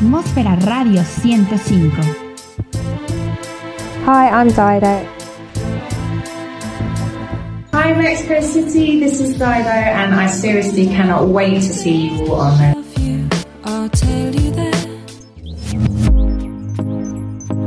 Atmósfera 0.00 0.56
Radio 0.64 1.02
105. 1.02 2.00
Hi, 4.06 4.30
I'm 4.30 4.48
Dido. 4.48 5.06
Hi 7.74 7.92
Mexico 7.92 8.40
City, 8.40 8.98
this 8.98 9.20
is 9.20 9.34
Dido 9.34 9.68
and 9.68 10.14
I 10.14 10.26
seriously 10.26 10.86
cannot 10.86 11.28
wait 11.28 11.56
to 11.56 11.60
see 11.60 12.16
you 12.16 12.32
all 12.32 12.40
on 12.40 12.56
there. 12.56 12.74
I'll 13.64 13.90
you 13.90 14.88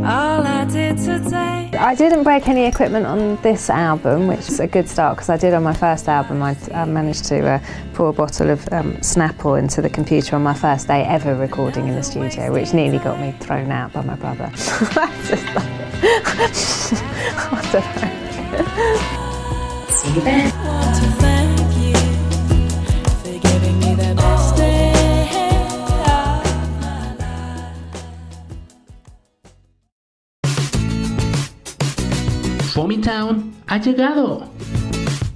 all 0.04 0.42
I 0.42 0.66
did 0.66 0.98
today. 0.98 1.53
I 1.76 1.96
didn't 1.96 2.24
break 2.24 2.48
any 2.48 2.66
equipment 2.66 3.06
on 3.06 3.42
this 3.42 3.70
album, 3.70 4.28
which 4.28 4.48
is 4.50 4.60
a 4.60 4.68
good 4.68 4.88
start 4.88 5.16
because 5.18 5.30
I 5.30 5.38
did 5.38 5.54
on 5.54 5.64
my 5.64 5.74
first 5.74 6.08
album. 6.08 6.44
I, 6.44 6.56
I 6.74 6.86
managed 6.86 7.26
to 7.26 7.46
uh, 7.46 7.60
pour 7.94 8.10
a 8.10 8.14
bottle 8.14 8.50
of 8.50 8.68
um, 8.72 8.94
Snapple 8.98 9.60
into 9.60 9.82
the 9.82 9.90
computer 9.90 10.36
on 10.36 10.44
my 10.44 10.54
first 10.54 10.88
day 10.88 11.04
ever 11.04 11.36
recording 11.36 11.88
in 11.88 11.96
the 11.96 12.04
studio, 12.04 12.52
which 12.52 12.74
nearly 12.74 13.00
got 13.00 13.20
me 13.20 13.34
thrown 13.40 13.72
out 13.72 13.94
by 13.94 14.02
my 14.02 14.16
brother. 14.16 14.52
I 17.46 17.70
don't 17.72 17.86
know. 18.02 19.88
See 19.90 21.08
you. 21.08 21.13
Town 33.04 33.52
ha 33.68 33.78
llegado. 33.80 34.48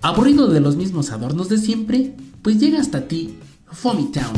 ¿Aburrido 0.01 0.47
de 0.47 0.61
los 0.61 0.77
mismos 0.77 1.11
adornos 1.11 1.49
de 1.49 1.57
siempre? 1.57 2.15
Pues 2.41 2.59
llega 2.59 2.79
hasta 2.79 3.07
ti 3.07 3.37
Foamy 3.69 4.11
Town. 4.11 4.33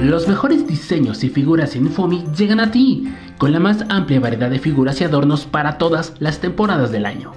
Los 0.00 0.28
mejores 0.28 0.68
diseños 0.68 1.24
y 1.24 1.30
figuras 1.30 1.74
en 1.74 1.90
Foamy 1.90 2.24
llegan 2.36 2.60
a 2.60 2.70
ti, 2.70 3.08
con 3.38 3.50
la 3.50 3.58
más 3.58 3.84
amplia 3.88 4.20
variedad 4.20 4.50
de 4.50 4.60
figuras 4.60 5.00
y 5.00 5.04
adornos 5.04 5.46
para 5.46 5.78
todas 5.78 6.12
las 6.20 6.38
temporadas 6.38 6.92
del 6.92 7.06
año. 7.06 7.32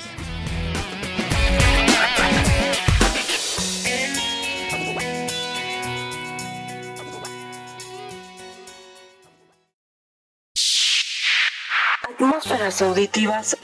Atmósferas 12.09 12.83
auditivas 12.83 13.57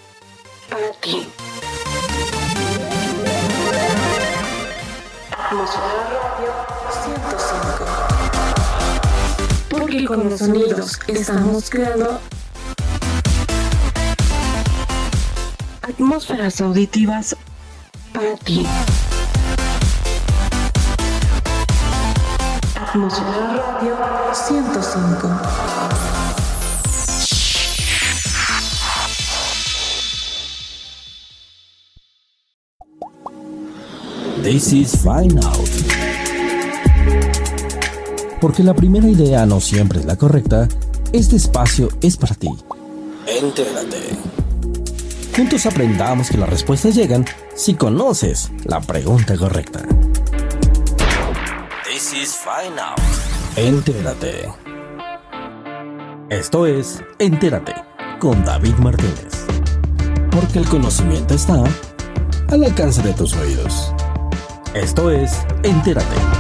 para 0.69 0.93
ti. 1.01 1.27
Atmósfera 5.33 5.87
Radio 6.11 6.53
105. 7.05 7.87
Porque 9.71 10.05
con 10.05 10.29
los 10.29 10.39
sonidos 10.39 11.01
estamos 11.09 11.71
creando 11.71 12.21
atmósferas 15.91 16.61
auditivas 16.61 17.37
para 18.13 18.37
ti. 18.37 18.65
Atmósfera 22.77 23.75
Radio 23.81 23.97
105. 24.33 25.29
This 34.43 34.73
is 34.73 34.97
Fine 35.03 35.39
Out. 35.45 35.71
Porque 38.41 38.63
la 38.63 38.75
primera 38.75 39.07
idea 39.09 39.45
no 39.45 39.61
siempre 39.61 40.01
es 40.01 40.07
la 40.07 40.17
correcta, 40.17 40.67
este 41.13 41.37
espacio 41.37 41.89
es 42.01 42.17
para 42.17 42.35
ti. 42.35 42.49
Entérate. 43.27 44.40
Juntos 45.41 45.65
aprendamos 45.65 46.29
que 46.29 46.37
las 46.37 46.51
respuestas 46.51 46.95
llegan 46.95 47.25
si 47.55 47.73
conoces 47.73 48.51
la 48.67 48.79
pregunta 48.79 49.39
correcta. 49.39 49.81
This 51.91 52.13
is 52.13 52.39
Out. 52.47 53.01
Entérate. 53.57 54.53
Esto 56.29 56.67
es 56.67 57.03
Entérate 57.19 57.73
con 58.19 58.45
David 58.45 58.75
Martínez. 58.81 59.47
Porque 60.31 60.59
el 60.59 60.69
conocimiento 60.69 61.33
está 61.33 61.65
al 62.51 62.63
alcance 62.63 63.01
de 63.01 63.15
tus 63.15 63.33
oídos. 63.33 63.95
Esto 64.75 65.11
es 65.11 65.33
Entérate. 65.63 66.40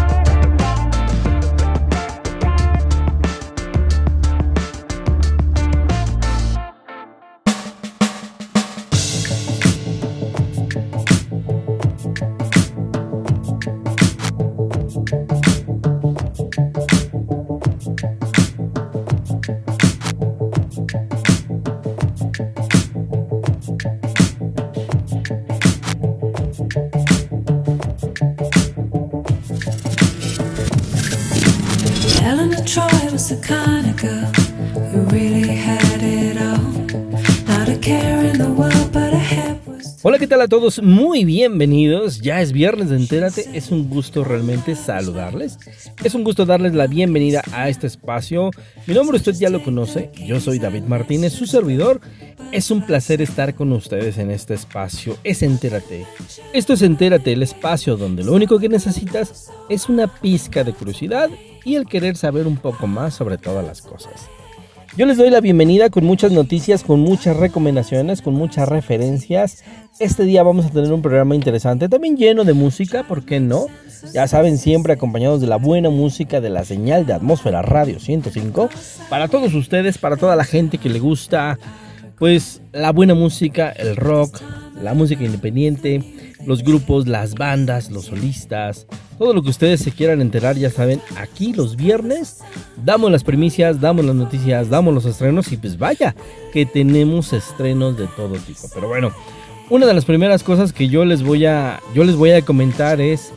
Tal 40.40 40.46
a 40.46 40.48
todos? 40.48 40.82
Muy 40.82 41.26
bienvenidos. 41.26 42.22
Ya 42.22 42.40
es 42.40 42.52
viernes 42.52 42.88
de 42.88 42.96
Entérate. 42.96 43.50
Es 43.52 43.70
un 43.70 43.90
gusto 43.90 44.24
realmente 44.24 44.74
saludarles. 44.74 45.58
Es 46.02 46.14
un 46.14 46.24
gusto 46.24 46.46
darles 46.46 46.72
la 46.72 46.86
bienvenida 46.86 47.42
a 47.52 47.68
este 47.68 47.86
espacio. 47.86 48.50
Mi 48.86 48.94
nombre 48.94 49.18
usted 49.18 49.34
ya 49.34 49.50
lo 49.50 49.62
conoce. 49.62 50.10
Yo 50.26 50.40
soy 50.40 50.58
David 50.58 50.84
Martínez, 50.84 51.34
su 51.34 51.44
servidor. 51.44 52.00
Es 52.52 52.70
un 52.70 52.86
placer 52.86 53.20
estar 53.20 53.54
con 53.54 53.70
ustedes 53.72 54.16
en 54.16 54.30
este 54.30 54.54
espacio. 54.54 55.18
Es 55.24 55.42
Entérate. 55.42 56.06
Esto 56.54 56.72
es 56.72 56.80
Entérate, 56.80 57.32
el 57.32 57.42
espacio 57.42 57.98
donde 57.98 58.24
lo 58.24 58.32
único 58.32 58.58
que 58.58 58.70
necesitas 58.70 59.50
es 59.68 59.90
una 59.90 60.06
pizca 60.06 60.64
de 60.64 60.72
curiosidad 60.72 61.28
y 61.66 61.74
el 61.74 61.86
querer 61.86 62.16
saber 62.16 62.46
un 62.46 62.56
poco 62.56 62.86
más 62.86 63.14
sobre 63.14 63.36
todas 63.36 63.66
las 63.66 63.82
cosas. 63.82 64.30
Yo 64.96 65.06
les 65.06 65.16
doy 65.16 65.30
la 65.30 65.40
bienvenida 65.40 65.88
con 65.88 66.04
muchas 66.04 66.32
noticias, 66.32 66.82
con 66.82 66.98
muchas 67.00 67.36
recomendaciones, 67.36 68.22
con 68.22 68.34
muchas 68.34 68.68
referencias. 68.68 69.62
Este 70.00 70.24
día 70.24 70.42
vamos 70.42 70.66
a 70.66 70.70
tener 70.70 70.92
un 70.92 71.00
programa 71.00 71.36
interesante, 71.36 71.88
también 71.88 72.16
lleno 72.16 72.42
de 72.42 72.54
música, 72.54 73.04
¿por 73.04 73.24
qué 73.24 73.38
no? 73.38 73.66
Ya 74.12 74.26
saben, 74.26 74.58
siempre 74.58 74.94
acompañados 74.94 75.40
de 75.40 75.46
la 75.46 75.56
buena 75.56 75.90
música 75.90 76.40
de 76.40 76.50
la 76.50 76.64
señal 76.64 77.06
de 77.06 77.12
Atmósfera 77.12 77.62
Radio 77.62 78.00
105. 78.00 78.68
Para 79.08 79.28
todos 79.28 79.54
ustedes, 79.54 79.96
para 79.96 80.16
toda 80.16 80.34
la 80.34 80.44
gente 80.44 80.78
que 80.78 80.88
le 80.88 80.98
gusta, 80.98 81.56
pues 82.18 82.60
la 82.72 82.90
buena 82.90 83.14
música, 83.14 83.70
el 83.70 83.94
rock, 83.94 84.40
la 84.82 84.94
música 84.94 85.22
independiente, 85.22 86.02
los 86.46 86.62
grupos, 86.62 87.06
las 87.06 87.34
bandas, 87.34 87.90
los 87.90 88.06
solistas, 88.06 88.86
todo 89.18 89.34
lo 89.34 89.42
que 89.42 89.50
ustedes 89.50 89.80
se 89.80 89.92
quieran 89.92 90.20
enterar, 90.20 90.56
ya 90.56 90.70
saben, 90.70 91.00
aquí 91.16 91.52
los 91.52 91.76
viernes 91.76 92.38
damos 92.84 93.10
las 93.10 93.24
primicias, 93.24 93.80
damos 93.80 94.04
las 94.04 94.14
noticias, 94.14 94.70
damos 94.70 94.94
los 94.94 95.04
estrenos 95.04 95.52
y 95.52 95.56
pues 95.56 95.78
vaya, 95.78 96.14
que 96.52 96.66
tenemos 96.66 97.32
estrenos 97.32 97.96
de 97.96 98.06
todo 98.08 98.36
tipo. 98.36 98.68
Pero 98.74 98.88
bueno, 98.88 99.12
una 99.68 99.86
de 99.86 99.94
las 99.94 100.04
primeras 100.04 100.42
cosas 100.42 100.72
que 100.72 100.88
yo 100.88 101.04
les 101.04 101.22
voy 101.22 101.46
a 101.46 101.80
yo 101.94 102.04
les 102.04 102.16
voy 102.16 102.30
a 102.32 102.42
comentar 102.42 103.00
es 103.00 103.32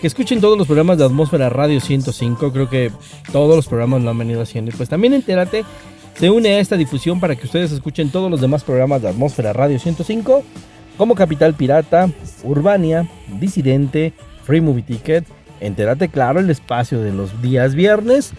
que 0.00 0.06
escuchen 0.06 0.40
todos 0.40 0.56
los 0.56 0.66
programas 0.66 0.98
de 0.98 1.04
Atmósfera 1.04 1.48
Radio 1.48 1.80
105, 1.80 2.52
creo 2.52 2.68
que 2.68 2.92
todos 3.32 3.56
los 3.56 3.66
programas 3.66 4.02
lo 4.02 4.10
han 4.10 4.18
venido 4.18 4.42
haciendo 4.42 4.70
y 4.70 4.74
pues 4.74 4.88
también 4.88 5.14
entérate 5.14 5.64
se 6.18 6.30
une 6.30 6.48
a 6.48 6.58
esta 6.58 6.76
difusión 6.76 7.20
para 7.20 7.36
que 7.36 7.46
ustedes 7.46 7.70
escuchen 7.70 8.10
todos 8.10 8.30
los 8.30 8.40
demás 8.40 8.64
programas 8.64 9.02
de 9.02 9.08
Atmósfera 9.08 9.52
Radio 9.52 9.78
105 9.78 10.42
como 10.98 11.14
Capital 11.14 11.54
Pirata, 11.54 12.10
Urbania, 12.42 13.08
Disidente, 13.40 14.12
Free 14.42 14.60
Movie 14.60 14.82
Ticket, 14.82 15.24
entérate 15.60 16.08
claro 16.08 16.40
el 16.40 16.50
espacio 16.50 17.00
de 17.00 17.12
los 17.12 17.40
días 17.40 17.74
viernes, 17.74 18.32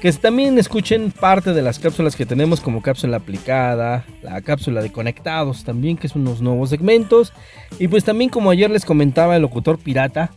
que 0.00 0.12
también 0.12 0.58
escuchen 0.58 1.10
parte 1.10 1.52
de 1.52 1.62
las 1.62 1.78
cápsulas 1.78 2.14
que 2.14 2.24
tenemos 2.24 2.60
como 2.60 2.82
cápsula 2.82 3.16
aplicada, 3.16 4.04
la 4.22 4.40
cápsula 4.42 4.80
de 4.80 4.92
conectados 4.92 5.64
también, 5.64 5.96
que 5.96 6.08
son 6.08 6.22
unos 6.22 6.40
nuevos 6.40 6.70
segmentos, 6.70 7.32
y 7.78 7.88
pues 7.88 8.04
también 8.04 8.30
como 8.30 8.50
ayer 8.50 8.70
les 8.70 8.84
comentaba 8.84 9.34
el 9.34 9.42
locutor 9.42 9.78
pirata, 9.78 10.30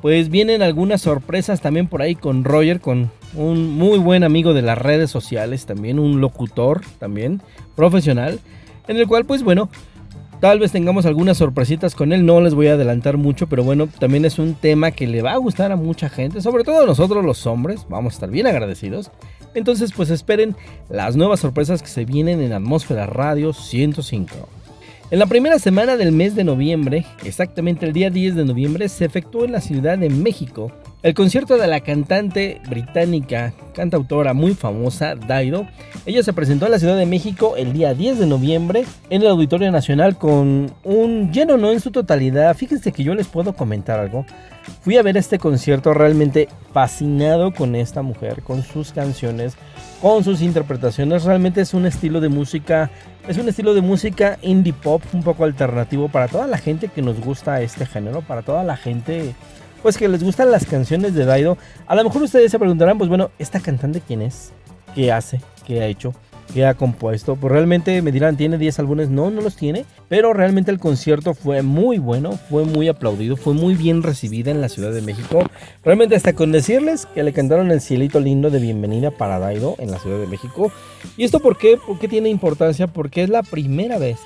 pues 0.00 0.28
vienen 0.28 0.62
algunas 0.62 1.02
sorpresas 1.02 1.60
también 1.60 1.88
por 1.88 2.02
ahí 2.02 2.14
con 2.14 2.44
Roger, 2.44 2.80
con 2.80 3.10
un 3.34 3.70
muy 3.76 3.98
buen 3.98 4.22
amigo 4.22 4.54
de 4.54 4.62
las 4.62 4.78
redes 4.78 5.10
sociales, 5.10 5.66
también 5.66 5.98
un 5.98 6.20
locutor 6.20 6.82
también 6.98 7.42
profesional, 7.74 8.38
en 8.86 8.96
el 8.96 9.08
cual 9.08 9.24
pues 9.24 9.42
bueno, 9.42 9.70
Tal 10.40 10.58
vez 10.58 10.72
tengamos 10.72 11.04
algunas 11.04 11.36
sorpresitas 11.36 11.94
con 11.94 12.14
él, 12.14 12.24
no 12.24 12.40
les 12.40 12.54
voy 12.54 12.68
a 12.68 12.72
adelantar 12.72 13.18
mucho, 13.18 13.46
pero 13.46 13.62
bueno, 13.62 13.88
también 13.98 14.24
es 14.24 14.38
un 14.38 14.54
tema 14.54 14.90
que 14.90 15.06
le 15.06 15.20
va 15.20 15.32
a 15.32 15.36
gustar 15.36 15.70
a 15.70 15.76
mucha 15.76 16.08
gente, 16.08 16.40
sobre 16.40 16.64
todo 16.64 16.84
a 16.84 16.86
nosotros 16.86 17.22
los 17.22 17.46
hombres, 17.46 17.84
vamos 17.90 18.14
a 18.14 18.16
estar 18.16 18.30
bien 18.30 18.46
agradecidos. 18.46 19.10
Entonces 19.52 19.92
pues 19.94 20.08
esperen 20.08 20.56
las 20.88 21.14
nuevas 21.14 21.40
sorpresas 21.40 21.82
que 21.82 21.88
se 21.88 22.06
vienen 22.06 22.40
en 22.40 22.54
Atmósfera 22.54 23.04
Radio 23.04 23.52
105. 23.52 24.48
En 25.10 25.18
la 25.18 25.26
primera 25.26 25.58
semana 25.58 25.98
del 25.98 26.12
mes 26.12 26.34
de 26.34 26.44
noviembre, 26.44 27.04
exactamente 27.22 27.84
el 27.84 27.92
día 27.92 28.08
10 28.08 28.36
de 28.36 28.44
noviembre, 28.46 28.88
se 28.88 29.04
efectuó 29.04 29.44
en 29.44 29.52
la 29.52 29.60
Ciudad 29.60 29.98
de 29.98 30.08
México 30.08 30.72
el 31.02 31.14
concierto 31.14 31.56
de 31.56 31.66
la 31.66 31.80
cantante 31.80 32.60
británica, 32.68 33.54
cantautora 33.74 34.34
muy 34.34 34.54
famosa, 34.54 35.14
Daido. 35.14 35.66
Ella 36.04 36.22
se 36.22 36.34
presentó 36.34 36.66
en 36.66 36.72
la 36.72 36.78
Ciudad 36.78 36.96
de 36.96 37.06
México 37.06 37.54
el 37.56 37.72
día 37.72 37.94
10 37.94 38.18
de 38.18 38.26
noviembre 38.26 38.84
en 39.08 39.22
el 39.22 39.28
Auditorio 39.28 39.70
Nacional 39.70 40.18
con 40.18 40.72
un 40.84 41.32
lleno, 41.32 41.56
no 41.56 41.72
en 41.72 41.80
su 41.80 41.90
totalidad. 41.90 42.54
Fíjense 42.54 42.92
que 42.92 43.02
yo 43.02 43.14
les 43.14 43.28
puedo 43.28 43.54
comentar 43.54 43.98
algo. 43.98 44.26
Fui 44.82 44.98
a 44.98 45.02
ver 45.02 45.16
este 45.16 45.38
concierto 45.38 45.94
realmente 45.94 46.48
fascinado 46.72 47.52
con 47.52 47.74
esta 47.74 48.02
mujer, 48.02 48.42
con 48.42 48.62
sus 48.62 48.92
canciones, 48.92 49.54
con 50.02 50.22
sus 50.22 50.42
interpretaciones. 50.42 51.24
Realmente 51.24 51.62
es 51.62 51.72
un 51.72 51.86
estilo 51.86 52.20
de 52.20 52.28
música, 52.28 52.90
es 53.26 53.38
un 53.38 53.48
estilo 53.48 53.72
de 53.72 53.80
música 53.80 54.38
indie 54.42 54.74
pop 54.74 55.02
un 55.14 55.22
poco 55.22 55.44
alternativo 55.44 56.08
para 56.08 56.28
toda 56.28 56.46
la 56.46 56.58
gente 56.58 56.88
que 56.88 57.00
nos 57.00 57.20
gusta 57.20 57.62
este 57.62 57.86
género, 57.86 58.20
para 58.20 58.42
toda 58.42 58.64
la 58.64 58.76
gente 58.76 59.34
pues 59.82 59.96
que 59.96 60.08
les 60.08 60.22
gustan 60.22 60.50
las 60.50 60.66
canciones 60.66 61.14
de 61.14 61.24
Daido. 61.24 61.56
A 61.86 61.94
lo 61.94 62.04
mejor 62.04 62.22
ustedes 62.22 62.50
se 62.50 62.58
preguntarán, 62.58 62.98
pues 62.98 63.08
bueno, 63.08 63.30
¿esta 63.38 63.60
cantante 63.60 64.00
quién 64.06 64.22
es? 64.22 64.52
¿Qué 64.94 65.12
hace? 65.12 65.40
¿Qué 65.66 65.80
ha 65.80 65.86
hecho? 65.86 66.14
¿Qué 66.52 66.66
ha 66.66 66.74
compuesto? 66.74 67.36
Pues 67.36 67.52
realmente 67.52 68.02
me 68.02 68.10
dirán, 68.10 68.36
¿tiene 68.36 68.58
10 68.58 68.80
álbumes? 68.80 69.08
No, 69.08 69.30
no 69.30 69.40
los 69.40 69.54
tiene. 69.54 69.84
Pero 70.08 70.32
realmente 70.32 70.72
el 70.72 70.80
concierto 70.80 71.32
fue 71.32 71.62
muy 71.62 71.98
bueno, 71.98 72.32
fue 72.32 72.64
muy 72.64 72.88
aplaudido, 72.88 73.36
fue 73.36 73.54
muy 73.54 73.74
bien 73.74 74.02
recibida 74.02 74.50
en 74.50 74.60
la 74.60 74.68
Ciudad 74.68 74.92
de 74.92 75.00
México. 75.00 75.44
Realmente 75.84 76.16
hasta 76.16 76.32
con 76.32 76.50
decirles 76.50 77.06
que 77.06 77.22
le 77.22 77.32
cantaron 77.32 77.70
el 77.70 77.80
cielito 77.80 78.18
lindo 78.18 78.50
de 78.50 78.58
bienvenida 78.58 79.12
para 79.12 79.38
Daido 79.38 79.76
en 79.78 79.92
la 79.92 80.00
Ciudad 80.00 80.18
de 80.18 80.26
México. 80.26 80.72
¿Y 81.16 81.22
esto 81.22 81.38
por 81.38 81.56
qué? 81.56 81.76
¿Por 81.76 82.00
qué 82.00 82.08
tiene 82.08 82.28
importancia? 82.28 82.88
Porque 82.88 83.22
es 83.22 83.30
la 83.30 83.44
primera 83.44 83.98
vez 83.98 84.18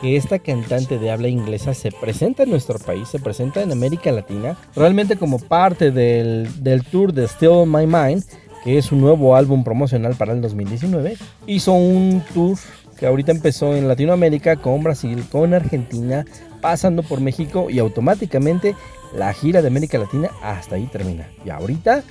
que 0.00 0.16
esta 0.16 0.38
cantante 0.38 0.98
de 0.98 1.10
habla 1.10 1.28
inglesa 1.28 1.74
se 1.74 1.90
presenta 1.90 2.42
en 2.42 2.50
nuestro 2.50 2.78
país, 2.78 3.08
se 3.08 3.18
presenta 3.18 3.62
en 3.62 3.72
América 3.72 4.12
Latina, 4.12 4.56
realmente 4.74 5.16
como 5.16 5.38
parte 5.38 5.90
del, 5.90 6.48
tour 6.90 7.12
de 7.12 7.26
Still 7.26 7.66
My 7.66 7.86
Mind, 7.86 8.24
que 8.64 8.78
es 8.78 8.92
un 8.92 9.00
nuevo 9.00 9.36
álbum 9.36 9.64
promocional 9.64 10.14
para 10.14 10.32
el 10.32 10.40
2019. 10.40 11.16
Hizo 11.46 11.72
un 11.72 12.22
tour 12.34 12.58
que 12.98 13.06
ahorita 13.06 13.32
empezó 13.32 13.76
en 13.76 13.88
Latinoamérica 13.88 14.56
con 14.56 14.82
Brasil, 14.82 15.24
con 15.30 15.54
Argentina, 15.54 16.24
pasando 16.60 17.02
por 17.02 17.20
México 17.20 17.68
y 17.70 17.78
automáticamente 17.78 18.74
la 19.14 19.32
gira 19.32 19.62
de 19.62 19.68
América 19.68 19.98
Latina 19.98 20.30
hasta 20.42 20.76
ahí 20.76 20.86
termina. 20.86 21.28
Y 21.44 21.50
ahorita 21.50 22.02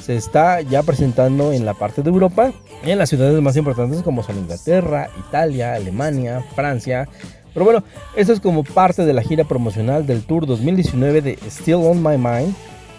se 0.00 0.16
está 0.16 0.60
ya 0.60 0.82
presentando 0.82 1.52
en 1.52 1.64
la 1.64 1.74
parte 1.74 2.02
de 2.02 2.10
Europa, 2.10 2.52
en 2.84 2.98
las 2.98 3.08
ciudades 3.08 3.40
más 3.40 3.56
importantes 3.56 4.02
como 4.02 4.22
son 4.22 4.38
Inglaterra, 4.38 5.08
Italia, 5.28 5.74
Alemania, 5.74 6.44
Francia. 6.54 7.08
Pero 7.52 7.64
bueno, 7.64 7.84
esto 8.16 8.32
es 8.32 8.40
como 8.40 8.64
parte 8.64 9.04
de 9.04 9.12
la 9.12 9.22
gira 9.22 9.44
promocional 9.44 10.06
del 10.06 10.22
Tour 10.22 10.46
2019 10.46 11.22
de 11.22 11.38
Still 11.48 11.74
on 11.74 12.02
My 12.02 12.18
Mind 12.18 12.54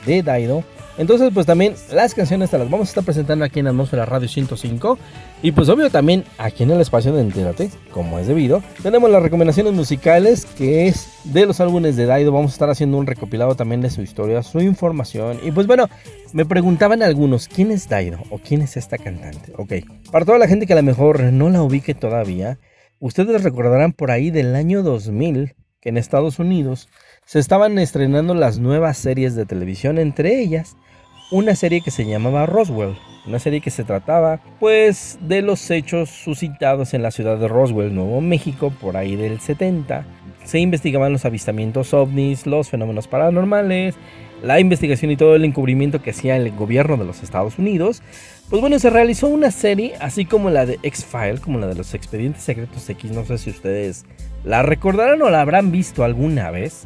de 0.05 0.23
Daido 0.23 0.63
entonces, 0.97 1.31
pues 1.33 1.45
también 1.45 1.75
las 1.91 2.13
canciones 2.13 2.49
te 2.49 2.57
las 2.57 2.69
vamos 2.69 2.87
a 2.87 2.91
estar 2.91 3.03
presentando 3.03 3.43
aquí 3.43 3.59
en 3.59 3.67
Atmósfera 3.67 4.05
Radio 4.05 4.29
105. 4.29 4.97
Y 5.41 5.51
pues 5.51 5.67
obvio 5.67 5.89
también 5.89 6.23
aquí 6.37 6.63
en 6.63 6.71
el 6.71 6.79
espacio 6.79 7.13
de 7.13 7.21
Entérate, 7.21 7.69
como 7.91 8.17
es 8.17 8.27
debido, 8.27 8.63
tenemos 8.81 9.09
las 9.09 9.21
recomendaciones 9.21 9.73
musicales 9.73 10.45
que 10.45 10.87
es 10.87 11.09
de 11.25 11.45
los 11.45 11.59
álbumes 11.59 11.97
de 11.97 12.05
Daido. 12.05 12.31
Vamos 12.31 12.51
a 12.51 12.53
estar 12.53 12.69
haciendo 12.69 12.97
un 12.97 13.07
recopilado 13.07 13.55
también 13.55 13.81
de 13.81 13.89
su 13.89 14.01
historia, 14.01 14.41
su 14.41 14.61
información. 14.61 15.39
Y 15.43 15.51
pues 15.51 15.67
bueno, 15.67 15.89
me 16.31 16.45
preguntaban 16.45 17.03
algunos, 17.03 17.47
¿quién 17.47 17.71
es 17.71 17.89
Daido? 17.89 18.19
¿O 18.29 18.39
quién 18.39 18.61
es 18.61 18.77
esta 18.77 18.97
cantante? 18.97 19.51
Ok, 19.57 19.73
para 20.11 20.25
toda 20.25 20.37
la 20.37 20.47
gente 20.47 20.65
que 20.65 20.73
a 20.73 20.77
lo 20.77 20.83
mejor 20.83 21.21
no 21.21 21.49
la 21.49 21.61
ubique 21.61 21.93
todavía, 21.93 22.57
ustedes 22.99 23.43
recordarán 23.43 23.91
por 23.91 24.11
ahí 24.11 24.31
del 24.31 24.55
año 24.55 24.81
2000 24.81 25.55
que 25.81 25.89
en 25.89 25.97
Estados 25.97 26.39
Unidos 26.39 26.87
se 27.25 27.39
estaban 27.39 27.79
estrenando 27.79 28.35
las 28.35 28.59
nuevas 28.59 28.99
series 28.99 29.35
de 29.35 29.47
televisión, 29.47 29.97
entre 29.97 30.39
ellas 30.39 30.77
una 31.31 31.55
serie 31.55 31.81
que 31.81 31.89
se 31.89 32.05
llamaba 32.05 32.45
Roswell, 32.45 32.95
una 33.25 33.39
serie 33.39 33.61
que 33.61 33.71
se 33.71 33.83
trataba 33.83 34.39
pues 34.59 35.17
de 35.21 35.41
los 35.41 35.71
hechos 35.71 36.11
suscitados 36.11 36.93
en 36.93 37.01
la 37.01 37.09
ciudad 37.09 37.39
de 37.39 37.47
Roswell, 37.47 37.95
Nuevo 37.95 38.21
México, 38.21 38.71
por 38.79 38.95
ahí 38.95 39.15
del 39.15 39.39
70. 39.39 40.05
Se 40.43 40.59
investigaban 40.59 41.13
los 41.13 41.25
avistamientos 41.25 41.95
ovnis, 41.95 42.45
los 42.45 42.69
fenómenos 42.69 43.07
paranormales, 43.07 43.95
la 44.43 44.59
investigación 44.59 45.09
y 45.09 45.17
todo 45.17 45.35
el 45.35 45.45
encubrimiento 45.45 46.03
que 46.03 46.11
hacía 46.11 46.37
el 46.37 46.51
gobierno 46.51 46.95
de 46.97 47.05
los 47.05 47.23
Estados 47.23 47.57
Unidos. 47.57 48.03
Pues 48.51 48.61
bueno, 48.61 48.77
se 48.77 48.91
realizó 48.91 49.27
una 49.27 49.49
serie, 49.49 49.95
así 49.99 50.25
como 50.25 50.51
la 50.51 50.67
de 50.67 50.77
X-File, 50.83 51.39
como 51.39 51.57
la 51.57 51.65
de 51.65 51.73
los 51.73 51.95
expedientes 51.95 52.43
secretos 52.43 52.87
X, 52.87 53.09
no 53.09 53.25
sé 53.25 53.39
si 53.39 53.49
ustedes 53.49 54.05
la 54.43 54.61
recordarán 54.61 55.19
o 55.23 55.31
la 55.31 55.41
habrán 55.41 55.71
visto 55.71 56.03
alguna 56.03 56.51
vez. 56.51 56.85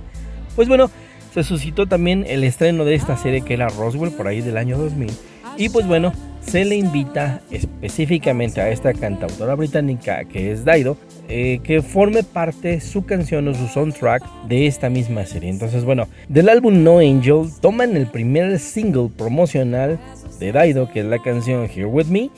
Pues 0.59 0.67
bueno, 0.67 0.91
se 1.33 1.45
suscitó 1.45 1.87
también 1.87 2.25
el 2.27 2.43
estreno 2.43 2.83
de 2.83 2.93
esta 2.93 3.15
serie 3.15 3.43
que 3.43 3.53
era 3.53 3.69
Roswell 3.69 4.11
por 4.11 4.27
ahí 4.27 4.41
del 4.41 4.57
año 4.57 4.77
2000. 4.77 5.09
Y 5.55 5.69
pues 5.69 5.87
bueno, 5.87 6.11
se 6.41 6.65
le 6.65 6.75
invita 6.75 7.41
específicamente 7.49 8.59
a 8.59 8.69
esta 8.69 8.91
cantautora 8.93 9.55
británica 9.55 10.25
que 10.25 10.51
es 10.51 10.65
Daido, 10.65 10.97
eh, 11.29 11.61
que 11.63 11.81
forme 11.81 12.23
parte 12.23 12.81
su 12.81 13.05
canción 13.05 13.47
o 13.47 13.53
su 13.53 13.67
soundtrack 13.67 14.21
de 14.49 14.67
esta 14.67 14.89
misma 14.89 15.25
serie. 15.25 15.49
Entonces 15.49 15.85
bueno, 15.85 16.09
del 16.27 16.49
álbum 16.49 16.83
No 16.83 16.97
Angel 16.97 17.49
toman 17.61 17.95
el 17.95 18.07
primer 18.07 18.59
single 18.59 19.07
promocional 19.17 19.97
de 20.41 20.51
Daido, 20.51 20.91
que 20.91 20.99
es 20.99 21.05
la 21.05 21.19
canción 21.19 21.69
Here 21.73 21.85
With 21.85 22.07
Me, 22.07 22.31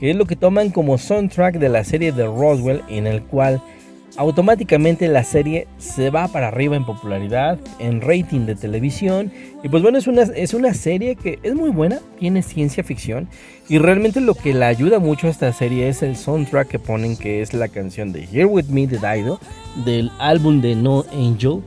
que 0.00 0.10
es 0.10 0.16
lo 0.16 0.26
que 0.26 0.34
toman 0.34 0.70
como 0.70 0.98
soundtrack 0.98 1.60
de 1.60 1.68
la 1.68 1.84
serie 1.84 2.10
de 2.10 2.24
Roswell 2.24 2.82
en 2.88 3.06
el 3.06 3.22
cual 3.22 3.62
automáticamente 4.18 5.06
la 5.06 5.22
serie 5.22 5.68
se 5.78 6.10
va 6.10 6.26
para 6.26 6.48
arriba 6.48 6.74
en 6.74 6.84
popularidad, 6.84 7.56
en 7.78 8.00
rating 8.00 8.46
de 8.46 8.56
televisión. 8.56 9.30
Y 9.62 9.68
pues 9.68 9.80
bueno, 9.80 9.96
es 9.96 10.08
una, 10.08 10.22
es 10.22 10.54
una 10.54 10.74
serie 10.74 11.14
que 11.14 11.38
es 11.44 11.54
muy 11.54 11.70
buena, 11.70 12.00
tiene 12.18 12.42
ciencia 12.42 12.82
ficción. 12.82 13.28
Y 13.68 13.78
realmente 13.78 14.20
lo 14.20 14.34
que 14.34 14.54
la 14.54 14.66
ayuda 14.66 14.98
mucho 14.98 15.28
a 15.28 15.30
esta 15.30 15.52
serie 15.52 15.88
es 15.88 16.02
el 16.02 16.16
soundtrack 16.16 16.66
que 16.66 16.78
ponen, 16.80 17.16
que 17.16 17.42
es 17.42 17.54
la 17.54 17.68
canción 17.68 18.12
de 18.12 18.24
Here 18.24 18.46
With 18.46 18.66
Me 18.66 18.88
de 18.88 18.98
Dido, 18.98 19.38
del 19.84 20.10
álbum 20.18 20.60
de 20.60 20.74
No 20.74 21.04
Angel. 21.12 21.60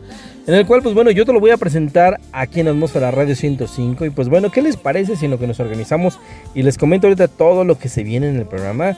En 0.46 0.56
el 0.56 0.66
cual, 0.66 0.82
pues 0.82 0.94
bueno, 0.94 1.12
yo 1.12 1.26
te 1.26 1.32
lo 1.32 1.40
voy 1.40 1.52
a 1.52 1.58
presentar 1.58 2.20
aquí 2.34 2.60
en 2.60 2.68
Atmósfera 2.68 3.12
Radio 3.12 3.34
105. 3.34 4.06
Y 4.06 4.10
pues 4.10 4.28
bueno, 4.28 4.52
¿qué 4.52 4.62
les 4.62 4.76
parece 4.76 5.16
si 5.16 5.24
en 5.24 5.32
lo 5.32 5.40
que 5.40 5.48
nos 5.48 5.62
organizamos 5.62 6.20
y 6.54 6.64
les 6.64 6.78
comento 6.78 7.08
ahorita 7.08 7.30
todo 7.30 7.64
lo 7.64 7.78
que 7.78 7.88
se 7.88 8.04
viene 8.04 8.28
en 8.28 8.36
el 8.36 8.46
programa? 8.46 8.98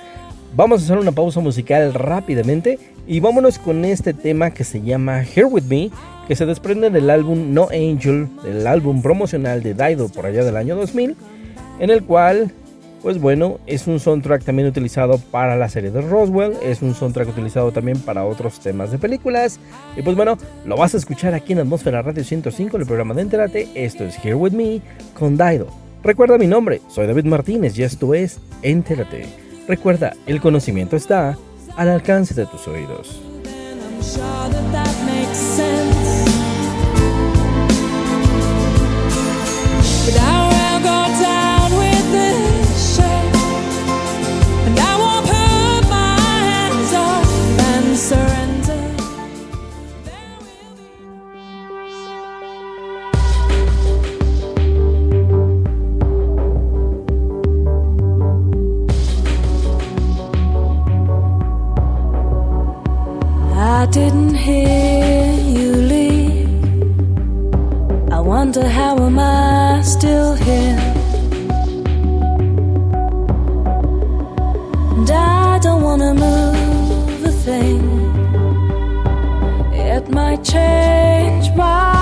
Vamos 0.55 0.81
a 0.81 0.83
hacer 0.85 0.99
una 0.99 1.11
pausa 1.11 1.39
musical 1.39 1.95
rápidamente 1.95 2.77
y 3.07 3.19
vámonos 3.19 3.57
con 3.57 3.83
este 3.85 4.13
tema 4.13 4.51
que 4.51 4.63
se 4.63 4.83
llama 4.83 5.23
Here 5.23 5.45
With 5.45 5.63
Me 5.63 5.89
que 6.27 6.35
se 6.35 6.45
desprende 6.45 6.91
del 6.91 7.09
álbum 7.09 7.55
No 7.55 7.69
Angel, 7.71 8.27
del 8.43 8.67
álbum 8.67 9.01
promocional 9.01 9.63
de 9.63 9.73
Dido 9.73 10.09
por 10.09 10.27
allá 10.27 10.43
del 10.43 10.55
año 10.55 10.75
2000, 10.75 11.15
en 11.79 11.89
el 11.89 12.03
cual, 12.03 12.51
pues 13.01 13.19
bueno, 13.19 13.59
es 13.65 13.87
un 13.87 13.99
soundtrack 13.99 14.43
también 14.43 14.67
utilizado 14.67 15.17
para 15.17 15.55
la 15.55 15.69
serie 15.69 15.89
de 15.89 16.01
Roswell, 16.01 16.53
es 16.63 16.83
un 16.83 16.93
soundtrack 16.93 17.29
utilizado 17.29 17.71
también 17.71 17.99
para 17.99 18.23
otros 18.23 18.59
temas 18.59 18.91
de 18.91 18.99
películas, 18.99 19.59
y 19.97 20.03
pues 20.03 20.15
bueno, 20.15 20.37
lo 20.65 20.77
vas 20.77 20.93
a 20.93 20.97
escuchar 20.97 21.33
aquí 21.33 21.53
en 21.53 21.59
Atmósfera 21.59 22.03
Radio 22.03 22.23
105, 22.23 22.77
el 22.77 22.85
programa 22.85 23.15
de 23.15 23.23
Entérate, 23.23 23.69
esto 23.73 24.03
es 24.03 24.23
Here 24.23 24.35
With 24.35 24.53
Me 24.53 24.81
con 25.17 25.35
Dido. 25.35 25.67
Recuerda 26.03 26.37
mi 26.37 26.47
nombre, 26.47 26.79
soy 26.89 27.07
David 27.07 27.25
Martínez 27.25 27.77
y 27.77 27.83
esto 27.83 28.13
es 28.13 28.39
Entérate. 28.61 29.42
Recuerda, 29.67 30.13
el 30.25 30.41
conocimiento 30.41 30.95
está 30.95 31.37
al 31.75 31.89
alcance 31.89 32.33
de 32.33 32.45
tus 32.45 32.67
oídos. 32.67 33.21
Didn't 63.93 64.33
hear 64.33 65.33
you 65.55 65.71
leave. 65.93 66.49
I 68.11 68.19
wonder 68.19 68.67
how 68.67 68.97
am 68.97 69.19
I 69.19 69.83
still 69.83 70.33
here? 70.33 70.79
And 74.95 75.11
I 75.11 75.59
don't 75.59 75.83
wanna 75.83 76.15
move 76.15 77.23
a 77.23 77.33
thing. 77.45 77.83
It 79.73 80.09
might 80.09 80.43
change 80.43 81.55
my 81.55 81.92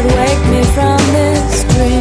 wake 0.00 0.44
me 0.50 0.62
from 0.74 0.98
this 1.12 1.64
dream. 1.74 1.91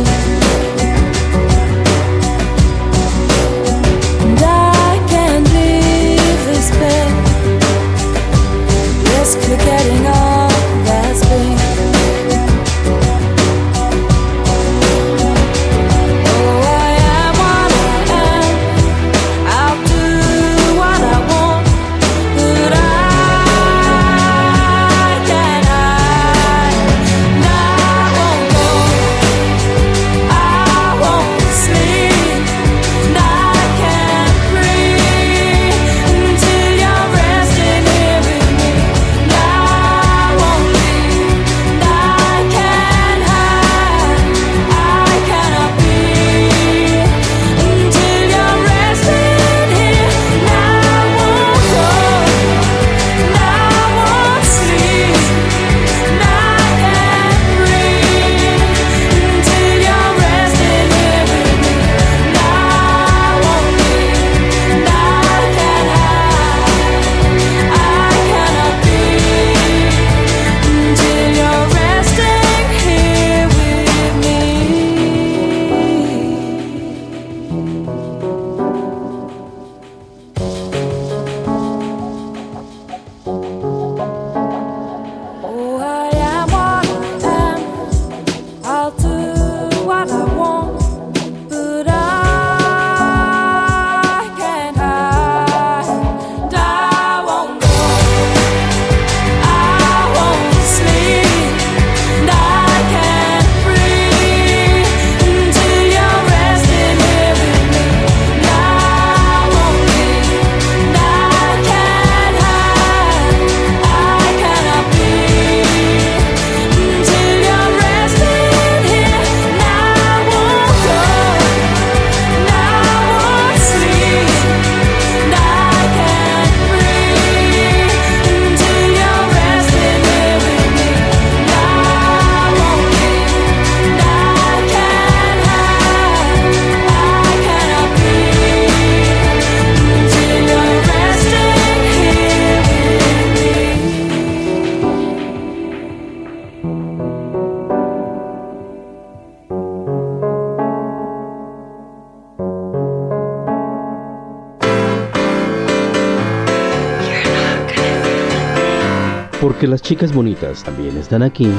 Las 159.72 159.82
chicas 159.82 160.12
bonitas 160.12 160.66
también 160.66 160.98
están 160.98 161.24
aquí. 161.24 161.50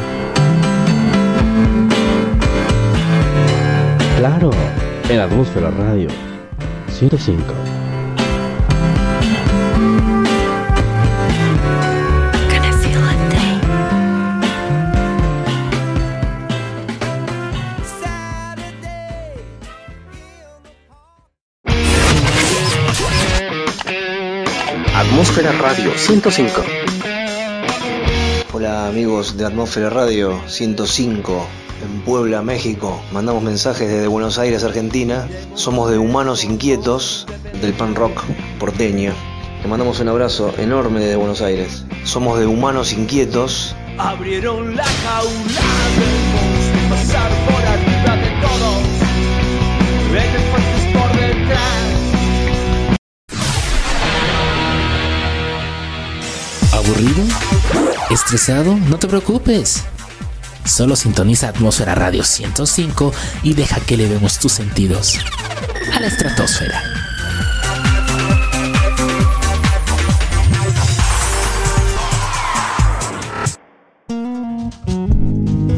Claro, 4.19 4.51
en 5.09 5.19
Atmósfera 5.19 5.71
Radio 5.71 6.09
105. 6.89 7.55
Atmósfera 24.95 25.53
Radio 25.53 25.93
105. 25.97 26.82
Amigos 28.93 29.39
de 29.39 29.47
Atmósfera 29.47 29.89
Radio 29.89 30.39
105 30.49 31.47
en 31.83 32.03
Puebla, 32.03 32.43
México. 32.43 33.03
Mandamos 33.11 33.43
mensajes 33.43 33.89
desde 33.89 34.07
Buenos 34.07 34.39
Aires, 34.39 34.65
Argentina. 34.65 35.27
Somos 35.55 35.91
de 35.91 35.97
Humanos 35.97 36.45
Inquietos 36.45 37.27
del 37.63 37.73
pan 37.73 37.95
rock 37.95 38.23
porteño. 38.61 39.15
Le 39.63 39.69
mandamos 39.69 39.99
un 40.01 40.09
abrazo 40.09 40.53
enorme 40.59 41.01
desde 41.01 41.17
Buenos 41.17 41.41
Aires. 41.41 41.87
Somos 42.05 42.39
de 42.39 42.45
Humanos 42.45 42.93
Inquietos. 42.93 43.75
Abrieron 43.97 44.77
la 44.77 44.85
jaula 44.85 45.63
pasar 46.91 47.31
por 47.47 47.65
arriba 47.65 48.17
de 48.17 48.31
todos. 48.43 48.83
Por 50.93 51.11
detrás. 51.19 52.03
¿Aburrido? 56.75 57.82
¿Estresado? 58.13 58.77
No 58.77 58.99
te 58.99 59.09
preocupes. 59.09 59.85
Solo 60.67 60.97
sintoniza 60.97 61.49
Atmósfera 61.49 61.95
Radio 61.95 62.23
105 62.25 63.11
y 63.43 63.55
deja 63.55 63.81
que 63.81 63.95
elevemos 63.95 64.39
tus 64.39 64.53
sentidos 64.53 65.19
a 65.95 65.99
la 65.99 66.09
estratosfera. 66.09 66.83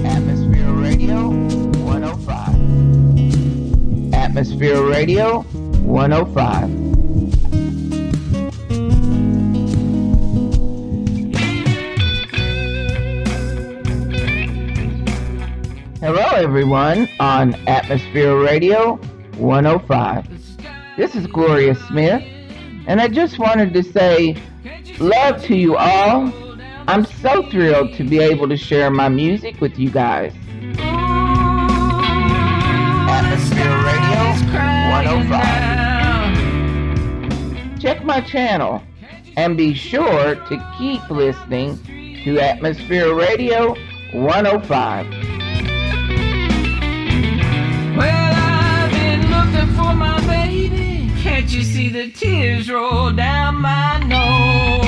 Atmosphere 0.05 0.73
Radio 0.83 1.33
105. 1.87 2.35
Atmosphere 4.13 4.81
Radio 4.91 5.45
105. 5.87 6.84
Everyone, 16.35 17.09
on 17.21 17.55
Atmosphere 17.69 18.37
Radio 18.37 18.97
105. 19.37 20.27
This 20.97 21.15
is 21.15 21.29
Gloria 21.29 21.77
Smith, 21.77 22.25
and 22.89 23.01
I 23.01 23.07
just 23.07 23.39
wanted 23.39 23.73
to 23.73 23.85
say 23.85 24.37
love 24.99 25.41
to 25.45 25.55
you 25.57 25.77
all. 25.77 26.33
I'm 26.89 27.05
so 27.05 27.49
thrilled 27.51 27.95
to 27.95 28.03
be 28.03 28.19
able 28.19 28.49
to 28.49 28.57
share 28.57 28.91
my 28.91 29.09
music 29.09 29.61
with 29.61 29.79
you 29.79 29.91
guys. 29.91 30.35
Atmosphere 33.09 33.77
Radio 33.85 34.35
105. 34.91 37.81
Check 37.81 38.03
my 38.05 38.21
channel 38.21 38.83
and 39.37 39.57
be 39.57 39.73
sure 39.73 40.35
to 40.35 40.75
keep 40.79 41.09
listening 41.11 41.79
to 42.25 42.41
Atmosphere 42.41 43.15
Radio 43.15 43.77
105. 44.15 45.44
You 51.55 51.63
see 51.63 51.89
the 51.89 52.11
tears 52.11 52.69
roll 52.69 53.13
down 53.13 53.61
my 53.61 53.99
nose? 54.01 54.85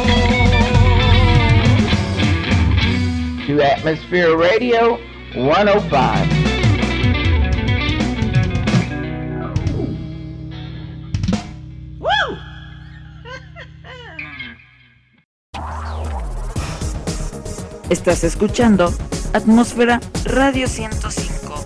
To 3.47 3.63
Atmosphere 3.63 4.37
Radio 4.37 4.99
105. 5.35 6.31
Estás 17.91 18.25
escuchando 18.25 18.93
Atmósfera 19.33 20.01
Radio 20.25 20.67
105. 20.67 21.65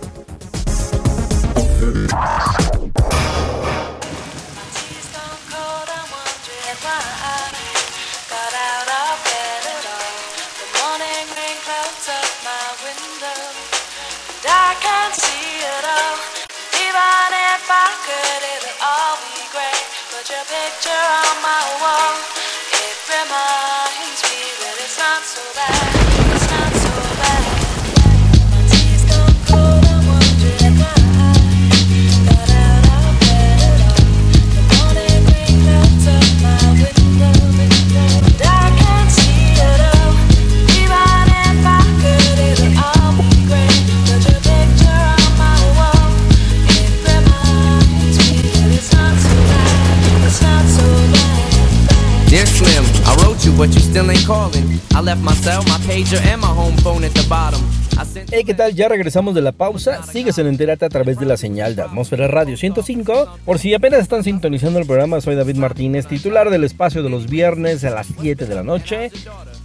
I 55.01 55.03
left 55.03 55.23
my 55.23 55.33
cell, 55.33 55.63
my 55.63 55.79
pager, 55.89 56.21
and 56.27 56.43
my 56.43 56.49
home 56.49 56.77
phone 56.77 57.05
at 57.05 57.15
the 57.15 57.27
bottom. 57.27 57.80
Hey, 58.31 58.45
¿qué 58.45 58.55
tal? 58.55 58.75
Ya 58.75 58.89
regresamos 58.89 59.35
de 59.35 59.43
la 59.43 59.53
pausa. 59.53 60.03
Sigues 60.05 60.39
en 60.39 60.47
Entérate 60.47 60.87
a 60.87 60.89
través 60.89 61.19
de 61.19 61.27
la 61.27 61.37
señal 61.37 61.77
de 61.77 61.83
Atmósfera 61.83 62.29
Radio 62.29 62.57
105. 62.57 63.41
Por 63.45 63.59
si 63.59 63.75
apenas 63.75 64.01
están 64.01 64.25
sintonizando 64.25 64.79
el 64.79 64.87
programa, 64.87 65.21
soy 65.21 65.35
David 65.35 65.57
Martínez, 65.57 66.07
titular 66.07 66.49
del 66.51 66.65
espacio 66.65 67.03
de 67.03 67.11
los 67.11 67.29
viernes 67.29 67.85
a 67.85 67.91
las 67.91 68.07
7 68.21 68.47
de 68.47 68.55
la 68.55 68.63
noche. 68.63 69.11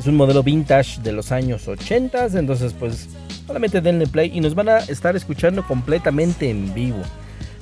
Es 0.00 0.06
un 0.06 0.16
modelo 0.16 0.42
vintage 0.42 1.00
de 1.02 1.12
los 1.12 1.32
años 1.32 1.68
80, 1.68 2.26
entonces 2.34 2.74
pues 2.78 3.08
solamente 3.46 3.80
denle 3.80 4.06
play 4.06 4.30
y 4.34 4.40
nos 4.40 4.54
van 4.54 4.68
a 4.68 4.78
estar 4.78 5.16
escuchando 5.16 5.66
completamente 5.66 6.48
en 6.50 6.72
vivo. 6.74 7.02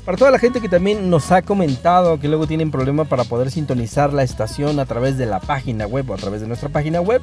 Para 0.04 0.18
toda 0.18 0.30
la 0.30 0.38
gente 0.38 0.60
que 0.60 0.68
también 0.68 1.08
nos 1.08 1.32
ha 1.32 1.40
comentado 1.40 2.20
que 2.20 2.28
luego 2.28 2.46
tienen 2.46 2.70
problema 2.70 3.06
para 3.06 3.24
poder 3.24 3.50
sintonizar 3.50 4.12
la 4.12 4.22
estación 4.22 4.78
a 4.78 4.84
través 4.84 5.16
de 5.16 5.24
la 5.24 5.40
página 5.40 5.86
web 5.86 6.10
o 6.10 6.14
a 6.14 6.18
través 6.18 6.42
de 6.42 6.46
nuestra 6.46 6.68
página 6.68 7.00
web, 7.00 7.22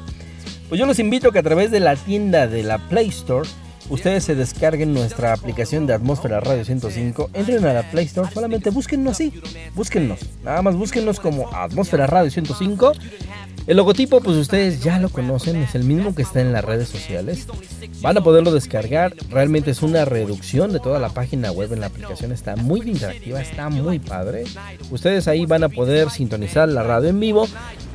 pues 0.68 0.80
yo 0.80 0.86
los 0.86 0.98
invito 0.98 1.28
a 1.28 1.32
que 1.32 1.38
a 1.38 1.44
través 1.44 1.70
de 1.70 1.78
la 1.78 1.94
tienda 1.94 2.48
de 2.48 2.64
la 2.64 2.78
Play 2.78 3.08
Store 3.08 3.48
ustedes 3.88 4.24
se 4.24 4.34
descarguen 4.34 4.94
nuestra 4.94 5.32
aplicación 5.32 5.86
de 5.86 5.94
Atmósfera 5.94 6.40
Radio 6.40 6.64
105, 6.64 7.30
entren 7.34 7.64
a 7.66 7.72
la 7.72 7.90
Play 7.90 8.06
Store, 8.06 8.30
solamente 8.32 8.70
búsquennos 8.70 9.12
así, 9.12 9.32
búsquennos, 9.74 10.20
nada 10.44 10.62
más 10.62 10.76
búsquennos 10.76 11.20
como 11.20 11.52
Atmósfera 11.54 12.06
Radio 12.06 12.30
105. 12.30 12.92
El 13.64 13.76
logotipo, 13.76 14.20
pues 14.20 14.36
ustedes 14.36 14.82
ya 14.82 14.98
lo 14.98 15.08
conocen, 15.08 15.54
es 15.62 15.76
el 15.76 15.84
mismo 15.84 16.16
que 16.16 16.22
está 16.22 16.40
en 16.40 16.52
las 16.52 16.64
redes 16.64 16.88
sociales. 16.88 17.46
Van 18.00 18.18
a 18.18 18.20
poderlo 18.20 18.50
descargar, 18.50 19.14
realmente 19.30 19.70
es 19.70 19.82
una 19.82 20.04
reducción 20.04 20.72
de 20.72 20.80
toda 20.80 20.98
la 20.98 21.10
página 21.10 21.52
web 21.52 21.72
en 21.72 21.78
la 21.78 21.86
aplicación, 21.86 22.32
está 22.32 22.56
muy 22.56 22.80
interactiva, 22.80 23.40
está 23.40 23.68
muy 23.68 24.00
padre. 24.00 24.44
Ustedes 24.90 25.28
ahí 25.28 25.46
van 25.46 25.62
a 25.62 25.68
poder 25.68 26.10
sintonizar 26.10 26.68
la 26.68 26.82
radio 26.82 27.10
en 27.10 27.20
vivo, 27.20 27.46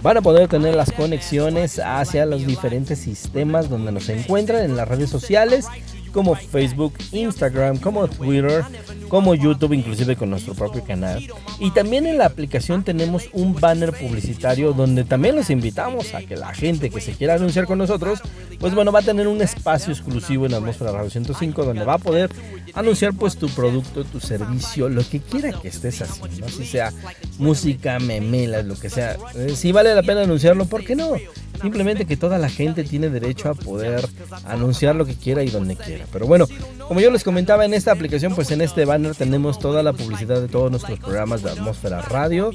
van 0.08 0.16
a 0.16 0.22
poder 0.22 0.48
tener 0.48 0.74
las 0.74 0.94
conexiones 0.94 1.80
hacia 1.80 2.26
los 2.26 2.48
diferentes 2.48 2.98
sistemas 2.98 3.70
donde 3.70 3.92
nos 3.92 4.08
encuentran 4.08 4.64
en 4.64 4.78
las 4.78 4.88
redes 4.88 5.10
sociales 5.10 5.66
como 6.14 6.34
Facebook, 6.34 6.94
Instagram, 7.12 7.76
como 7.76 8.08
Twitter, 8.08 8.64
como 9.08 9.36
YouTube, 9.36 9.74
inclusive 9.74 10.16
con 10.16 10.30
nuestro 10.30 10.54
propio 10.54 10.84
canal. 10.84 11.26
Y 11.60 11.72
también 11.72 12.06
en 12.06 12.18
la 12.18 12.26
aplicación 12.26 12.84
tenemos 12.84 13.30
un 13.34 13.54
banner 13.54 13.94
publicitario 13.94 14.74
donde 14.74 15.04
también 15.04 15.36
los 15.36 15.50
invitamos 15.50 16.14
a 16.14 16.22
que 16.22 16.36
la 16.36 16.54
gente 16.54 16.90
que 16.90 17.02
se 17.02 17.14
quiera 17.14 17.36
anunciar 17.36 17.66
con 17.66 17.78
nosotros, 17.78 18.22
pues 18.60 18.74
bueno, 18.74 18.92
va 18.92 19.00
a 19.00 19.04
tener 19.04 19.28
un 19.28 19.42
espacio 19.42 19.94
exclusivo 19.94 20.46
en 20.46 20.54
Atmósfera 20.54 20.92
Radio 20.92 21.10
105 21.10 21.64
donde 21.64 21.86
va 21.86 21.96
a 21.96 22.00
poder 22.00 22.30
anunciar 22.74 23.14
pues 23.14 23.38
tu 23.38 23.50
producto, 23.50 24.04
tu 24.04 24.20
servicio, 24.20 24.90
lo 24.90 25.08
que 25.08 25.20
quiera 25.20 25.52
que 25.52 25.68
estés 25.68 26.02
haciendo, 26.02 26.50
si 26.50 26.66
sea 26.66 26.92
música, 27.38 28.00
memelas, 28.00 28.66
lo 28.66 28.76
que 28.76 28.90
sea. 28.90 29.18
Eh, 29.36 29.54
si 29.56 29.72
vale 29.72 29.94
la 29.96 30.04
pena 30.04 30.22
anunciarlo, 30.22 30.66
¿por 30.66 30.84
qué 30.84 30.96
no? 30.96 31.14
Simplemente 31.62 32.06
que 32.06 32.18
toda 32.18 32.38
la 32.38 32.50
gente 32.50 32.84
tiene 32.84 33.10
derecho 33.10 33.50
a 33.50 33.56
poder 33.56 34.08
anunciar 34.46 34.96
lo 34.96 35.06
que 35.06 35.16
quiera 35.16 35.44
y 35.44 35.50
donde 35.50 35.76
quiera. 35.76 36.06
Pero 36.12 36.28
bueno, 36.28 36.48
como 36.88 37.02
yo 37.02 37.10
les 37.10 37.24
comentaba 37.24 37.66
en 37.66 37.74
esta 37.74 37.92
aplicación, 37.92 38.36
pues 38.36 38.52
en 38.52 38.62
este 38.62 38.86
banner 38.86 38.97
tenemos 39.18 39.60
toda 39.60 39.84
la 39.84 39.94
publicidad 39.94 40.42
de 40.42 40.48
todos 40.48 40.72
nuestros 40.72 41.00
programas 41.00 41.44
de 41.44 41.52
Atmósfera 41.52 42.02
Radio. 42.02 42.52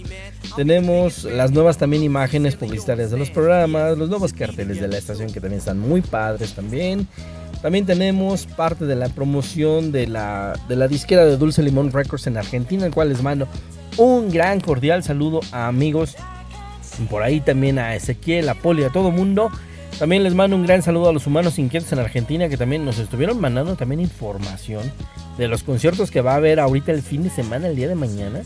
Tenemos 0.56 1.24
las 1.24 1.50
nuevas 1.52 1.78
también 1.78 2.02
imágenes 2.02 2.56
publicitarias 2.56 3.10
de 3.10 3.18
los 3.18 3.30
programas, 3.30 3.96
los 3.96 4.08
nuevos 4.08 4.32
carteles 4.32 4.80
de 4.80 4.88
la 4.88 4.98
estación 4.98 5.32
que 5.32 5.40
también 5.40 5.58
están 5.58 5.78
muy 5.78 6.00
padres 6.00 6.54
también. 6.54 7.06
También 7.60 7.86
tenemos 7.86 8.46
parte 8.46 8.86
de 8.86 8.96
la 8.96 9.08
promoción 9.08 9.92
de 9.92 10.08
la, 10.08 10.58
de 10.68 10.76
la 10.76 10.88
disquera 10.88 11.24
de 11.24 11.36
Dulce 11.36 11.62
Limón 11.62 11.92
Records 11.92 12.26
en 12.26 12.36
Argentina, 12.36 12.86
el 12.86 12.92
cual 12.92 13.08
les 13.08 13.22
mando 13.22 13.46
un 13.96 14.30
gran 14.30 14.60
cordial 14.60 15.04
saludo 15.04 15.40
a 15.52 15.68
amigos 15.68 16.16
por 17.08 17.22
ahí 17.22 17.40
también 17.40 17.78
a 17.78 17.94
Ezequiel, 17.94 18.48
a 18.48 18.54
Poli, 18.54 18.84
a 18.84 18.90
todo 18.90 19.10
mundo. 19.10 19.50
También 19.98 20.24
les 20.24 20.34
mando 20.34 20.56
un 20.56 20.64
gran 20.64 20.82
saludo 20.82 21.08
a 21.08 21.12
los 21.12 21.26
humanos 21.26 21.58
inquietos 21.58 21.92
en 21.92 22.00
Argentina 22.00 22.48
que 22.48 22.56
también 22.56 22.84
nos 22.84 22.98
estuvieron 22.98 23.40
mandando 23.40 23.76
también 23.76 24.00
información 24.00 24.90
de 25.38 25.48
los 25.48 25.62
conciertos 25.62 26.10
que 26.10 26.20
va 26.20 26.32
a 26.32 26.36
haber 26.36 26.60
ahorita 26.60 26.92
el 26.92 27.02
fin 27.02 27.22
de 27.22 27.30
semana, 27.30 27.68
el 27.68 27.76
día 27.76 27.88
de 27.88 27.94
mañana. 27.94 28.42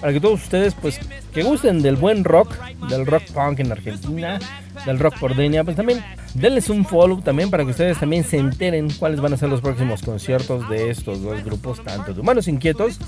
Para 0.00 0.12
que 0.12 0.20
todos 0.20 0.42
ustedes, 0.42 0.74
pues, 0.74 0.98
que 1.32 1.42
gusten 1.42 1.82
del 1.82 1.96
buen 1.96 2.24
rock, 2.24 2.56
del 2.88 3.06
rock 3.06 3.24
punk 3.32 3.60
en 3.60 3.72
Argentina, 3.72 4.38
del 4.86 4.98
rock 4.98 5.18
pordeña, 5.18 5.64
pues 5.64 5.76
también 5.76 6.02
denles 6.34 6.70
un 6.70 6.84
follow 6.84 7.20
también 7.20 7.50
para 7.50 7.64
que 7.64 7.70
ustedes 7.70 7.98
también 7.98 8.24
se 8.24 8.38
enteren 8.38 8.90
cuáles 8.98 9.20
van 9.20 9.32
a 9.32 9.36
ser 9.36 9.48
los 9.48 9.60
próximos 9.60 10.02
conciertos 10.02 10.68
de 10.68 10.90
estos 10.90 11.22
dos 11.22 11.42
grupos, 11.44 11.82
tanto 11.82 12.14
de 12.14 12.20
Humanos 12.20 12.48
Inquietos 12.48 12.98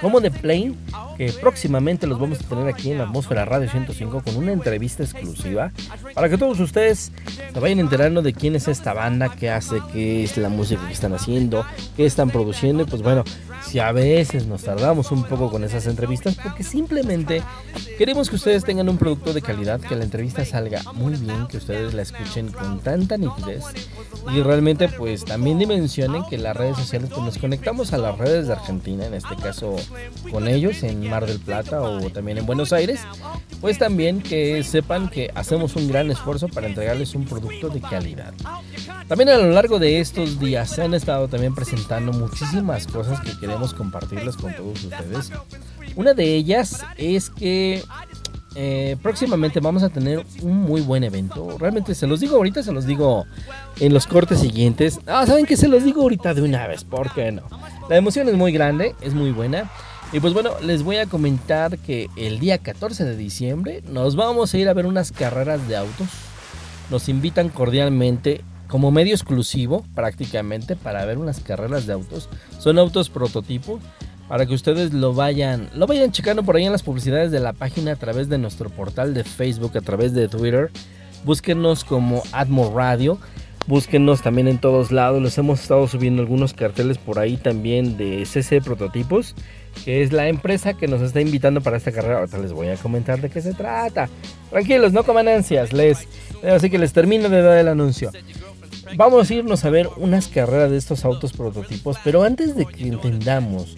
como 0.00 0.20
de 0.20 0.30
Plane, 0.30 0.74
que 1.16 1.32
próximamente 1.32 2.06
los 2.06 2.18
vamos 2.18 2.40
a 2.40 2.48
tener 2.48 2.68
aquí 2.68 2.92
en 2.92 2.98
la 2.98 3.04
Atmósfera 3.04 3.44
Radio 3.44 3.68
105 3.68 4.22
con 4.22 4.36
una 4.36 4.52
entrevista 4.52 5.02
exclusiva. 5.02 5.72
Para 6.14 6.28
que 6.28 6.38
todos 6.38 6.60
ustedes 6.60 7.12
se 7.52 7.60
vayan 7.60 7.80
enterando 7.80 8.22
de 8.22 8.32
quién 8.32 8.54
es 8.54 8.68
esta 8.68 8.92
banda, 8.92 9.28
qué 9.28 9.50
hace, 9.50 9.80
qué 9.92 10.24
es 10.24 10.36
la 10.36 10.48
música 10.48 10.86
que 10.86 10.92
están 10.92 11.14
haciendo, 11.14 11.64
qué 11.96 12.06
están 12.06 12.30
produciendo 12.30 12.84
y 12.84 12.86
pues 12.86 13.02
bueno, 13.02 13.24
si 13.62 13.78
a 13.78 13.92
veces 13.92 14.46
nos 14.46 14.62
tardamos 14.62 15.10
un 15.10 15.24
poco 15.24 15.50
con 15.50 15.64
esas 15.64 15.86
entrevistas 15.86 16.36
porque 16.36 16.62
simplemente 16.62 17.42
queremos 17.96 18.30
que 18.30 18.36
ustedes 18.36 18.64
tengan 18.64 18.88
un 18.88 18.98
producto 18.98 19.32
de 19.32 19.42
calidad, 19.42 19.80
que 19.80 19.96
la 19.96 20.04
entrevista 20.04 20.44
salga 20.44 20.82
muy 20.94 21.14
bien, 21.14 21.46
que 21.48 21.56
ustedes 21.56 21.94
la 21.94 22.02
escuchen 22.02 22.50
con 22.52 22.80
tanta 22.80 23.16
nitidez 23.16 23.64
y 24.32 24.40
realmente 24.42 24.88
pues 24.88 25.24
también 25.24 25.58
dimensionen 25.58 26.24
que 26.28 26.38
las 26.38 26.56
redes 26.56 26.76
sociales 26.76 27.10
pues 27.10 27.22
nos 27.22 27.38
conectamos 27.38 27.92
a 27.92 27.98
las 27.98 28.16
redes 28.18 28.46
de 28.46 28.52
Argentina, 28.52 29.06
en 29.06 29.14
este 29.14 29.36
caso 29.36 29.76
con 30.30 30.48
ellos 30.48 30.82
en 30.82 31.08
Mar 31.08 31.26
del 31.26 31.38
Plata 31.38 31.80
o 31.82 32.10
también 32.10 32.38
en 32.38 32.46
Buenos 32.46 32.72
Aires, 32.72 33.00
pues 33.60 33.78
también 33.78 34.22
que 34.22 34.62
sepan 34.62 35.08
que 35.08 35.30
hacemos 35.34 35.76
un 35.76 35.88
gran 35.88 36.10
esfuerzo 36.10 36.48
para 36.48 36.66
entregarles 36.66 37.14
un 37.14 37.24
producto 37.24 37.68
de 37.68 37.80
calidad. 37.80 38.34
También 39.06 39.30
a 39.30 39.36
lo 39.36 39.50
largo 39.50 39.78
de 39.78 40.00
estos 40.00 40.38
días 40.38 40.70
se 40.70 40.82
han 40.82 40.94
estado 40.94 41.28
también 41.28 41.54
presentando 41.54 42.12
muchísimas 42.12 42.86
cosas 42.86 43.20
que 43.20 43.38
queremos 43.38 43.74
compartirles 43.74 44.36
con 44.36 44.54
todos 44.54 44.84
ustedes. 44.84 45.32
Una 45.96 46.14
de 46.14 46.34
ellas 46.34 46.84
es 46.96 47.30
que 47.30 47.82
eh, 48.54 48.96
próximamente 49.02 49.60
vamos 49.60 49.82
a 49.82 49.88
tener 49.88 50.24
un 50.42 50.56
muy 50.56 50.80
buen 50.80 51.04
evento. 51.04 51.56
Realmente 51.58 51.94
se 51.94 52.06
los 52.06 52.20
digo 52.20 52.36
ahorita, 52.36 52.62
se 52.62 52.72
los 52.72 52.86
digo 52.86 53.24
en 53.78 53.94
los 53.94 54.06
cortes 54.06 54.40
siguientes. 54.40 55.00
Ah, 55.06 55.26
saben 55.26 55.46
que 55.46 55.56
se 55.56 55.68
los 55.68 55.84
digo 55.84 56.02
ahorita 56.02 56.34
de 56.34 56.42
una 56.42 56.66
vez, 56.66 56.84
¿por 56.84 57.12
qué 57.12 57.30
no? 57.32 57.42
La 57.88 57.96
emoción 57.96 58.28
es 58.28 58.34
muy 58.34 58.52
grande, 58.52 58.94
es 59.00 59.14
muy 59.14 59.30
buena. 59.30 59.70
Y 60.12 60.20
pues 60.20 60.32
bueno, 60.32 60.52
les 60.62 60.82
voy 60.82 60.96
a 60.96 61.06
comentar 61.06 61.78
que 61.78 62.08
el 62.16 62.38
día 62.40 62.58
14 62.58 63.04
de 63.04 63.16
diciembre 63.16 63.82
nos 63.88 64.16
vamos 64.16 64.52
a 64.52 64.58
ir 64.58 64.68
a 64.68 64.74
ver 64.74 64.86
unas 64.86 65.12
carreras 65.12 65.68
de 65.68 65.76
autos. 65.76 66.08
Nos 66.90 67.08
invitan 67.08 67.50
cordialmente 67.50 68.42
como 68.68 68.90
medio 68.90 69.14
exclusivo 69.14 69.84
prácticamente 69.94 70.76
para 70.76 71.04
ver 71.04 71.18
unas 71.18 71.40
carreras 71.40 71.86
de 71.86 71.94
autos. 71.94 72.28
Son 72.58 72.78
autos 72.78 73.10
prototipo 73.10 73.80
para 74.28 74.44
que 74.44 74.54
ustedes 74.54 74.92
lo 74.92 75.14
vayan, 75.14 75.70
lo 75.74 75.86
vayan 75.86 76.12
checando 76.12 76.42
por 76.42 76.56
ahí 76.56 76.66
en 76.66 76.72
las 76.72 76.82
publicidades 76.82 77.30
de 77.30 77.40
la 77.40 77.54
página 77.54 77.92
a 77.92 77.96
través 77.96 78.28
de 78.28 78.36
nuestro 78.36 78.68
portal 78.68 79.14
de 79.14 79.24
Facebook, 79.24 79.76
a 79.76 79.80
través 79.80 80.12
de 80.12 80.28
Twitter. 80.28 80.70
Búsquenos 81.24 81.82
como 81.82 82.22
Atmo 82.32 82.72
Radio. 82.74 83.18
Búsquenos 83.66 84.22
también 84.22 84.48
en 84.48 84.58
todos 84.58 84.92
lados. 84.92 85.22
Les 85.22 85.36
hemos 85.38 85.60
estado 85.60 85.86
subiendo 85.88 86.22
algunos 86.22 86.52
carteles 86.54 86.98
por 86.98 87.18
ahí 87.18 87.36
también 87.36 87.96
de 87.96 88.24
CC 88.24 88.60
Prototipos, 88.60 89.34
que 89.84 90.02
es 90.02 90.12
la 90.12 90.28
empresa 90.28 90.74
que 90.74 90.88
nos 90.88 91.02
está 91.02 91.20
invitando 91.20 91.60
para 91.60 91.76
esta 91.76 91.92
carrera. 91.92 92.18
Ahorita 92.18 92.38
les 92.38 92.52
voy 92.52 92.68
a 92.68 92.76
comentar 92.76 93.20
de 93.20 93.30
qué 93.30 93.40
se 93.42 93.54
trata. 93.54 94.08
Tranquilos, 94.50 94.92
no 94.92 95.04
coman 95.04 95.28
ansias. 95.28 95.72
Les, 95.72 96.06
así 96.50 96.70
que 96.70 96.78
les 96.78 96.92
termino 96.92 97.28
de 97.28 97.42
dar 97.42 97.58
el 97.58 97.68
anuncio. 97.68 98.10
Vamos 98.96 99.30
a 99.30 99.34
irnos 99.34 99.64
a 99.64 99.70
ver 99.70 99.88
unas 99.96 100.28
carreras 100.28 100.70
de 100.70 100.76
estos 100.76 101.04
autos 101.04 101.32
prototipos, 101.32 101.96
pero 102.04 102.22
antes 102.22 102.56
de 102.56 102.66
que 102.66 102.88
entendamos 102.88 103.76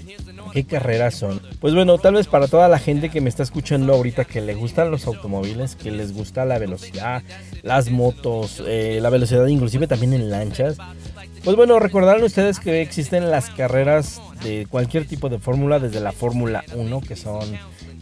qué 0.53 0.65
carreras 0.65 1.15
son. 1.15 1.41
Pues 1.61 1.75
bueno, 1.75 1.99
tal 1.99 2.15
vez 2.15 2.27
para 2.27 2.49
toda 2.49 2.69
la 2.69 2.79
gente 2.79 3.09
que 3.09 3.21
me 3.21 3.29
está 3.29 3.43
escuchando 3.43 3.95
ahorita 3.95 4.25
que 4.25 4.41
le 4.41 4.55
gustan 4.55 4.91
los 4.91 5.07
automóviles, 5.07 5.77
que 5.77 5.91
les 5.91 6.13
gusta 6.13 6.45
la 6.45 6.59
velocidad, 6.59 7.23
las 7.63 7.91
motos, 7.91 8.63
eh, 8.67 8.99
la 9.01 9.11
velocidad 9.11 9.47
inclusive 9.47 9.87
también 9.87 10.13
en 10.13 10.31
lanchas. 10.31 10.77
Pues 11.45 11.57
bueno, 11.57 11.79
recordarán 11.79 12.23
ustedes 12.23 12.59
que 12.59 12.83
existen 12.83 13.31
las 13.31 13.51
carreras 13.51 14.21
de 14.43 14.67
cualquier 14.69 15.07
tipo 15.07 15.29
de 15.29 15.39
fórmula, 15.39 15.79
desde 15.79 16.01
la 16.01 16.13
Fórmula 16.13 16.65
1, 16.75 17.01
que 17.01 17.17
son 17.17 17.45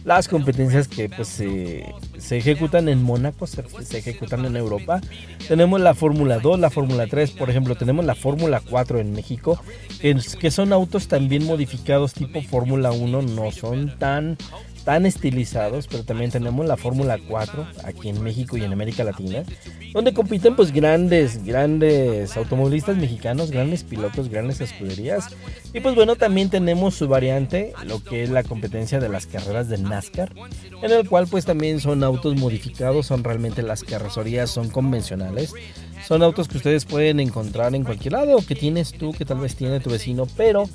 las 0.09 0.27
competencias 0.27 0.87
que 0.87 1.07
pues 1.07 1.27
se, 1.27 1.85
se 2.17 2.37
ejecutan 2.37 2.89
en 2.89 3.03
Mónaco, 3.03 3.45
se, 3.45 3.63
se 3.83 3.99
ejecutan 3.99 4.43
en 4.43 4.55
Europa. 4.55 5.01
Tenemos 5.47 5.79
la 5.79 5.93
Fórmula 5.93 6.39
2, 6.39 6.59
la 6.59 6.71
Fórmula 6.71 7.05
3, 7.05 7.29
por 7.29 7.51
ejemplo, 7.51 7.75
tenemos 7.75 8.03
la 8.03 8.15
Fórmula 8.15 8.59
4 8.67 9.01
en 9.01 9.13
México, 9.13 9.61
que, 10.01 10.49
son 10.49 10.73
autos 10.73 11.09
también 11.09 11.45
modificados 11.45 12.13
tipo 12.13 12.41
Fórmula 12.41 12.91
1, 12.91 13.21
no 13.21 13.51
son 13.51 13.99
tan 13.99 14.35
tan 14.83 15.05
estilizados, 15.05 15.87
pero 15.87 16.03
también 16.03 16.31
tenemos 16.31 16.65
la 16.65 16.77
Fórmula 16.77 17.17
4 17.27 17.67
aquí 17.83 18.09
en 18.09 18.21
México 18.23 18.57
y 18.57 18.63
en 18.63 18.73
América 18.73 19.03
Latina, 19.03 19.43
donde 19.93 20.13
compiten 20.13 20.55
pues 20.55 20.71
grandes, 20.71 21.43
grandes 21.43 22.35
automovilistas 22.37 22.97
mexicanos, 22.97 23.51
grandes 23.51 23.83
pilotos, 23.83 24.29
grandes 24.29 24.61
escuderías. 24.61 25.27
Y 25.73 25.79
pues 25.79 25.95
bueno, 25.95 26.15
también 26.15 26.49
tenemos 26.49 26.95
su 26.95 27.07
variante, 27.07 27.73
lo 27.85 28.03
que 28.03 28.23
es 28.23 28.29
la 28.29 28.43
competencia 28.43 28.99
de 28.99 29.09
las 29.09 29.25
carreras 29.25 29.69
de 29.69 29.77
NASCAR, 29.77 30.33
en 30.81 30.91
el 30.91 31.07
cual 31.07 31.27
pues 31.27 31.45
también 31.45 31.79
son 31.79 32.03
autos 32.03 32.35
modificados, 32.35 33.05
son 33.05 33.23
realmente 33.23 33.61
las 33.61 33.83
carrocerías, 33.83 34.49
son 34.49 34.69
convencionales. 34.69 35.53
Son 36.07 36.23
autos 36.23 36.47
que 36.47 36.57
ustedes 36.57 36.85
pueden 36.85 37.19
encontrar 37.19 37.75
en 37.75 37.83
cualquier 37.83 38.13
lado, 38.13 38.37
que 38.47 38.55
tienes 38.55 38.93
tú, 38.93 39.11
que 39.11 39.25
tal 39.25 39.39
vez 39.39 39.55
tiene 39.55 39.79
tu 39.79 39.89
vecino, 39.89 40.25
pero 40.37 40.67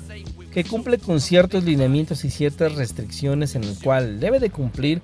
que 0.55 0.63
cumple 0.63 0.99
con 0.99 1.19
ciertos 1.19 1.65
lineamientos 1.65 2.23
y 2.23 2.29
ciertas 2.29 2.75
restricciones 2.75 3.55
en 3.55 3.65
el 3.65 3.77
cual 3.77 4.21
debe 4.21 4.39
de 4.39 4.49
cumplir 4.49 5.01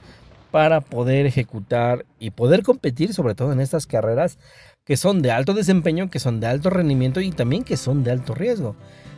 para 0.50 0.80
poder 0.80 1.26
ejecutar 1.26 2.06
y 2.20 2.30
poder 2.30 2.64
competir 2.64 3.14
sobre 3.14 3.36
todo 3.36 3.52
en 3.52 3.60
estas 3.60 3.86
carreras 3.86 4.40
que 4.86 4.96
son 4.96 5.22
de 5.22 5.32
alto 5.32 5.54
desempeño, 5.54 6.10
que 6.10 6.20
son 6.20 6.40
de 6.40 6.48
alto 6.48 6.70
rendimiento 6.70 7.20
y 7.20 7.32
también 7.32 7.66
que 7.66 7.76
son 7.76 8.06
de 8.06 8.12
alto 8.12 8.34
riesgo. 8.34 8.78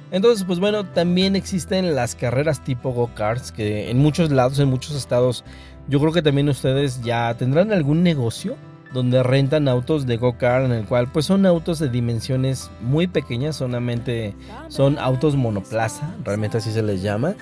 Entonces, 0.09 0.43
pues 0.43 0.59
bueno, 0.59 0.89
también 0.89 1.35
existen 1.35 1.93
las 1.93 2.15
carreras 2.15 2.63
tipo 2.63 2.91
go-karts 2.93 3.51
que 3.51 3.91
en 3.91 3.99
muchos 3.99 4.31
lados, 4.31 4.57
en 4.57 4.69
muchos 4.69 4.95
estados, 4.95 5.43
yo 5.87 5.99
creo 5.99 6.13
que 6.13 6.23
también 6.23 6.49
ustedes 6.49 7.03
ya 7.03 7.31
tendrán 7.37 7.71
algún 7.71 8.01
negocio 8.01 8.55
donde 8.93 9.23
rentan 9.23 9.67
autos 9.67 10.05
de 10.05 10.17
go-kart 10.17 10.65
en 10.65 10.71
el 10.71 10.85
cual 10.85 11.07
pues 11.11 11.25
son 11.25 11.45
autos 11.45 11.79
de 11.79 11.89
dimensiones 11.89 12.69
muy 12.81 13.07
pequeñas, 13.07 13.55
solamente 13.55 14.35
son 14.69 14.99
autos 14.99 15.35
monoplaza, 15.35 16.15
realmente 16.23 16.57
así 16.57 16.71
se 16.71 16.83
les 16.83 17.01
llama, 17.01 17.33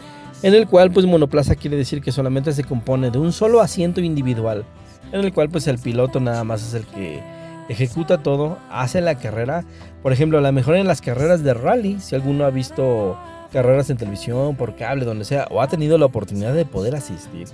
en 0.44 0.56
el 0.56 0.68
cual 0.68 0.92
pues 0.92 1.06
monoplaza 1.06 1.56
quiere 1.56 1.78
decir 1.78 2.02
que 2.02 2.12
solamente 2.12 2.54
se 2.54 2.64
compone 2.64 3.12
de 3.12 3.20
un 3.20 3.34
solo 3.34 3.62
asiento 3.62 4.02
individual, 4.02 4.64
en 5.12 5.22
el 5.22 5.34
cual 5.34 5.50
pues 5.50 5.68
el 5.68 5.78
piloto 5.78 6.20
nada 6.20 6.44
más 6.44 6.66
es 6.66 6.74
el 6.74 6.86
que 6.86 7.22
ejecuta 7.70 8.24
todo, 8.24 8.58
hace 8.70 9.02
la 9.02 9.16
carrera, 9.16 9.64
por 10.02 10.14
ejemplo, 10.14 10.38
a 10.38 10.42
lo 10.42 10.52
mejor 10.52 10.76
en 10.76 10.88
las 10.88 11.02
carreras 11.02 11.44
de 11.44 11.54
rally, 11.54 12.00
si 12.00 12.16
alguno 12.16 12.46
ha 12.46 12.50
visto 12.50 13.18
carreras 13.52 13.90
en 13.90 13.98
televisión, 13.98 14.56
por 14.56 14.76
cable, 14.76 15.06
donde 15.06 15.26
sea, 15.26 15.48
o 15.52 15.62
ha 15.62 15.68
tenido 15.68 15.98
la 15.98 16.06
oportunidad 16.06 16.54
de 16.54 16.66
poder 16.66 16.96
asistir, 16.96 17.48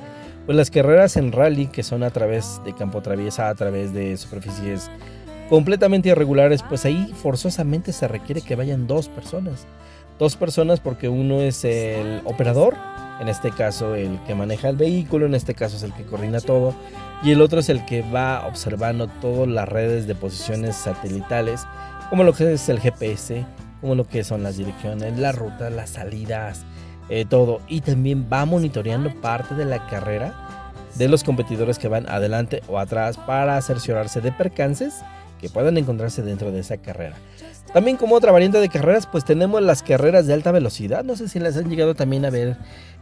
pues 0.47 0.55
las 0.55 0.71
carreras 0.71 1.17
en 1.17 1.33
rally 1.33 1.67
que 1.67 1.83
son 1.83 2.03
a 2.03 2.10
través 2.10 2.62
de 2.63 2.73
campo 2.73 3.01
traviesa, 3.01 3.49
a 3.49 3.55
través 3.55 3.93
de 3.93 4.15
superficies 4.15 4.89
completamente 5.49 6.07
irregulares, 6.07 6.63
pues 6.63 6.86
ahí 6.86 7.13
forzosamente 7.21 7.91
se 7.91 8.07
requiere 8.07 8.41
que 8.41 8.55
vayan 8.55 8.88
dos 8.88 9.10
personas. 9.10 9.67
Dos 10.17 10.38
personas 10.38 10.79
porque 10.79 11.10
uno 11.10 11.41
es 11.41 11.65
el 11.65 12.21
operador, 12.23 12.75
en 13.19 13.27
este 13.27 13.51
caso 13.51 13.93
el 13.93 14.19
que 14.23 14.36
maneja 14.36 14.69
el 14.69 14.77
vehículo, 14.77 15.25
en 15.25 15.36
este 15.36 15.53
caso 15.53 15.75
es 15.75 15.83
el 15.83 15.93
que 15.93 16.05
coordina 16.05 16.39
todo, 16.39 16.73
y 17.23 17.31
el 17.31 17.41
otro 17.41 17.60
es 17.60 17.67
el 17.67 17.86
que 17.86 18.01
va 18.01 18.47
observando 18.47 19.07
todas 19.19 19.49
las 19.49 19.67
redes 19.67 20.07
de 20.07 20.15
posiciones 20.15 20.77
satelitales, 20.77 21.67
como 22.10 22.23
lo 22.23 22.31
que 22.31 22.53
es 22.53 22.69
el 22.69 22.79
GPS, 22.79 23.45
como 23.81 23.95
lo 23.95 24.07
que 24.07 24.23
son 24.23 24.43
las 24.43 24.55
direcciones, 24.55 25.19
la 25.19 25.33
ruta, 25.33 25.69
las 25.69 25.89
salidas, 25.89 26.63
eh, 27.09 27.25
todo. 27.25 27.61
Y 27.67 27.81
también 27.81 28.27
va 28.31 28.45
monitoreando 28.45 29.13
parte 29.21 29.55
de 29.55 29.65
la 29.65 29.87
carrera 29.87 30.73
de 30.95 31.07
los 31.07 31.23
competidores 31.23 31.77
que 31.77 31.87
van 31.87 32.09
adelante 32.09 32.63
o 32.67 32.79
atrás 32.79 33.17
para 33.17 33.61
cerciorarse 33.61 34.19
de 34.21 34.31
percances 34.31 34.95
que 35.39 35.49
puedan 35.49 35.77
encontrarse 35.77 36.23
dentro 36.23 36.51
de 36.51 36.59
esa 36.59 36.77
carrera. 36.77 37.15
También 37.73 37.97
como 37.97 38.15
otra 38.15 38.31
variante 38.31 38.59
de 38.59 38.69
carreras, 38.69 39.05
pues 39.07 39.25
tenemos 39.25 39.61
las 39.61 39.83
carreras 39.83 40.25
de 40.25 40.33
alta 40.33 40.51
velocidad. 40.51 41.03
No 41.03 41.15
sé 41.15 41.27
si 41.27 41.39
las 41.39 41.57
han 41.57 41.69
llegado 41.69 41.95
también 41.95 42.25
a 42.25 42.29
ver 42.29 42.57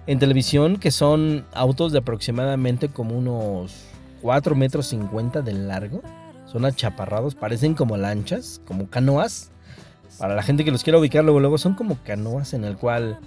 en 0.07 0.19
televisión, 0.19 0.77
que 0.77 0.91
son 0.91 1.45
autos 1.53 1.91
de 1.91 1.99
aproximadamente 1.99 2.89
como 2.89 3.17
unos 3.17 3.85
4 4.21 4.55
metros 4.55 4.87
50 4.87 5.41
de 5.41 5.53
largo. 5.53 6.01
Son 6.45 6.65
achaparrados, 6.65 7.35
parecen 7.35 7.73
como 7.73 7.95
lanchas, 7.95 8.61
como 8.65 8.89
canoas. 8.89 9.51
Para 10.17 10.35
la 10.35 10.43
gente 10.43 10.63
que 10.63 10.71
los 10.71 10.83
quiera 10.83 10.99
ubicar 10.99 11.23
luego, 11.23 11.39
luego 11.39 11.57
son 11.57 11.75
como 11.75 11.97
canoas 12.03 12.53
en 12.53 12.63
el 12.63 12.77
cual 12.77 13.19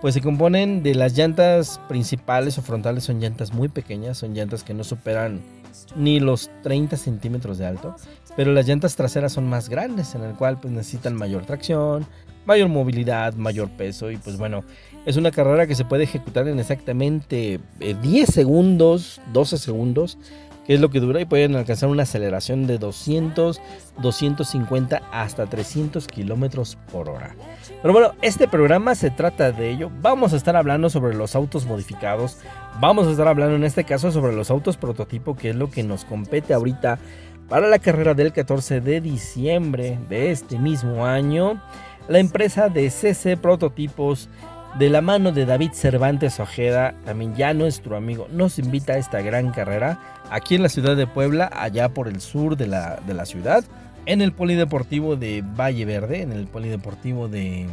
pues 0.00 0.14
se 0.14 0.20
componen 0.20 0.82
de 0.82 0.94
las 0.94 1.16
llantas 1.16 1.80
principales 1.88 2.58
o 2.58 2.62
frontales 2.62 3.04
son 3.04 3.20
llantas 3.20 3.52
muy 3.52 3.68
pequeñas, 3.68 4.18
son 4.18 4.34
llantas 4.34 4.62
que 4.62 4.74
no 4.74 4.84
superan 4.84 5.40
ni 5.94 6.20
los 6.20 6.50
30 6.62 6.96
centímetros 6.96 7.58
de 7.58 7.66
alto, 7.66 7.96
pero 8.36 8.52
las 8.52 8.66
llantas 8.66 8.96
traseras 8.96 9.32
son 9.32 9.48
más 9.48 9.68
grandes, 9.68 10.14
en 10.14 10.22
el 10.22 10.34
cual 10.34 10.58
pues 10.60 10.72
necesitan 10.72 11.14
mayor 11.14 11.44
tracción, 11.46 12.06
mayor 12.44 12.68
movilidad, 12.68 13.34
mayor 13.34 13.68
peso 13.70 14.10
y 14.10 14.16
pues 14.16 14.38
bueno, 14.38 14.64
es 15.04 15.16
una 15.16 15.30
carrera 15.30 15.66
que 15.66 15.74
se 15.74 15.84
puede 15.84 16.04
ejecutar 16.04 16.48
en 16.48 16.58
exactamente 16.58 17.60
eh, 17.80 17.96
10 18.00 18.28
segundos, 18.28 19.20
12 19.32 19.58
segundos, 19.58 20.18
que 20.66 20.74
es 20.74 20.80
lo 20.80 20.90
que 20.90 21.00
dura 21.00 21.20
y 21.20 21.24
pueden 21.24 21.54
alcanzar 21.54 21.88
una 21.88 22.02
aceleración 22.02 22.66
de 22.66 22.78
200, 22.78 23.60
250 24.00 25.02
hasta 25.12 25.46
300 25.46 26.06
kilómetros 26.08 26.76
por 26.90 27.08
hora. 27.08 27.36
Pero 27.82 27.92
bueno, 27.92 28.12
este 28.22 28.48
programa 28.48 28.94
se 28.94 29.10
trata 29.10 29.52
de 29.52 29.70
ello. 29.70 29.90
Vamos 30.00 30.32
a 30.32 30.36
estar 30.36 30.56
hablando 30.56 30.90
sobre 30.90 31.14
los 31.14 31.36
autos 31.36 31.66
modificados. 31.66 32.38
Vamos 32.80 33.06
a 33.06 33.12
estar 33.12 33.28
hablando 33.28 33.54
en 33.54 33.64
este 33.64 33.84
caso 33.84 34.10
sobre 34.10 34.34
los 34.34 34.50
autos 34.50 34.76
prototipo, 34.76 35.36
que 35.36 35.50
es 35.50 35.56
lo 35.56 35.70
que 35.70 35.82
nos 35.82 36.04
compete 36.04 36.52
ahorita 36.52 36.98
para 37.48 37.68
la 37.68 37.78
carrera 37.78 38.14
del 38.14 38.32
14 38.32 38.80
de 38.80 39.00
diciembre 39.00 39.98
de 40.08 40.32
este 40.32 40.58
mismo 40.58 41.06
año. 41.06 41.62
La 42.08 42.18
empresa 42.18 42.68
de 42.68 42.90
CC 42.90 43.36
Prototipos 43.36 44.28
de 44.78 44.90
la 44.90 45.00
mano 45.00 45.32
de 45.32 45.46
David 45.46 45.72
Cervantes 45.72 46.38
Ojeda, 46.38 46.94
también 47.04 47.34
ya 47.34 47.54
nuestro 47.54 47.96
amigo, 47.96 48.28
nos 48.30 48.58
invita 48.58 48.92
a 48.92 48.98
esta 48.98 49.22
gran 49.22 49.50
carrera 49.50 49.98
aquí 50.30 50.54
en 50.54 50.62
la 50.62 50.68
ciudad 50.68 50.96
de 50.96 51.06
Puebla, 51.06 51.50
allá 51.52 51.88
por 51.88 52.08
el 52.08 52.20
sur 52.20 52.56
de 52.56 52.66
la, 52.66 53.00
de 53.06 53.14
la 53.14 53.26
ciudad, 53.26 53.64
en 54.06 54.20
el 54.20 54.32
Polideportivo 54.32 55.16
de 55.16 55.42
Valle 55.42 55.84
Verde, 55.84 56.22
en 56.22 56.32
el 56.32 56.46
Polideportivo 56.46 57.28
de, 57.28 57.66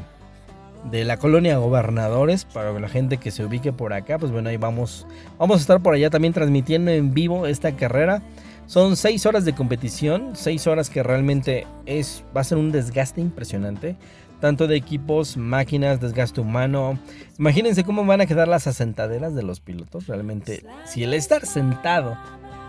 de 0.89 1.05
la 1.05 1.17
colonia 1.17 1.57
Gobernadores, 1.57 2.45
para 2.45 2.77
la 2.79 2.89
gente 2.89 3.17
que 3.17 3.31
se 3.31 3.45
ubique 3.45 3.71
por 3.71 3.93
acá, 3.93 4.17
pues 4.17 4.31
bueno, 4.31 4.49
ahí 4.49 4.57
vamos, 4.57 5.07
vamos 5.37 5.57
a 5.57 5.61
estar 5.61 5.81
por 5.81 5.93
allá 5.93 6.09
también 6.09 6.33
transmitiendo 6.33 6.91
en 6.91 7.13
vivo 7.13 7.45
esta 7.47 7.75
carrera. 7.75 8.21
Son 8.65 8.95
seis 8.95 9.25
horas 9.25 9.43
de 9.43 9.53
competición, 9.53 10.31
seis 10.33 10.67
horas 10.67 10.89
que 10.89 11.03
realmente 11.03 11.67
es, 11.85 12.23
va 12.35 12.41
a 12.41 12.45
ser 12.45 12.57
un 12.57 12.71
desgaste 12.71 13.19
impresionante 13.19 13.97
tanto 14.43 14.67
de 14.67 14.75
equipos, 14.75 15.37
máquinas, 15.37 16.01
desgaste 16.01 16.41
humano. 16.41 16.99
Imagínense 17.39 17.85
cómo 17.85 18.05
van 18.05 18.19
a 18.19 18.25
quedar 18.25 18.49
las 18.49 18.67
asentaderas 18.67 19.35
de 19.35 19.41
los 19.41 19.61
pilotos. 19.61 20.07
Realmente, 20.07 20.65
si 20.83 21.01
el 21.01 21.13
estar 21.13 21.45
sentado, 21.45 22.17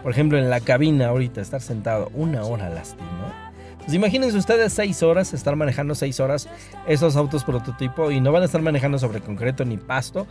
por 0.05 0.13
ejemplo, 0.13 0.37
en 0.37 0.51
la 0.51 0.61
cabina 0.61 1.09
ahorita, 1.09 1.41
estar 1.41 1.63
sentado 1.63 2.11
una 2.13 2.45
hora 2.45 2.69
lastima. 2.69 3.51
Pues 3.79 3.95
imagínense 3.95 4.37
ustedes 4.37 4.75
seis 4.75 5.03
horas, 5.03 5.33
estar 5.33 5.57
manejando 5.57 5.95
seis 5.95 6.21
horas 6.21 6.47
esos 6.87 7.17
autos 7.17 7.43
prototipo 7.43 8.11
y 8.11 8.21
no 8.21 8.31
van 8.31 8.43
a 8.43 8.45
estar 8.45 8.61
manejando 8.61 8.99
sobre 8.99 9.23
concreto 9.23 9.65
ni 9.65 9.79
pasto, 9.79 10.27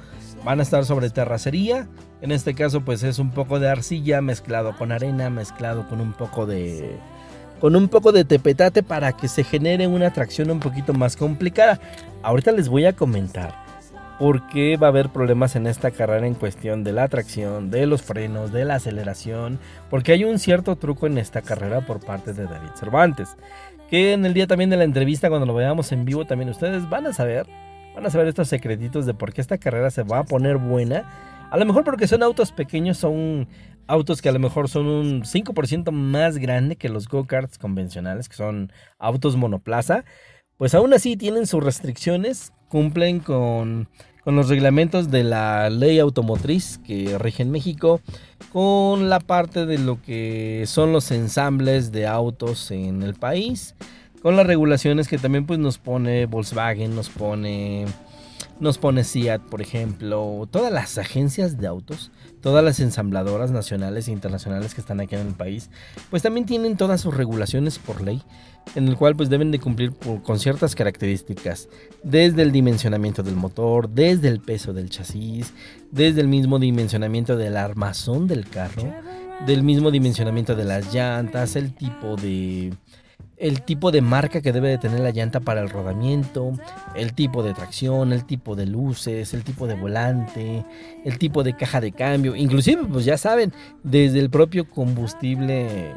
van 0.45 0.59
a 0.59 0.63
estar 0.63 0.85
sobre 0.85 1.09
terracería. 1.09 1.87
En 2.21 2.31
este 2.31 2.53
caso, 2.53 2.81
pues 2.81 3.01
es 3.01 3.17
un 3.17 3.31
poco 3.31 3.59
de 3.59 3.67
arcilla 3.67 4.21
mezclado 4.21 4.77
con 4.77 4.91
arena, 4.91 5.31
mezclado 5.31 5.89
con 5.89 6.01
un 6.01 6.13
poco 6.13 6.45
de, 6.45 6.95
con 7.59 7.75
un 7.75 7.87
poco 7.87 8.11
de 8.11 8.25
tepetate 8.25 8.83
para 8.83 9.13
que 9.13 9.27
se 9.27 9.43
genere 9.43 9.87
una 9.87 10.13
tracción 10.13 10.51
un 10.51 10.59
poquito 10.59 10.93
más 10.93 11.15
complicada. 11.15 11.79
Ahorita 12.21 12.51
les 12.51 12.69
voy 12.69 12.85
a 12.85 12.93
comentar 12.93 13.62
por 14.19 14.47
qué 14.47 14.77
va 14.77 14.87
a 14.87 14.89
haber 14.89 15.09
problemas 15.09 15.55
en 15.55 15.67
esta 15.67 15.91
carrera 15.91 16.27
en 16.27 16.35
cuestión 16.35 16.83
de 16.83 16.93
la 16.93 17.07
tracción, 17.07 17.71
de 17.71 17.87
los 17.87 18.01
frenos, 18.01 18.51
de 18.51 18.65
la 18.65 18.75
aceleración, 18.75 19.59
porque 19.89 20.11
hay 20.11 20.23
un 20.23 20.39
cierto 20.39 20.75
truco 20.75 21.07
en 21.07 21.17
esta 21.17 21.41
carrera 21.41 21.81
por 21.81 21.99
parte 21.99 22.33
de 22.33 22.45
David 22.45 22.71
Cervantes, 22.75 23.35
que 23.89 24.13
en 24.13 24.25
el 24.25 24.33
día 24.33 24.47
también 24.47 24.69
de 24.69 24.77
la 24.77 24.83
entrevista 24.83 25.29
cuando 25.29 25.45
lo 25.45 25.55
veamos 25.55 25.91
en 25.91 26.05
vivo 26.05 26.25
también 26.25 26.49
ustedes 26.49 26.89
van 26.89 27.07
a 27.07 27.13
saber, 27.13 27.47
van 27.95 28.05
a 28.05 28.09
saber 28.09 28.27
estos 28.27 28.47
secretitos 28.47 29.05
de 29.05 29.13
por 29.13 29.33
qué 29.33 29.41
esta 29.41 29.57
carrera 29.57 29.89
se 29.91 30.03
va 30.03 30.19
a 30.19 30.23
poner 30.23 30.57
buena. 30.57 31.09
A 31.51 31.57
lo 31.57 31.65
mejor 31.65 31.83
porque 31.83 32.07
son 32.07 32.23
autos 32.23 32.51
pequeños, 32.51 32.97
son 32.97 33.47
autos 33.87 34.21
que 34.21 34.29
a 34.29 34.31
lo 34.31 34.39
mejor 34.39 34.69
son 34.69 34.87
un 34.87 35.23
5% 35.23 35.91
más 35.91 36.37
grande 36.37 36.75
que 36.75 36.89
los 36.89 37.07
go-karts 37.07 37.57
convencionales, 37.57 38.29
que 38.29 38.35
son 38.35 38.71
autos 38.97 39.35
monoplaza, 39.35 40.05
pues 40.57 40.73
aún 40.73 40.93
así 40.93 41.17
tienen 41.17 41.45
sus 41.45 41.63
restricciones, 41.63 42.53
cumplen 42.73 43.19
con, 43.19 43.87
con 44.23 44.35
los 44.35 44.49
reglamentos 44.49 45.11
de 45.11 45.23
la 45.23 45.69
ley 45.69 45.99
automotriz 45.99 46.79
que 46.79 47.19
rige 47.19 47.43
en 47.43 47.51
México, 47.51 48.01
con 48.51 49.09
la 49.09 49.19
parte 49.19 49.67
de 49.67 49.77
lo 49.77 50.01
que 50.01 50.63
son 50.65 50.91
los 50.91 51.11
ensambles 51.11 51.91
de 51.91 52.07
autos 52.07 52.71
en 52.71 53.03
el 53.03 53.13
país, 53.13 53.75
con 54.23 54.35
las 54.35 54.47
regulaciones 54.47 55.07
que 55.07 55.19
también 55.19 55.45
pues 55.45 55.59
nos 55.59 55.77
pone 55.77 56.25
Volkswagen, 56.25 56.95
nos 56.95 57.09
pone 57.09 57.85
nos 58.59 58.77
pone 58.77 59.03
SIAT, 59.03 59.41
por 59.41 59.61
ejemplo, 59.61 60.47
todas 60.49 60.71
las 60.71 60.97
agencias 60.97 61.57
de 61.57 61.67
autos, 61.67 62.11
todas 62.41 62.63
las 62.63 62.79
ensambladoras 62.79 63.51
nacionales 63.51 64.07
e 64.07 64.11
internacionales 64.11 64.73
que 64.73 64.81
están 64.81 64.99
aquí 64.99 65.15
en 65.15 65.27
el 65.27 65.33
país, 65.33 65.69
pues 66.09 66.23
también 66.23 66.45
tienen 66.45 66.77
todas 66.77 67.01
sus 67.01 67.15
regulaciones 67.15 67.77
por 67.77 68.01
ley, 68.01 68.23
en 68.75 68.87
el 68.87 68.97
cual 68.97 69.15
pues 69.15 69.29
deben 69.29 69.51
de 69.51 69.59
cumplir 69.59 69.93
con 70.23 70.39
ciertas 70.39 70.75
características, 70.75 71.69
desde 72.03 72.41
el 72.41 72.51
dimensionamiento 72.51 73.23
del 73.23 73.35
motor, 73.35 73.89
desde 73.89 74.27
el 74.27 74.39
peso 74.39 74.73
del 74.73 74.89
chasis, 74.89 75.53
desde 75.91 76.21
el 76.21 76.27
mismo 76.27 76.59
dimensionamiento 76.59 77.37
del 77.37 77.57
armazón 77.57 78.27
del 78.27 78.47
carro, 78.49 78.93
del 79.45 79.63
mismo 79.63 79.91
dimensionamiento 79.91 80.55
de 80.55 80.65
las 80.65 80.93
llantas, 80.93 81.55
el 81.55 81.73
tipo 81.73 82.15
de 82.15 82.73
el 83.37 83.61
tipo 83.63 83.91
de 83.91 84.01
marca 84.01 84.41
que 84.41 84.53
debe 84.53 84.69
de 84.69 84.77
tener 84.77 85.01
la 85.01 85.09
llanta 85.09 85.41
para 85.41 85.59
el 85.59 85.69
rodamiento, 85.69 86.53
el 86.95 87.13
tipo 87.13 87.43
de 87.43 87.53
tracción, 87.53 88.13
el 88.13 88.25
tipo 88.25 88.55
de 88.55 88.65
luces, 88.65 89.33
el 89.33 89.43
tipo 89.43 89.67
de 89.67 89.73
volante, 89.73 90.65
el 91.03 91.17
tipo 91.17 91.43
de 91.43 91.53
caja 91.53 91.81
de 91.81 91.91
cambio, 91.91 92.37
inclusive 92.37 92.85
pues 92.85 93.03
ya 93.03 93.17
saben, 93.17 93.51
desde 93.83 94.19
el 94.19 94.29
propio 94.29 94.69
combustible 94.69 95.93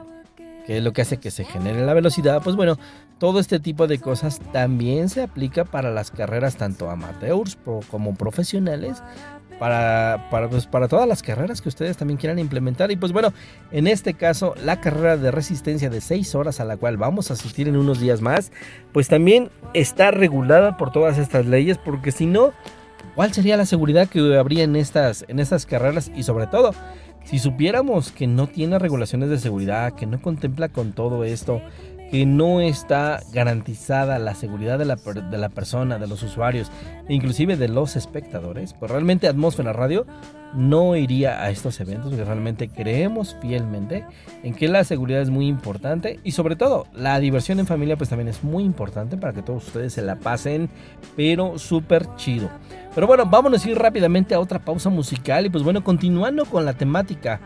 que 0.66 0.78
es 0.78 0.84
lo 0.84 0.92
que 0.92 1.02
hace 1.02 1.18
que 1.18 1.30
se 1.30 1.44
genere 1.44 1.86
la 1.86 1.94
velocidad, 1.94 2.42
pues 2.42 2.56
bueno, 2.56 2.78
todo 3.18 3.38
este 3.40 3.60
tipo 3.60 3.86
de 3.86 3.98
cosas 3.98 4.40
también 4.52 5.08
se 5.08 5.22
aplica 5.22 5.64
para 5.64 5.90
las 5.90 6.10
carreras 6.10 6.56
tanto 6.56 6.90
amateurs 6.90 7.56
como 7.90 8.14
profesionales, 8.14 9.02
para, 9.58 10.28
para, 10.30 10.48
pues, 10.48 10.66
para 10.66 10.88
todas 10.88 11.08
las 11.08 11.22
carreras 11.22 11.62
que 11.62 11.68
ustedes 11.68 11.96
también 11.96 12.18
quieran 12.18 12.38
implementar. 12.38 12.90
Y 12.90 12.96
pues 12.96 13.12
bueno, 13.12 13.32
en 13.70 13.86
este 13.86 14.14
caso, 14.14 14.54
la 14.62 14.80
carrera 14.80 15.16
de 15.16 15.30
resistencia 15.30 15.88
de 15.88 16.00
6 16.00 16.34
horas 16.34 16.60
a 16.60 16.64
la 16.64 16.76
cual 16.76 16.96
vamos 16.96 17.30
a 17.30 17.34
asistir 17.34 17.68
en 17.68 17.76
unos 17.76 18.00
días 18.00 18.20
más, 18.20 18.52
pues 18.92 19.08
también 19.08 19.50
está 19.72 20.10
regulada 20.10 20.76
por 20.76 20.92
todas 20.92 21.18
estas 21.18 21.46
leyes, 21.46 21.78
porque 21.78 22.12
si 22.12 22.26
no, 22.26 22.52
¿cuál 23.14 23.32
sería 23.32 23.56
la 23.56 23.66
seguridad 23.66 24.08
que 24.08 24.36
habría 24.36 24.64
en 24.64 24.76
estas, 24.76 25.24
en 25.28 25.40
estas 25.40 25.64
carreras? 25.64 26.10
Y 26.14 26.22
sobre 26.22 26.46
todo, 26.46 26.74
si 27.26 27.40
supiéramos 27.40 28.12
que 28.12 28.26
no 28.26 28.46
tiene 28.46 28.78
regulaciones 28.78 29.28
de 29.28 29.38
seguridad, 29.38 29.94
que 29.94 30.06
no 30.06 30.22
contempla 30.22 30.68
con 30.68 30.92
todo 30.92 31.24
esto, 31.24 31.60
que 32.10 32.26
no 32.26 32.60
está 32.60 33.20
garantizada 33.32 34.18
la 34.18 34.34
seguridad 34.34 34.78
de 34.78 34.84
la, 34.84 34.96
de 34.96 35.38
la 35.38 35.48
persona, 35.48 35.98
de 35.98 36.06
los 36.06 36.22
usuarios, 36.22 36.70
e 37.08 37.14
inclusive 37.14 37.56
de 37.56 37.68
los 37.68 37.96
espectadores, 37.96 38.74
pues 38.74 38.90
realmente 38.90 39.28
Atmósfera 39.28 39.72
Radio 39.72 40.06
no 40.54 40.96
iría 40.96 41.42
a 41.42 41.50
estos 41.50 41.80
eventos 41.80 42.08
porque 42.08 42.24
realmente 42.24 42.68
creemos 42.68 43.36
fielmente 43.40 44.04
en 44.42 44.54
que 44.54 44.68
la 44.68 44.84
seguridad 44.84 45.20
es 45.20 45.28
muy 45.30 45.46
importante 45.48 46.18
y 46.24 46.32
sobre 46.32 46.56
todo 46.56 46.86
la 46.94 47.18
diversión 47.20 47.60
en 47.60 47.66
familia 47.66 47.96
pues 47.96 48.08
también 48.08 48.28
es 48.28 48.42
muy 48.42 48.64
importante 48.64 49.16
para 49.16 49.32
que 49.32 49.42
todos 49.42 49.66
ustedes 49.66 49.92
se 49.92 50.02
la 50.02 50.16
pasen 50.16 50.70
pero 51.16 51.58
súper 51.58 52.06
chido. 52.16 52.48
Pero 52.94 53.06
bueno, 53.06 53.26
vámonos 53.26 53.64
a 53.64 53.70
ir 53.70 53.78
rápidamente 53.78 54.34
a 54.34 54.40
otra 54.40 54.64
pausa 54.64 54.88
musical 54.88 55.44
y 55.44 55.50
pues 55.50 55.62
bueno, 55.62 55.84
continuando 55.84 56.46
con 56.46 56.64
la 56.64 56.72
temática 56.72 57.40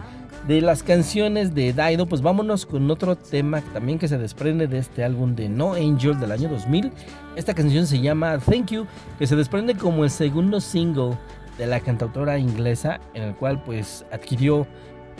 de 0.46 0.60
las 0.60 0.82
canciones 0.82 1.54
de 1.54 1.72
Daido, 1.72 2.06
pues 2.06 2.22
vámonos 2.22 2.66
con 2.66 2.90
otro 2.90 3.16
tema 3.16 3.60
también 3.72 3.98
que 3.98 4.08
se 4.08 4.18
desprende 4.18 4.66
de 4.66 4.78
este 4.78 5.04
álbum 5.04 5.34
de 5.34 5.48
No 5.48 5.74
Angel 5.74 6.18
del 6.18 6.32
año 6.32 6.48
2000. 6.48 6.92
Esta 7.36 7.54
canción 7.54 7.86
se 7.86 8.00
llama 8.00 8.38
Thank 8.38 8.70
You, 8.70 8.86
que 9.18 9.26
se 9.26 9.36
desprende 9.36 9.74
como 9.74 10.04
el 10.04 10.10
segundo 10.10 10.60
single 10.60 11.16
de 11.58 11.66
la 11.66 11.80
cantautora 11.80 12.38
inglesa, 12.38 13.00
en 13.14 13.22
el 13.22 13.34
cual 13.34 13.62
pues 13.62 14.04
adquirió 14.10 14.66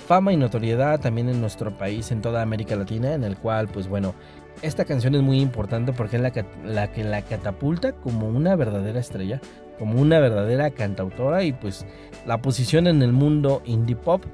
fama 0.07 0.33
y 0.33 0.37
notoriedad 0.37 0.99
también 1.01 1.29
en 1.29 1.41
nuestro 1.41 1.77
país, 1.77 2.11
en 2.11 2.23
toda 2.23 2.41
América 2.41 2.75
Latina, 2.75 3.13
en 3.13 3.23
el 3.23 3.37
cual 3.37 3.69
pues 3.69 3.89
bueno, 3.89 4.15
esta 4.63 4.85
canción 4.85 5.15
es 5.15 5.23
muy 5.23 5.41
importante 5.41 5.93
porque 5.93 6.17
es 6.17 6.23
la 6.23 6.31
que 6.31 6.45
la, 6.65 6.91
que 6.91 7.05
la 7.05 7.23
catapulta 7.23 7.93
como 7.93 8.27
una 8.27 8.57
verdadera 8.57 9.01
estrella, 9.01 9.41
como 9.79 10.01
una 10.01 10.19
verdadera 10.19 10.71
cantautora 10.71 11.45
y 11.45 11.53
pues 11.53 11.87
la 12.27 12.41
posición 12.41 12.87
en 12.87 13.03
el 13.03 13.13
mundo 13.13 13.63
indie 13.67 13.97
pop 13.97 14.25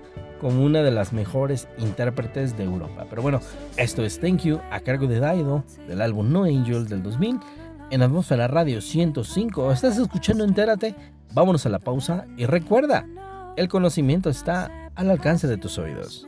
como 0.41 0.65
una 0.65 0.83
de 0.83 0.91
las 0.91 1.13
mejores 1.13 1.69
intérpretes 1.79 2.57
de 2.57 2.65
Europa. 2.65 3.07
Pero 3.09 3.23
bueno, 3.23 3.41
esto 3.77 4.05
es 4.05 4.21
Thank 4.21 4.43
You 4.43 4.61
a 4.71 4.81
cargo 4.81 5.07
de 5.07 5.21
Daido 5.21 5.65
del 5.89 6.03
álbum 6.03 6.31
No 6.33 6.45
Angel 6.45 6.87
del 6.87 7.03
2000 7.03 7.41
en 7.91 8.03
Atmósfera 8.03 8.49
Radio 8.49 8.81
105. 8.81 9.73
Estás 9.73 9.99
escuchando 9.99 10.45
Entérate. 10.45 10.95
Vámonos 11.33 11.67
a 11.67 11.69
la 11.69 11.79
pausa 11.79 12.27
y 12.37 12.47
recuerda, 12.47 13.07
el 13.57 13.69
conocimiento 13.69 14.31
está 14.31 14.91
al 14.95 15.11
alcance 15.11 15.47
de 15.47 15.59
tus 15.59 15.79
oídos. 15.79 16.27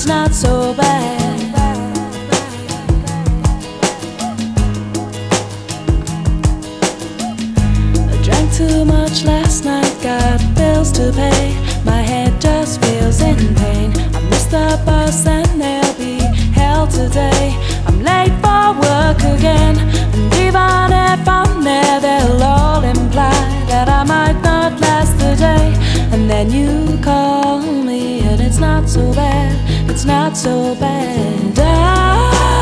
It's 0.00 0.08
not 0.08 0.32
so 0.32 0.72
bad. 0.72 1.54
I 8.08 8.22
drank 8.22 8.50
too 8.54 8.86
much 8.86 9.24
last 9.24 9.66
night, 9.66 9.94
got 10.02 10.40
bills 10.56 10.90
to 10.92 11.12
pay. 11.12 11.54
My 11.84 12.00
head 12.00 12.40
just 12.40 12.82
feels 12.82 13.20
in 13.20 13.54
pain. 13.56 13.92
I 14.14 14.20
missed 14.30 14.52
the 14.52 14.80
bus 14.86 15.26
and 15.26 15.60
they'll 15.60 15.94
be 15.98 16.20
hell 16.58 16.86
today. 16.86 17.54
I'm 17.86 18.02
late 18.02 18.32
for 18.40 18.72
work 18.80 19.20
again, 19.36 19.76
and 20.14 20.32
even 20.46 20.92
if 21.12 21.28
I'm 21.28 21.62
there, 21.62 22.00
they'll 22.00 22.42
all 22.42 22.82
imply 22.82 23.36
that 23.68 23.86
I 23.90 24.04
might 24.04 24.40
not 24.40 24.80
last 24.80 25.18
the 25.18 25.36
day. 25.36 25.74
And 26.10 26.30
then 26.30 26.50
you 26.50 26.98
call 27.02 27.60
me, 27.60 28.19
not 28.60 28.88
so 28.88 29.12
bad, 29.14 29.90
it's 29.90 30.04
not 30.04 30.36
so 30.36 30.74
bad. 30.74 31.58
I 31.58 32.59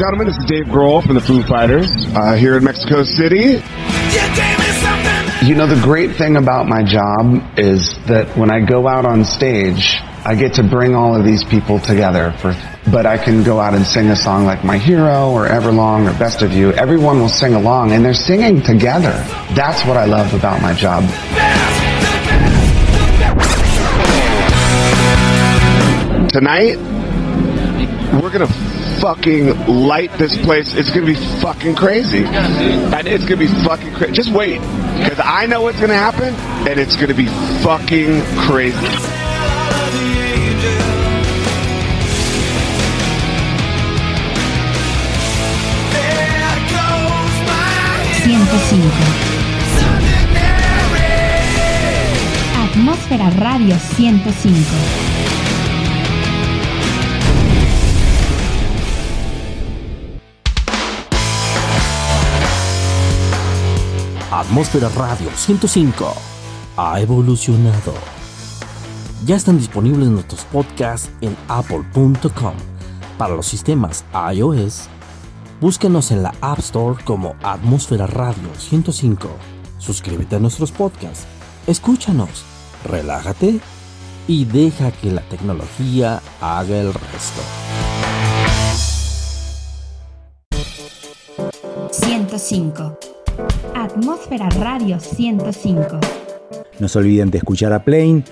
and 0.00 0.06
gentlemen. 0.06 0.26
This 0.28 0.38
is 0.38 0.44
Dave 0.46 0.66
Grohl 0.66 1.04
from 1.04 1.14
the 1.14 1.20
Foo 1.20 1.42
Fighters 1.42 1.90
uh, 2.14 2.34
here 2.34 2.56
in 2.56 2.64
Mexico 2.64 3.02
City. 3.02 3.36
You 3.36 3.60
gave 4.34 4.58
me 4.58 4.64
something 4.80 5.46
You 5.48 5.54
know, 5.54 5.66
the 5.66 5.80
great 5.82 6.16
thing 6.16 6.36
about 6.36 6.66
my 6.66 6.82
job 6.82 7.58
is 7.58 7.98
that 8.06 8.34
when 8.36 8.50
I 8.50 8.60
go 8.60 8.88
out 8.88 9.04
on 9.04 9.24
stage, 9.26 9.98
I 10.24 10.34
get 10.36 10.54
to 10.54 10.62
bring 10.62 10.94
all 10.94 11.14
of 11.14 11.24
these 11.24 11.44
people 11.44 11.78
together 11.78 12.32
for, 12.38 12.56
but 12.90 13.04
I 13.04 13.18
can 13.18 13.42
go 13.42 13.60
out 13.60 13.74
and 13.74 13.84
sing 13.84 14.08
a 14.08 14.16
song 14.16 14.46
like 14.46 14.64
My 14.64 14.78
Hero 14.78 15.32
or 15.32 15.46
Everlong 15.48 16.10
or 16.10 16.18
Best 16.18 16.40
of 16.40 16.52
You. 16.52 16.72
Everyone 16.72 17.20
will 17.20 17.28
sing 17.28 17.52
along 17.54 17.92
and 17.92 18.02
they're 18.02 18.14
singing 18.14 18.62
together. 18.62 19.12
That's 19.54 19.84
what 19.84 19.98
I 19.98 20.06
love 20.06 20.32
about 20.32 20.62
my 20.62 20.72
job. 20.72 21.04
Tonight, 26.30 26.78
we're 28.22 28.30
gonna 28.30 28.69
fucking 29.00 29.66
light 29.66 30.12
this 30.18 30.36
place. 30.36 30.74
It's 30.74 30.90
gonna 30.90 31.06
be 31.06 31.14
fucking 31.14 31.74
crazy. 31.74 32.24
And 32.24 33.08
it's 33.08 33.24
gonna 33.24 33.38
be 33.38 33.48
fucking 33.64 33.94
crazy. 33.94 34.12
Just 34.12 34.30
wait. 34.30 34.60
Because 34.98 35.20
I 35.22 35.46
know 35.46 35.62
what's 35.62 35.80
gonna 35.80 35.94
happen, 35.94 36.34
and 36.68 36.78
it's 36.78 36.96
gonna 36.96 37.14
be 37.14 37.26
fucking 37.62 38.22
crazy. 38.46 38.76
105. 48.30 49.40
Atmósfera 52.62 53.28
Radio 53.40 53.76
105. 53.76 55.19
Atmósfera 64.40 64.88
Radio 64.96 65.28
105 65.36 66.14
ha 66.78 66.98
evolucionado. 66.98 67.92
Ya 69.26 69.36
están 69.36 69.58
disponibles 69.58 70.08
nuestros 70.08 70.46
podcasts 70.46 71.10
en 71.20 71.36
apple.com 71.46 72.54
para 73.18 73.34
los 73.34 73.44
sistemas 73.44 74.02
iOS. 74.32 74.88
Búscanos 75.60 76.10
en 76.10 76.22
la 76.22 76.32
App 76.40 76.58
Store 76.60 77.04
como 77.04 77.36
Atmósfera 77.42 78.06
Radio 78.06 78.48
105. 78.56 79.28
Suscríbete 79.76 80.36
a 80.36 80.38
nuestros 80.38 80.72
podcasts, 80.72 81.26
escúchanos, 81.66 82.42
relájate 82.86 83.60
y 84.26 84.46
deja 84.46 84.90
que 84.90 85.10
la 85.10 85.20
tecnología 85.20 86.22
haga 86.40 86.78
el 86.78 86.94
resto. 86.94 87.42
105. 91.90 93.09
Atmósfera 93.74 94.48
Radio 94.58 94.98
105. 95.00 96.00
No 96.78 96.88
se 96.88 96.98
olviden 96.98 97.30
de 97.30 97.38
escuchar 97.38 97.72
a 97.72 97.82
Plane. 97.82 98.22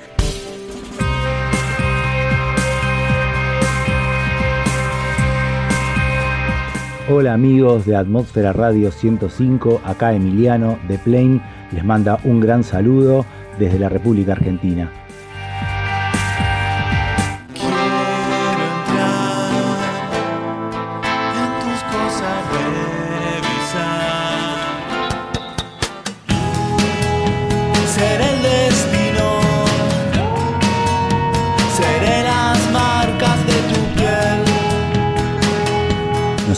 Hola 7.11 7.33
amigos 7.33 7.87
de 7.87 7.97
Atmósfera 7.97 8.53
Radio 8.53 8.91
105, 8.91 9.81
acá 9.85 10.13
Emiliano 10.13 10.79
de 10.89 10.99
Plane 10.99 11.41
les 11.73 11.85
manda 11.85 12.21
un 12.25 12.41
gran 12.41 12.63
saludo 12.63 13.25
desde 13.59 13.79
la 13.79 13.89
República 13.89 14.33
Argentina. 14.33 14.93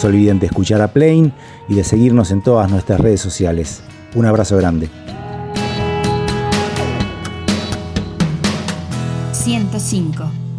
Se 0.00 0.06
olviden 0.06 0.38
de 0.38 0.46
escuchar 0.46 0.80
a 0.80 0.88
Plane 0.88 1.32
y 1.68 1.74
de 1.74 1.84
seguirnos 1.84 2.30
en 2.30 2.40
todas 2.40 2.70
nuestras 2.70 2.98
redes 3.00 3.20
sociales. 3.20 3.82
Un 4.14 4.24
abrazo 4.24 4.56
grande. 4.56 4.88
105. 9.32 10.49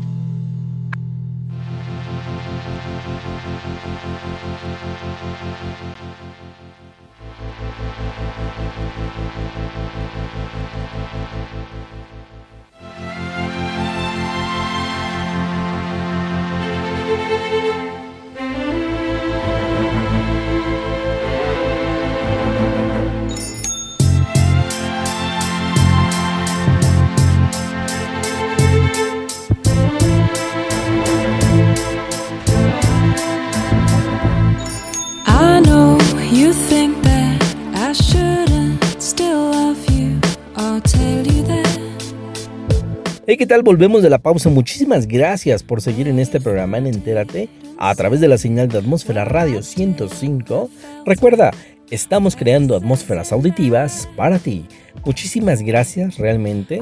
Tal? 43.52 43.64
Volvemos 43.64 44.02
de 44.02 44.10
la 44.10 44.20
pausa. 44.20 44.50
Muchísimas 44.50 45.10
gracias 45.10 45.62
por 45.62 45.82
seguir 45.82 46.08
en 46.08 46.20
este 46.20 46.40
programa 46.40 46.78
en 46.78 46.88
Entérate 46.88 47.50
a 47.78 47.94
través 47.96 48.22
de 48.22 48.30
la 48.30 48.38
señal 48.38 48.70
de 48.70 48.78
Atmósfera 48.78 49.26
Radio 49.26 49.62
105. 49.62 50.70
Recuerda, 51.06 51.52
estamos 51.90 52.38
creando 52.38 52.78
atmósferas 52.78 53.34
auditivas 53.34 54.08
para 54.16 54.40
ti. 54.40 54.68
Muchísimas 55.04 55.64
gracias 55.64 56.18
realmente 56.18 56.80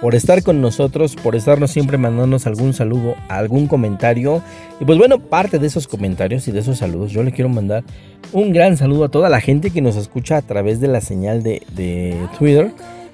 por 0.00 0.16
estar 0.16 0.42
con 0.42 0.60
nosotros, 0.60 1.14
por 1.14 1.36
estarnos 1.36 1.70
siempre 1.70 1.96
mandándonos 1.96 2.44
algún 2.48 2.74
saludo, 2.74 3.14
algún 3.28 3.68
comentario. 3.68 4.42
Y 4.80 4.84
pues 4.86 4.98
bueno, 4.98 5.20
parte 5.20 5.60
de 5.60 5.68
esos 5.68 5.86
comentarios 5.86 6.48
y 6.48 6.50
de 6.50 6.58
esos 6.58 6.78
saludos, 6.78 7.12
yo 7.12 7.22
le 7.22 7.30
quiero 7.30 7.50
mandar 7.50 7.84
un 8.32 8.52
gran 8.52 8.76
saludo 8.76 9.04
a 9.04 9.10
toda 9.10 9.28
la 9.28 9.40
gente 9.40 9.70
que 9.70 9.80
nos 9.80 9.94
escucha 9.94 10.38
a 10.38 10.42
través 10.42 10.80
de 10.80 10.88
la 10.88 11.02
señal 11.02 11.44
de, 11.44 11.62
de 11.76 12.16
Twitter. 12.36 12.72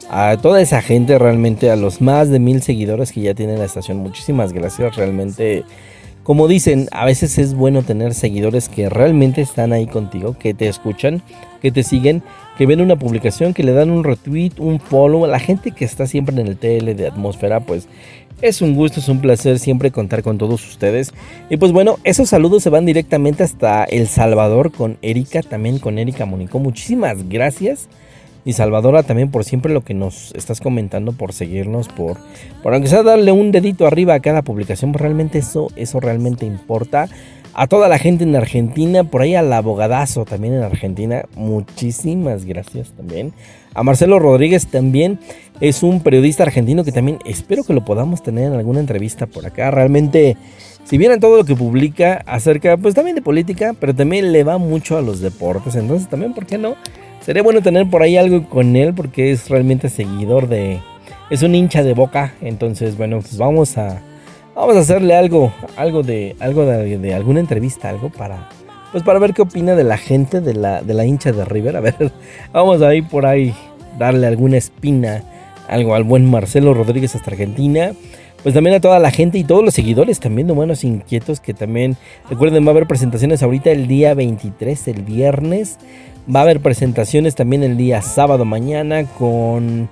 A 0.09 0.37
toda 0.37 0.61
esa 0.61 0.83
gente 0.83 1.19
realmente, 1.19 1.71
a 1.71 1.77
los 1.77 2.01
más 2.01 2.29
de 2.29 2.39
mil 2.39 2.63
seguidores 2.63 3.13
que 3.13 3.23
ya 3.23 3.35
tiene 3.35 3.57
la 3.57 3.65
estación. 3.65 3.99
Muchísimas 3.99 4.53
gracias 4.53 4.95
realmente. 4.97 5.65
Como 6.23 6.49
dicen, 6.49 6.89
a 6.91 7.05
veces 7.05 7.39
es 7.39 7.55
bueno 7.55 7.83
tener 7.83 8.15
seguidores 8.15 8.69
que 8.69 8.89
realmente 8.89 9.41
están 9.41 9.73
ahí 9.73 9.87
contigo, 9.87 10.37
que 10.39 10.55
te 10.55 10.69
escuchan, 10.69 11.23
que 11.63 11.71
te 11.71 11.83
siguen, 11.83 12.23
que 12.59 12.67
ven 12.67 12.81
una 12.81 12.97
publicación, 12.97 13.55
que 13.55 13.63
le 13.63 13.73
dan 13.73 13.91
un 13.91 14.03
retweet, 14.03 14.53
un 14.59 14.81
follow. 14.81 15.27
La 15.27 15.39
gente 15.39 15.71
que 15.71 15.85
está 15.85 16.07
siempre 16.07 16.41
en 16.41 16.47
el 16.47 16.57
TL 16.57 16.97
de 16.97 17.09
Atmósfera, 17.09 17.61
pues 17.61 17.89
es 18.43 18.61
un 18.61 18.75
gusto, 18.75 19.01
es 19.01 19.09
un 19.09 19.21
placer 19.21 19.59
siempre 19.59 19.91
contar 19.91 20.23
con 20.23 20.39
todos 20.39 20.67
ustedes. 20.69 21.13
Y 21.49 21.57
pues 21.57 21.73
bueno, 21.73 21.97
esos 22.05 22.29
saludos 22.29 22.63
se 22.63 22.71
van 22.71 22.87
directamente 22.87 23.43
hasta 23.43 23.85
El 23.85 24.09
Salvador 24.09 24.73
con 24.73 24.99
Erika, 25.03 25.43
también 25.43 25.79
con 25.79 25.99
Erika 25.99 26.27
Mónico. 26.27 26.59
Muchísimas 26.59 27.29
gracias. 27.29 27.89
Y 28.47 28.53
Salvadora 28.53 29.03
también 29.03 29.33
por 29.33 29.45
siempre 29.45 29.73
lo 29.73 29.83
que 29.83 29.93
nos 29.93 30.33
estás 30.37 30.61
comentando, 30.61 31.11
por 31.11 31.33
seguirnos, 31.33 31.89
por, 31.89 32.17
por 32.63 32.73
aunque 32.73 32.89
sea 32.89 33.03
darle 33.03 33.33
un 33.33 33.51
dedito 33.51 33.89
arriba 33.89 34.15
a 34.15 34.21
cada 34.21 34.43
publicación, 34.43 34.93
pues 34.93 35.03
realmente 35.03 35.39
eso, 35.39 35.67
eso 35.75 35.99
realmente 35.99 36.47
importa. 36.47 37.09
A 37.55 37.67
toda 37.67 37.89
la 37.89 37.99
gente 37.99 38.23
en 38.23 38.37
Argentina, 38.37 39.03
por 39.03 39.23
ahí 39.23 39.35
al 39.35 39.53
abogadazo 39.53 40.25
también 40.25 40.55
en 40.55 40.63
Argentina, 40.63 41.25
muchísimas 41.35 42.45
gracias 42.45 42.93
también. 42.93 43.33
A 43.75 43.83
Marcelo 43.83 44.21
Rodríguez 44.21 44.69
también 44.69 45.19
es 45.61 45.83
un 45.83 46.01
periodista 46.01 46.45
argentino 46.45 46.85
que 46.85 46.93
también 46.93 47.19
espero 47.25 47.65
que 47.65 47.75
lo 47.75 47.85
podamos 47.85 48.23
tener 48.23 48.45
en 48.45 48.53
alguna 48.53 48.79
entrevista 48.79 49.27
por 49.27 49.45
acá. 49.45 49.73
Realmente, 49.73 50.37
si 50.85 50.99
vieran 50.99 51.19
todo 51.19 51.37
lo 51.39 51.45
que 51.45 51.57
publica 51.57 52.23
acerca, 52.27 52.77
pues 52.77 52.95
también 52.95 53.17
de 53.17 53.23
política, 53.23 53.75
pero 53.81 53.93
también 53.93 54.33
le 54.33 54.45
va 54.45 54.59
mucho 54.59 54.97
a 54.97 55.03
los 55.03 55.19
deportes. 55.19 55.75
Entonces 55.75 56.09
también, 56.09 56.33
¿por 56.33 56.47
qué 56.47 56.59
no? 56.59 56.77
Sería 57.21 57.43
bueno 57.43 57.61
tener 57.61 57.89
por 57.89 58.03
ahí 58.03 58.17
algo 58.17 58.49
con 58.49 58.77
él 58.77 58.95
porque 58.95 59.33
es 59.33 59.49
realmente 59.49 59.89
seguidor 59.89 60.49
de... 60.49 60.81
Es 61.31 61.43
un 61.43 61.55
hincha 61.55 61.83
de 61.83 61.95
boca. 61.95 62.35
Entonces, 62.41 62.97
bueno, 62.97 63.21
pues 63.21 63.37
vamos 63.37 63.77
a... 63.79 64.01
Vamos 64.55 64.77
a 64.77 64.81
hacerle 64.81 65.15
algo, 65.15 65.53
algo 65.77 66.03
de, 66.03 66.35
algo 66.41 66.65
de, 66.65 66.97
de 66.97 67.15
alguna 67.15 67.41
entrevista, 67.41 67.91
algo 67.91 68.09
para, 68.09 68.49
pues 68.91 69.05
para 69.05 69.19
ver 69.19 69.35
qué 69.35 69.43
opina 69.43 69.75
de 69.75 69.85
la 69.85 69.99
gente 69.99 70.41
de 70.41 70.55
la, 70.55 70.81
de 70.81 70.95
la 70.95 71.05
hincha 71.05 71.31
de 71.31 71.45
River. 71.45 71.77
A 71.77 71.81
ver, 71.81 71.95
vamos 72.55 72.81
a 72.81 72.95
ir 72.95 73.07
por 73.07 73.27
ahí, 73.27 73.55
darle 73.99 74.27
alguna 74.27 74.57
espina, 74.57 75.23
algo 75.69 75.95
al 75.95 76.05
buen 76.05 76.31
Marcelo 76.31 76.73
Rodríguez 76.73 77.15
hasta 77.15 77.33
Argentina. 77.33 77.93
Pues 78.47 78.55
también 78.55 78.77
a 78.77 78.81
toda 78.81 79.01
la 79.01 79.11
gente 79.11 79.39
y 79.39 79.43
todos 79.43 79.65
los 79.65 79.75
seguidores 79.75 80.21
también 80.21 80.47
de 80.47 80.53
Humanos 80.53 80.85
Inquietos 80.85 81.41
que 81.41 81.53
también, 81.53 81.97
recuerden, 82.31 82.63
va 82.63 82.69
a 82.69 82.71
haber 82.71 82.87
presentaciones 82.87 83.43
ahorita 83.43 83.73
el 83.73 83.89
día 83.89 84.15
23, 84.15 84.87
el 84.87 85.03
viernes. 85.03 85.79
Va 86.33 86.39
a 86.39 86.43
haber 86.45 86.61
presentaciones 86.61 87.35
también 87.35 87.65
el 87.65 87.77
día 87.77 88.03
sábado 88.03 88.45
mañana 88.45 89.05
con... 89.05 89.89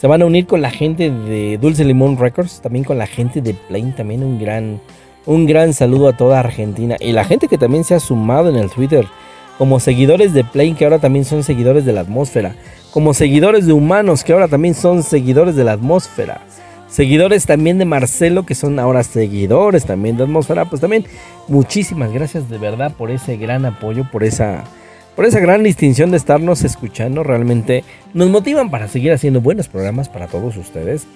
Se 0.00 0.08
van 0.08 0.20
a 0.20 0.26
unir 0.26 0.48
con 0.48 0.60
la 0.62 0.72
gente 0.72 1.12
de 1.12 1.58
Dulce 1.58 1.84
Limón 1.84 2.18
Records, 2.18 2.60
también 2.60 2.84
con 2.84 2.98
la 2.98 3.06
gente 3.06 3.40
de 3.40 3.54
Plain, 3.54 3.94
también 3.94 4.24
un 4.24 4.40
gran, 4.40 4.80
un 5.24 5.46
gran 5.46 5.72
saludo 5.72 6.08
a 6.08 6.16
toda 6.16 6.40
Argentina. 6.40 6.96
Y 6.98 7.12
la 7.12 7.24
gente 7.24 7.46
que 7.46 7.56
también 7.56 7.84
se 7.84 7.94
ha 7.94 8.00
sumado 8.00 8.48
en 8.48 8.56
el 8.56 8.68
Twitter, 8.68 9.06
como 9.58 9.78
seguidores 9.78 10.34
de 10.34 10.42
Plain, 10.42 10.74
que 10.74 10.82
ahora 10.82 10.98
también 10.98 11.24
son 11.24 11.44
seguidores 11.44 11.84
de 11.84 11.92
la 11.92 12.00
atmósfera. 12.00 12.56
Como 12.90 13.14
seguidores 13.14 13.64
de 13.64 13.74
Humanos, 13.74 14.24
que 14.24 14.32
ahora 14.32 14.48
también 14.48 14.74
son 14.74 15.04
seguidores 15.04 15.54
de 15.54 15.62
la 15.62 15.74
atmósfera. 15.74 16.40
Seguidores 16.92 17.46
también 17.46 17.78
de 17.78 17.86
Marcelo, 17.86 18.44
que 18.44 18.54
son 18.54 18.78
ahora 18.78 19.02
seguidores 19.02 19.86
también 19.86 20.18
de 20.18 20.24
atmósfera. 20.24 20.66
Pues 20.66 20.82
también 20.82 21.06
muchísimas 21.48 22.12
gracias 22.12 22.50
de 22.50 22.58
verdad 22.58 22.92
por 22.92 23.10
ese 23.10 23.38
gran 23.38 23.64
apoyo, 23.64 24.06
por 24.12 24.24
esa 24.24 24.64
por 25.16 25.24
esa 25.24 25.40
gran 25.40 25.62
distinción 25.62 26.10
de 26.10 26.18
estarnos 26.18 26.64
escuchando. 26.64 27.22
Realmente 27.22 27.82
nos 28.12 28.28
motivan 28.28 28.70
para 28.70 28.88
seguir 28.88 29.10
haciendo 29.10 29.40
buenos 29.40 29.68
programas 29.68 30.10
para 30.10 30.26
todos 30.26 30.58
ustedes. 30.58 31.06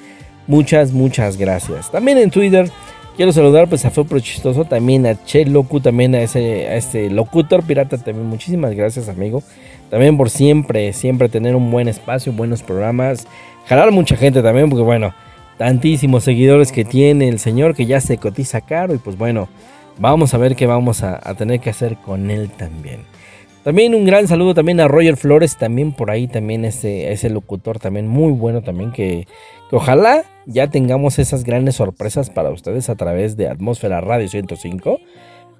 Muchas, 0.47 0.93
muchas 0.93 1.37
gracias. 1.37 1.91
También 1.91 2.17
en 2.17 2.31
Twitter 2.31 2.71
quiero 3.15 3.33
saludar 3.33 3.69
pues 3.69 3.85
a 3.85 3.91
Feo 3.91 4.07
Chistoso, 4.19 4.65
también 4.65 5.05
a 5.05 5.23
Che 5.27 5.45
Locu, 5.45 5.81
también 5.81 6.15
a 6.15 6.23
ese, 6.23 6.75
este 6.75 7.11
locutor 7.11 7.63
pirata 7.63 7.99
también. 7.99 8.27
Muchísimas 8.27 8.75
gracias 8.75 9.11
amigo. 9.11 9.43
También 9.91 10.17
por 10.17 10.31
siempre, 10.31 10.95
siempre 10.95 11.29
tener 11.29 11.55
un 11.55 11.71
buen 11.71 11.87
espacio, 11.87 12.33
buenos 12.33 12.63
programas. 12.63 13.27
Jalar 13.67 13.91
mucha 13.91 14.17
gente 14.17 14.41
también 14.41 14.71
porque 14.71 14.83
bueno, 14.83 15.13
tantísimos 15.57 16.25
seguidores 16.25 16.73
que 16.73 16.85
tiene 16.85 17.29
el 17.29 17.39
señor 17.39 17.75
que 17.75 17.87
ya 17.87 18.01
se 18.01 18.19
cotiza 18.19 18.61
caro 18.61 18.95
y 18.95 18.99
pues 18.99 19.17
bueno, 19.17 19.49
vamos 19.99 20.35
a 20.35 20.39
ver 20.39 20.57
qué 20.57 20.67
vamos 20.67 21.03
a, 21.03 21.19
tener 21.35 21.61
que 21.61 21.71
hacer 21.71 21.97
con 21.97 22.31
él 22.31 22.51
también. 22.51 23.01
También 23.65 23.95
un 23.95 24.05
gran 24.05 24.29
saludo 24.29 24.55
también 24.55 24.79
a 24.81 24.87
Roger 24.87 25.17
Flores, 25.17 25.57
también 25.57 25.93
por 25.93 26.11
ahí 26.11 26.29
también 26.29 26.65
ese, 26.65 27.11
ese 27.13 27.31
locutor 27.31 27.81
también 27.81 28.07
muy 28.07 28.33
bueno 28.33 28.63
también 28.63 28.93
que, 28.93 29.27
que 29.69 29.77
ojalá 29.77 30.25
ya 30.47 30.69
tengamos 30.69 31.19
esas 31.19 31.43
grandes 31.43 31.77
sorpresas 31.77 32.31
para 32.31 32.51
ustedes 32.51 32.89
a 32.89 32.95
través 32.95 33.37
de 33.37 33.49
Atmósfera 33.49 34.01
Radio 34.01 34.29
105. 34.29 35.01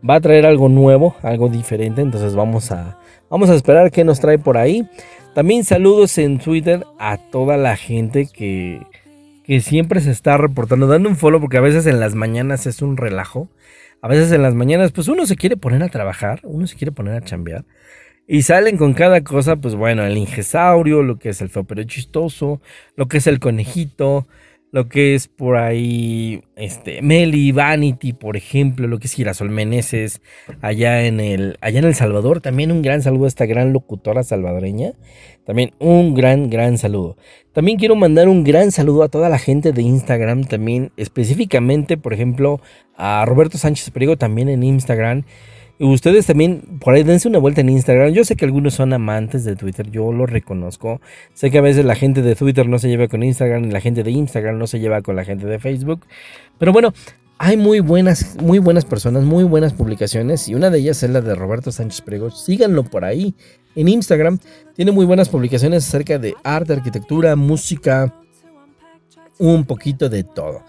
Va 0.09 0.17
a 0.17 0.21
traer 0.21 0.47
algo 0.47 0.69
nuevo, 0.69 1.17
algo 1.23 1.49
diferente, 1.49 2.01
entonces 2.01 2.37
vamos 2.37 2.71
a, 2.71 2.99
vamos 3.29 3.51
a 3.51 3.55
esperar 3.55 3.91
qué 3.91 4.05
nos 4.05 4.21
trae 4.21 4.39
por 4.39 4.57
ahí. 4.57 4.87
También 5.35 5.65
saludos 5.65 6.17
en 6.19 6.39
Twitter 6.39 6.87
a 6.99 7.17
toda 7.17 7.57
la 7.57 7.77
gente 7.77 8.27
que, 8.27 8.81
que 9.47 9.61
siempre 9.61 10.01
se 10.01 10.11
está 10.11 10.37
reportando, 10.37 10.87
dando 10.87 11.09
un 11.09 11.17
follow 11.17 11.41
porque 11.41 11.59
a 11.59 11.61
veces 11.61 11.87
en 11.87 12.01
las 12.01 12.15
mañanas 12.15 12.67
es 12.67 12.83
un 12.83 12.97
relajo. 12.97 13.49
A 14.03 14.09
veces 14.09 14.33
en 14.33 14.43
las 14.43 14.55
mañanas 14.55 14.93
pues 14.93 15.09
uno 15.09 15.27
se 15.27 15.37
quiere 15.37 15.57
poner 15.57 15.83
a 15.83 15.89
trabajar, 15.89 16.41
uno 16.43 16.67
se 16.67 16.77
quiere 16.77 16.93
poner 16.93 17.15
a 17.15 17.21
chambear. 17.21 17.65
Y 18.27 18.43
salen 18.43 18.77
con 18.77 18.93
cada 18.93 19.23
cosa, 19.23 19.57
pues 19.57 19.77
bueno, 19.77 20.05
el 20.05 20.17
ingesaurio, 20.17 21.03
lo 21.03 21.19
que 21.19 21.29
es 21.29 21.41
el 21.41 21.49
feo 21.49 21.65
pero 21.65 21.85
chistoso, 21.85 22.61
lo 22.97 23.07
que 23.07 23.19
es 23.19 23.29
el 23.29 23.39
conejito, 23.39 24.27
lo 24.73 24.89
que 24.89 25.15
es 25.15 25.29
por 25.29 25.57
ahí, 25.57 26.43
este, 26.57 27.01
Meli, 27.01 27.53
Vanity, 27.53 28.13
por 28.13 28.37
ejemplo, 28.37 28.89
lo 28.89 28.99
que 28.99 29.07
es 29.07 29.15
Girasol 29.15 29.49
Meneses, 29.49 30.21
allá 30.61 31.07
en 31.07 31.21
el, 31.21 31.57
allá 31.61 31.79
en 31.79 31.85
El 31.85 31.95
Salvador, 31.95 32.41
también 32.41 32.73
un 32.73 32.83
gran 32.83 33.01
saludo 33.01 33.27
a 33.27 33.29
esta 33.29 33.47
gran 33.47 33.73
locutora 33.73 34.25
salvadoreña, 34.25 34.93
también 35.45 35.73
un 35.79 36.15
gran, 36.15 36.51
gran 36.51 36.79
saludo. 36.79 37.17
También 37.57 37.79
quiero 37.79 37.97
mandar 37.97 38.29
un 38.29 38.45
gran 38.45 38.71
saludo 38.71 39.03
a 39.03 39.09
toda 39.09 39.31
la 39.31 39.39
gente 39.39 39.73
de 39.73 39.81
Instagram, 39.81 40.45
también 40.45 40.93
específicamente, 40.99 41.97
por 41.97 42.13
ejemplo, 42.13 42.61
a 42.99 43.25
Roberto 43.25 43.57
Sánchez 43.57 43.89
Perigo, 43.93 44.19
también 44.19 44.51
en 44.51 44.63
Instagram, 44.63 45.23
y 45.79 45.87
ustedes 45.87 46.27
también, 46.27 46.61
por 46.81 46.93
ahí 46.93 47.03
dense 47.03 47.29
una 47.29 47.39
vuelta 47.39 47.63
en 47.63 47.71
Instagram. 47.71 48.13
Yo 48.13 48.25
sé 48.25 48.37
que 48.37 48.45
algunos 48.45 48.75
son 48.75 48.93
amantes 48.93 49.47
de 49.47 49.57
Twitter, 49.57 49.91
yo 49.91 50.13
lo 50.13 50.27
reconozco. 50.27 51.01
Sé 51.33 51.51
que 51.51 51.57
a 51.57 51.63
veces 51.63 51.87
la 51.87 51.95
gente 51.95 52.21
de 52.21 52.35
Twitter 52.35 52.69
no 52.69 52.79
se 52.79 52.91
lleva 52.91 53.09
con 53.09 53.23
Instagram 53.23 53.65
y 53.65 53.71
la 53.71 53.81
gente 53.81 54.03
de 54.03 54.11
Instagram 54.11 54.59
no 54.59 54.67
se 54.67 54.79
lleva 54.79 55.01
con 55.01 55.17
la 55.17 55.25
gente 55.25 55.47
de 55.47 55.59
Facebook. 55.59 56.05
Pero 56.59 56.75
bueno, 56.75 56.93
hay 57.39 57.57
muy 57.57 57.81
buenas, 57.81 58.37
muy 58.39 58.59
buenas 58.59 58.85
personas, 58.85 59.25
muy 59.25 59.45
buenas 59.45 59.73
publicaciones. 59.73 60.47
Y 60.47 60.55
una 60.55 60.69
de 60.69 60.81
ellas 60.81 61.03
es 61.03 61.09
la 61.09 61.23
de 61.23 61.35
Roberto 61.35 61.73
Sánchez 61.73 62.03
Prego. 62.03 62.31
Síganlo 62.31 62.85
por 62.85 63.07
ahí 63.07 63.35
en 63.77 63.89
Instagram. 63.89 64.39
Tiene 64.75 64.91
muy 64.91 65.07
buenas 65.07 65.29
publicaciones 65.29 65.87
acerca 65.87 66.19
de 66.19 66.35
arte, 66.43 66.73
arquitectura, 66.73 67.37
música, 67.37 68.13
un 69.39 69.65
poquito 69.65 70.09
de 70.09 70.25
todo. 70.25 70.63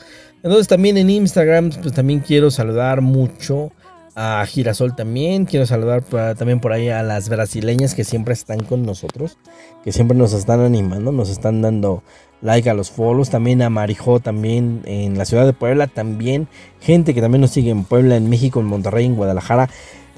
Entonces 0.43 0.67
también 0.67 0.97
en 0.97 1.09
Instagram, 1.09 1.71
pues 1.81 1.93
también 1.93 2.19
quiero 2.19 2.51
saludar 2.51 3.01
mucho 3.01 3.71
a 4.15 4.45
Girasol 4.45 4.95
también. 4.95 5.45
Quiero 5.45 5.65
saludar 5.65 6.03
también 6.35 6.59
por 6.59 6.73
ahí 6.73 6.89
a 6.89 7.03
las 7.03 7.29
brasileñas 7.29 7.93
que 7.93 8.03
siempre 8.03 8.33
están 8.33 8.63
con 8.63 8.83
nosotros, 8.83 9.37
que 9.83 9.91
siempre 9.91 10.17
nos 10.17 10.33
están 10.33 10.59
animando, 10.61 11.11
nos 11.11 11.29
están 11.29 11.61
dando 11.61 12.03
like 12.41 12.69
a 12.69 12.73
los 12.73 12.91
follows. 12.91 13.29
También 13.29 13.61
a 13.61 13.69
Marijó, 13.69 14.19
también 14.19 14.81
en 14.85 15.17
la 15.17 15.25
ciudad 15.25 15.45
de 15.45 15.53
Puebla, 15.53 15.87
también 15.87 16.47
gente 16.81 17.13
que 17.13 17.21
también 17.21 17.41
nos 17.41 17.51
sigue 17.51 17.69
en 17.69 17.83
Puebla, 17.83 18.15
en 18.15 18.29
México, 18.29 18.59
en 18.59 18.65
Monterrey, 18.65 19.05
en 19.05 19.15
Guadalajara. 19.15 19.69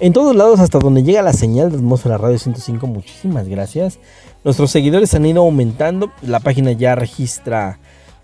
En 0.02 0.14
todos 0.14 0.34
lados, 0.34 0.62
hasta 0.62 0.80
donde 0.80 1.04
llega 1.04 1.22
la 1.22 1.34
señal 1.34 1.72
de 1.72 1.78
Atmósfera 1.78 2.18
Radio 2.18 2.39
105, 2.39 2.88
muchísimas 2.88 3.50
gracias. 3.50 4.00
Nuestros 4.45 4.72
seguidores 4.72 5.14
han 5.14 5.26
ido 5.26 5.41
aumentando. 5.41 6.10
La 6.22 6.39
página 6.39 6.72
ya 6.72 6.95
registra 6.95 7.80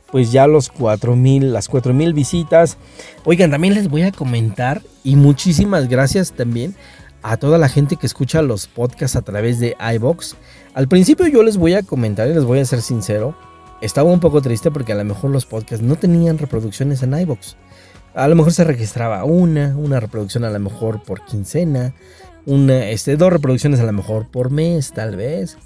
pues 0.09 0.31
ya 0.31 0.47
los 0.47 0.69
4000, 0.69 1.51
las 1.51 1.67
4000 1.67 2.13
visitas. 2.13 2.77
Oigan, 3.25 3.51
también 3.51 3.73
les 3.73 3.89
voy 3.89 4.03
a 4.03 4.13
comentar 4.13 4.83
y 5.03 5.17
muchísimas 5.17 5.89
gracias 5.89 6.31
también 6.31 6.75
a 7.21 7.35
toda 7.35 7.57
la 7.57 7.67
gente 7.67 7.97
que 7.97 8.05
escucha 8.05 8.41
los 8.41 8.67
podcasts 8.67 9.17
a 9.17 9.23
través 9.23 9.59
de 9.59 9.75
iBox. 9.95 10.37
Al 10.75 10.87
principio 10.87 11.27
yo 11.27 11.43
les 11.43 11.57
voy 11.57 11.73
a 11.73 11.83
comentar 11.83 12.29
y 12.29 12.33
les 12.33 12.45
voy 12.45 12.59
a 12.59 12.65
ser 12.65 12.81
sincero, 12.81 13.35
estaba 13.81 14.09
un 14.09 14.21
poco 14.21 14.41
triste 14.41 14.71
porque 14.71 14.93
a 14.93 14.95
lo 14.95 15.03
mejor 15.03 15.31
los 15.31 15.45
podcasts 15.45 15.83
no 15.83 15.97
tenían 15.97 16.37
reproducciones 16.37 17.03
en 17.03 17.19
iBox. 17.19 17.57
A 18.15 18.29
lo 18.29 18.35
mejor 18.35 18.53
se 18.53 18.63
registraba 18.63 19.25
una, 19.25 19.75
una 19.77 19.99
reproducción 19.99 20.45
a 20.45 20.49
lo 20.49 20.59
mejor 20.59 21.03
por 21.03 21.25
quincena, 21.25 21.93
una, 22.45 22.89
este, 22.89 23.17
dos 23.17 23.33
reproducciones 23.33 23.81
a 23.81 23.85
lo 23.85 23.91
mejor 23.91 24.27
por 24.27 24.51
mes, 24.51 24.93
tal 24.93 25.17
vez. 25.17 25.57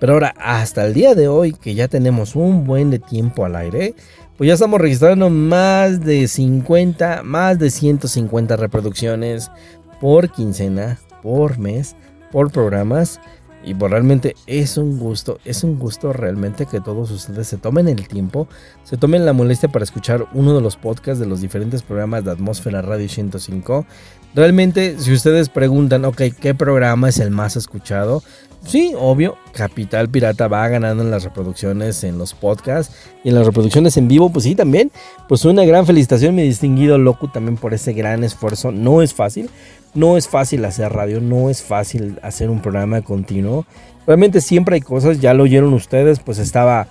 Pero 0.00 0.14
ahora, 0.14 0.34
hasta 0.36 0.84
el 0.84 0.94
día 0.94 1.14
de 1.14 1.28
hoy, 1.28 1.52
que 1.52 1.76
ya 1.76 1.86
tenemos 1.86 2.34
un 2.34 2.66
buen 2.66 2.90
de 2.90 2.98
tiempo 2.98 3.44
al 3.44 3.54
aire, 3.54 3.94
pues 4.36 4.48
ya 4.48 4.54
estamos 4.54 4.80
registrando 4.80 5.30
más 5.30 6.00
de 6.00 6.26
50, 6.26 7.22
más 7.22 7.60
de 7.60 7.70
150 7.70 8.56
reproducciones 8.56 9.52
por 10.00 10.32
quincena, 10.32 10.98
por 11.22 11.58
mes, 11.58 11.94
por 12.32 12.50
programas. 12.50 13.20
Y 13.64 13.74
pues 13.74 13.90
realmente 13.90 14.34
es 14.46 14.76
un 14.76 14.98
gusto, 14.98 15.38
es 15.44 15.62
un 15.62 15.78
gusto 15.78 16.12
realmente 16.12 16.66
que 16.66 16.80
todos 16.80 17.10
ustedes 17.10 17.46
se 17.46 17.58
tomen 17.58 17.88
el 17.88 18.08
tiempo, 18.08 18.48
se 18.82 18.96
tomen 18.96 19.24
la 19.24 19.32
molestia 19.32 19.68
para 19.68 19.84
escuchar 19.84 20.26
uno 20.34 20.54
de 20.54 20.60
los 20.60 20.76
podcasts 20.76 21.20
de 21.20 21.26
los 21.26 21.40
diferentes 21.40 21.82
programas 21.82 22.24
de 22.24 22.32
Atmósfera 22.32 22.82
Radio 22.82 23.08
105. 23.08 23.86
Realmente, 24.34 24.98
si 24.98 25.12
ustedes 25.12 25.50
preguntan, 25.50 26.06
ok, 26.06 26.22
¿qué 26.40 26.54
programa 26.54 27.10
es 27.10 27.18
el 27.18 27.30
más 27.30 27.56
escuchado? 27.56 28.22
Sí, 28.64 28.94
obvio, 28.96 29.36
Capital 29.52 30.08
Pirata 30.08 30.48
va 30.48 30.66
ganando 30.68 31.02
en 31.02 31.10
las 31.10 31.24
reproducciones 31.24 32.02
en 32.04 32.16
los 32.16 32.32
podcasts 32.32 32.94
y 33.24 33.28
en 33.28 33.34
las 33.34 33.44
reproducciones 33.44 33.96
en 33.96 34.08
vivo, 34.08 34.30
pues 34.30 34.44
sí, 34.44 34.54
también. 34.54 34.90
Pues 35.28 35.44
una 35.44 35.64
gran 35.64 35.84
felicitación, 35.84 36.34
mi 36.34 36.44
distinguido 36.44 36.96
Locu, 36.96 37.28
también 37.28 37.56
por 37.58 37.74
ese 37.74 37.92
gran 37.92 38.24
esfuerzo. 38.24 38.72
No 38.72 39.02
es 39.02 39.12
fácil, 39.12 39.50
no 39.94 40.16
es 40.16 40.28
fácil 40.28 40.64
hacer 40.64 40.92
radio, 40.92 41.20
no 41.20 41.50
es 41.50 41.62
fácil 41.62 42.18
hacer 42.22 42.48
un 42.48 42.62
programa 42.62 43.02
continuo. 43.02 43.66
Realmente 44.06 44.40
siempre 44.40 44.76
hay 44.76 44.80
cosas, 44.80 45.20
ya 45.20 45.34
lo 45.34 45.42
oyeron 45.42 45.74
ustedes, 45.74 46.20
pues 46.20 46.38
estaba 46.38 46.86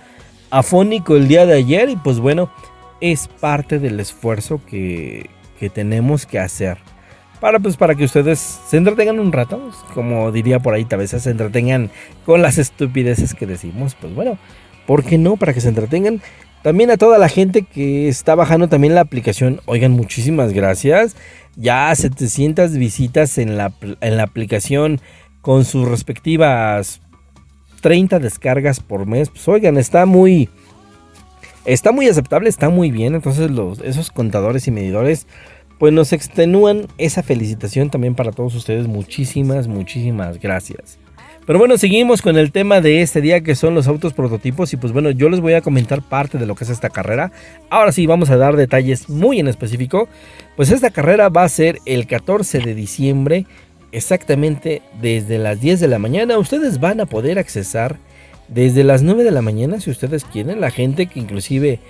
afónico 0.50 1.16
el 1.16 1.26
día 1.26 1.44
de 1.46 1.54
ayer 1.54 1.88
y 1.88 1.96
pues 1.96 2.20
bueno, 2.20 2.52
es 3.00 3.26
parte 3.26 3.80
del 3.80 3.98
esfuerzo 3.98 4.60
que, 4.64 5.30
que 5.58 5.70
tenemos 5.70 6.26
que 6.26 6.38
hacer 6.38 6.78
para, 7.42 7.58
pues, 7.58 7.76
para 7.76 7.96
que 7.96 8.04
ustedes 8.04 8.38
se 8.38 8.76
entretengan 8.76 9.18
un 9.18 9.32
rato, 9.32 9.58
pues, 9.58 9.74
como 9.94 10.30
diría 10.30 10.60
por 10.60 10.74
ahí, 10.74 10.84
tal 10.84 11.00
vez 11.00 11.10
se 11.10 11.28
entretengan 11.28 11.90
con 12.24 12.40
las 12.40 12.56
estupideces 12.56 13.34
que 13.34 13.48
decimos, 13.48 13.96
pues 14.00 14.14
bueno, 14.14 14.38
¿por 14.86 15.02
qué 15.02 15.18
no? 15.18 15.36
Para 15.36 15.52
que 15.52 15.60
se 15.60 15.68
entretengan. 15.68 16.22
También 16.62 16.92
a 16.92 16.96
toda 16.96 17.18
la 17.18 17.28
gente 17.28 17.62
que 17.62 18.06
está 18.06 18.36
bajando 18.36 18.68
también 18.68 18.94
la 18.94 19.00
aplicación, 19.00 19.60
oigan, 19.66 19.90
muchísimas 19.90 20.52
gracias. 20.52 21.16
Ya 21.56 21.92
700 21.92 22.76
visitas 22.76 23.36
en 23.38 23.56
la, 23.56 23.72
en 24.00 24.16
la 24.16 24.22
aplicación 24.22 25.00
con 25.40 25.64
sus 25.64 25.88
respectivas 25.88 27.00
30 27.80 28.20
descargas 28.20 28.78
por 28.78 29.06
mes. 29.06 29.30
Pues 29.30 29.48
oigan, 29.48 29.78
está 29.78 30.06
muy... 30.06 30.48
Está 31.64 31.90
muy 31.90 32.06
aceptable, 32.06 32.48
está 32.48 32.68
muy 32.68 32.92
bien. 32.92 33.16
Entonces 33.16 33.50
los, 33.50 33.80
esos 33.80 34.12
contadores 34.12 34.68
y 34.68 34.70
medidores 34.70 35.26
pues 35.82 35.92
nos 35.92 36.12
extenúan 36.12 36.86
esa 36.96 37.24
felicitación 37.24 37.90
también 37.90 38.14
para 38.14 38.30
todos 38.30 38.54
ustedes. 38.54 38.86
Muchísimas, 38.86 39.66
muchísimas 39.66 40.38
gracias. 40.38 40.96
Pero 41.44 41.58
bueno, 41.58 41.76
seguimos 41.76 42.22
con 42.22 42.38
el 42.38 42.52
tema 42.52 42.80
de 42.80 43.02
este 43.02 43.20
día 43.20 43.40
que 43.40 43.56
son 43.56 43.74
los 43.74 43.88
autos 43.88 44.12
prototipos 44.12 44.72
y 44.72 44.76
pues 44.76 44.92
bueno, 44.92 45.10
yo 45.10 45.28
les 45.28 45.40
voy 45.40 45.54
a 45.54 45.60
comentar 45.60 46.00
parte 46.00 46.38
de 46.38 46.46
lo 46.46 46.54
que 46.54 46.62
es 46.62 46.70
esta 46.70 46.88
carrera. 46.88 47.32
Ahora 47.68 47.90
sí, 47.90 48.06
vamos 48.06 48.30
a 48.30 48.36
dar 48.36 48.54
detalles 48.54 49.08
muy 49.08 49.40
en 49.40 49.48
específico. 49.48 50.08
Pues 50.54 50.70
esta 50.70 50.90
carrera 50.90 51.30
va 51.30 51.42
a 51.42 51.48
ser 51.48 51.80
el 51.84 52.06
14 52.06 52.60
de 52.60 52.76
diciembre, 52.76 53.46
exactamente 53.90 54.82
desde 55.00 55.38
las 55.38 55.60
10 55.60 55.80
de 55.80 55.88
la 55.88 55.98
mañana. 55.98 56.38
Ustedes 56.38 56.78
van 56.78 57.00
a 57.00 57.06
poder 57.06 57.40
accesar 57.40 57.96
desde 58.46 58.84
las 58.84 59.02
9 59.02 59.24
de 59.24 59.32
la 59.32 59.42
mañana 59.42 59.80
si 59.80 59.90
ustedes 59.90 60.24
quieren. 60.24 60.60
La 60.60 60.70
gente 60.70 61.06
que 61.06 61.18
inclusive 61.18 61.80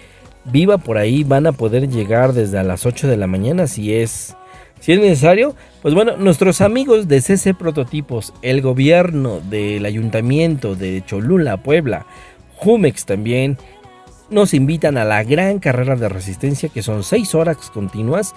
viva 0.44 0.78
por 0.78 0.98
ahí 0.98 1.24
van 1.24 1.46
a 1.46 1.52
poder 1.52 1.88
llegar 1.88 2.32
desde 2.32 2.58
a 2.58 2.62
las 2.62 2.86
8 2.86 3.08
de 3.08 3.16
la 3.16 3.26
mañana 3.26 3.66
si 3.66 3.94
es 3.94 4.36
si 4.82 4.90
es 4.90 4.98
necesario, 4.98 5.54
pues 5.80 5.94
bueno, 5.94 6.16
nuestros 6.16 6.60
amigos 6.60 7.06
de 7.06 7.20
CC 7.20 7.54
Prototipos, 7.54 8.34
el 8.42 8.62
gobierno 8.62 9.38
del 9.38 9.86
ayuntamiento 9.86 10.74
de 10.74 11.04
Cholula, 11.06 11.62
Puebla, 11.62 12.04
Jumex 12.56 13.06
también, 13.06 13.58
nos 14.28 14.54
invitan 14.54 14.96
a 14.98 15.04
la 15.04 15.22
gran 15.22 15.60
carrera 15.60 15.94
de 15.94 16.08
resistencia 16.08 16.68
que 16.68 16.82
son 16.82 17.04
6 17.04 17.32
horas 17.36 17.58
continuas, 17.72 18.34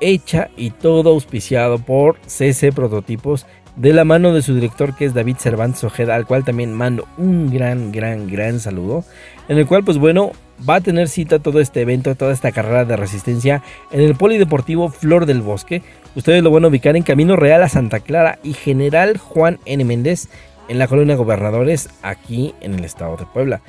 hecha 0.00 0.48
y 0.56 0.70
todo 0.70 1.10
auspiciado 1.10 1.78
por 1.80 2.16
CC 2.26 2.72
Prototipos 2.72 3.44
de 3.76 3.92
la 3.92 4.04
mano 4.04 4.32
de 4.32 4.40
su 4.40 4.54
director 4.54 4.96
que 4.96 5.04
es 5.04 5.12
David 5.12 5.36
Cervantes 5.36 5.84
Ojeda, 5.84 6.14
al 6.14 6.26
cual 6.26 6.44
también 6.44 6.72
mando 6.72 7.06
un 7.18 7.52
gran, 7.52 7.92
gran, 7.92 8.26
gran 8.26 8.58
saludo, 8.58 9.04
en 9.48 9.58
el 9.58 9.66
cual 9.66 9.84
pues 9.84 9.98
bueno, 9.98 10.32
va 10.68 10.76
a 10.76 10.80
tener 10.80 11.08
cita 11.08 11.38
todo 11.38 11.60
este 11.60 11.82
evento, 11.82 12.14
toda 12.14 12.32
esta 12.32 12.52
carrera 12.52 12.84
de 12.84 12.96
resistencia 12.96 13.62
en 13.90 14.00
el 14.00 14.14
Polideportivo 14.14 14.88
Flor 14.88 15.26
del 15.26 15.42
Bosque. 15.42 15.82
Ustedes 16.14 16.42
lo 16.42 16.50
van 16.50 16.64
a 16.64 16.68
ubicar 16.68 16.96
en 16.96 17.02
Camino 17.02 17.36
Real 17.36 17.62
a 17.62 17.68
Santa 17.68 18.00
Clara 18.00 18.38
y 18.42 18.54
General 18.54 19.18
Juan 19.18 19.58
N. 19.64 19.84
Méndez 19.84 20.28
en 20.68 20.78
la 20.78 20.88
colonia 20.88 21.16
Gobernadores 21.16 21.88
aquí 22.02 22.54
en 22.60 22.74
el 22.74 22.84
estado 22.84 23.16
de 23.16 23.26
Puebla. 23.26 23.60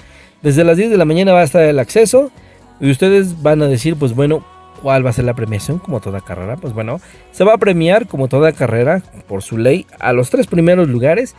Desde 0.41 0.63
las 0.63 0.77
10 0.77 0.91
de 0.91 0.97
la 0.97 1.05
mañana 1.05 1.33
va 1.33 1.41
a 1.41 1.45
estar 1.45 1.63
el 1.63 1.79
acceso 1.79 2.31
y 2.79 2.89
ustedes 2.91 3.41
van 3.41 3.61
a 3.61 3.67
decir 3.67 3.95
pues 3.95 4.13
bueno, 4.13 4.43
¿Cuál 4.81 5.05
va 5.05 5.09
a 5.09 5.13
ser 5.13 5.25
la 5.25 5.33
premiación? 5.33 5.79
Como 5.79 5.99
toda 5.99 6.21
carrera, 6.21 6.55
pues 6.55 6.73
bueno, 6.73 7.01
se 7.31 7.43
va 7.43 7.53
a 7.53 7.57
premiar 7.57 8.07
como 8.07 8.27
toda 8.27 8.51
carrera 8.51 9.01
por 9.27 9.41
su 9.41 9.57
ley 9.57 9.87
a 9.99 10.13
los 10.13 10.29
tres 10.29 10.47
primeros 10.47 10.87
lugares 10.87 11.35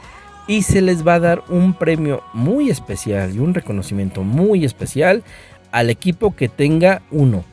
y 0.49 0.63
se 0.63 0.81
les 0.81 1.07
va 1.07 1.15
a 1.15 1.21
dar 1.21 1.45
un 1.51 1.75
premio 1.75 2.23
muy 2.33 2.71
especial 2.71 3.37
y 3.37 3.39
un 3.39 3.55
reconocimiento 3.55 4.23
muy 4.25 4.65
especial 4.65 5.23
al 5.71 5.91
equipo 5.91 6.35
que 6.35 6.49
tenga 6.49 7.03
uno. 7.11 7.45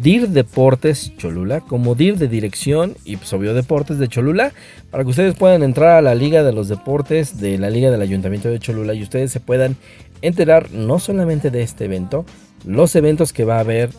DIR 0.02 0.30
Deportes 0.30 1.16
Cholula, 1.18 1.62
como 1.62 1.94
DIR 1.96 2.18
de 2.18 2.28
dirección 2.28 2.96
y 3.06 3.18
pues 3.18 3.32
obvio 3.34 3.54
Deportes 3.54 4.00
de 4.00 4.08
Cholula, 4.08 4.52
para 4.90 5.04
que 5.04 5.10
ustedes 5.10 5.36
puedan 5.36 5.62
entrar 5.62 5.98
a 5.98 6.02
la 6.02 6.16
Liga 6.16 6.44
de 6.44 6.54
los 6.54 6.68
Deportes 6.70 7.40
de 7.40 7.58
la 7.58 7.70
Liga 7.70 7.92
del 7.92 8.02
Ayuntamiento 8.02 8.50
de 8.50 8.60
Cholula 8.60 8.94
y 8.94 9.04
ustedes 9.04 9.32
se 9.32 9.40
puedan 9.40 9.76
enterar 10.22 10.72
no 10.72 11.00
solamente 11.00 11.52
de 11.52 11.62
este 11.62 11.86
evento, 11.86 12.26
los 12.66 12.96
eventos 12.96 13.32
que 13.34 13.46
va 13.46 13.58
a 13.58 13.62
haber 13.62 13.92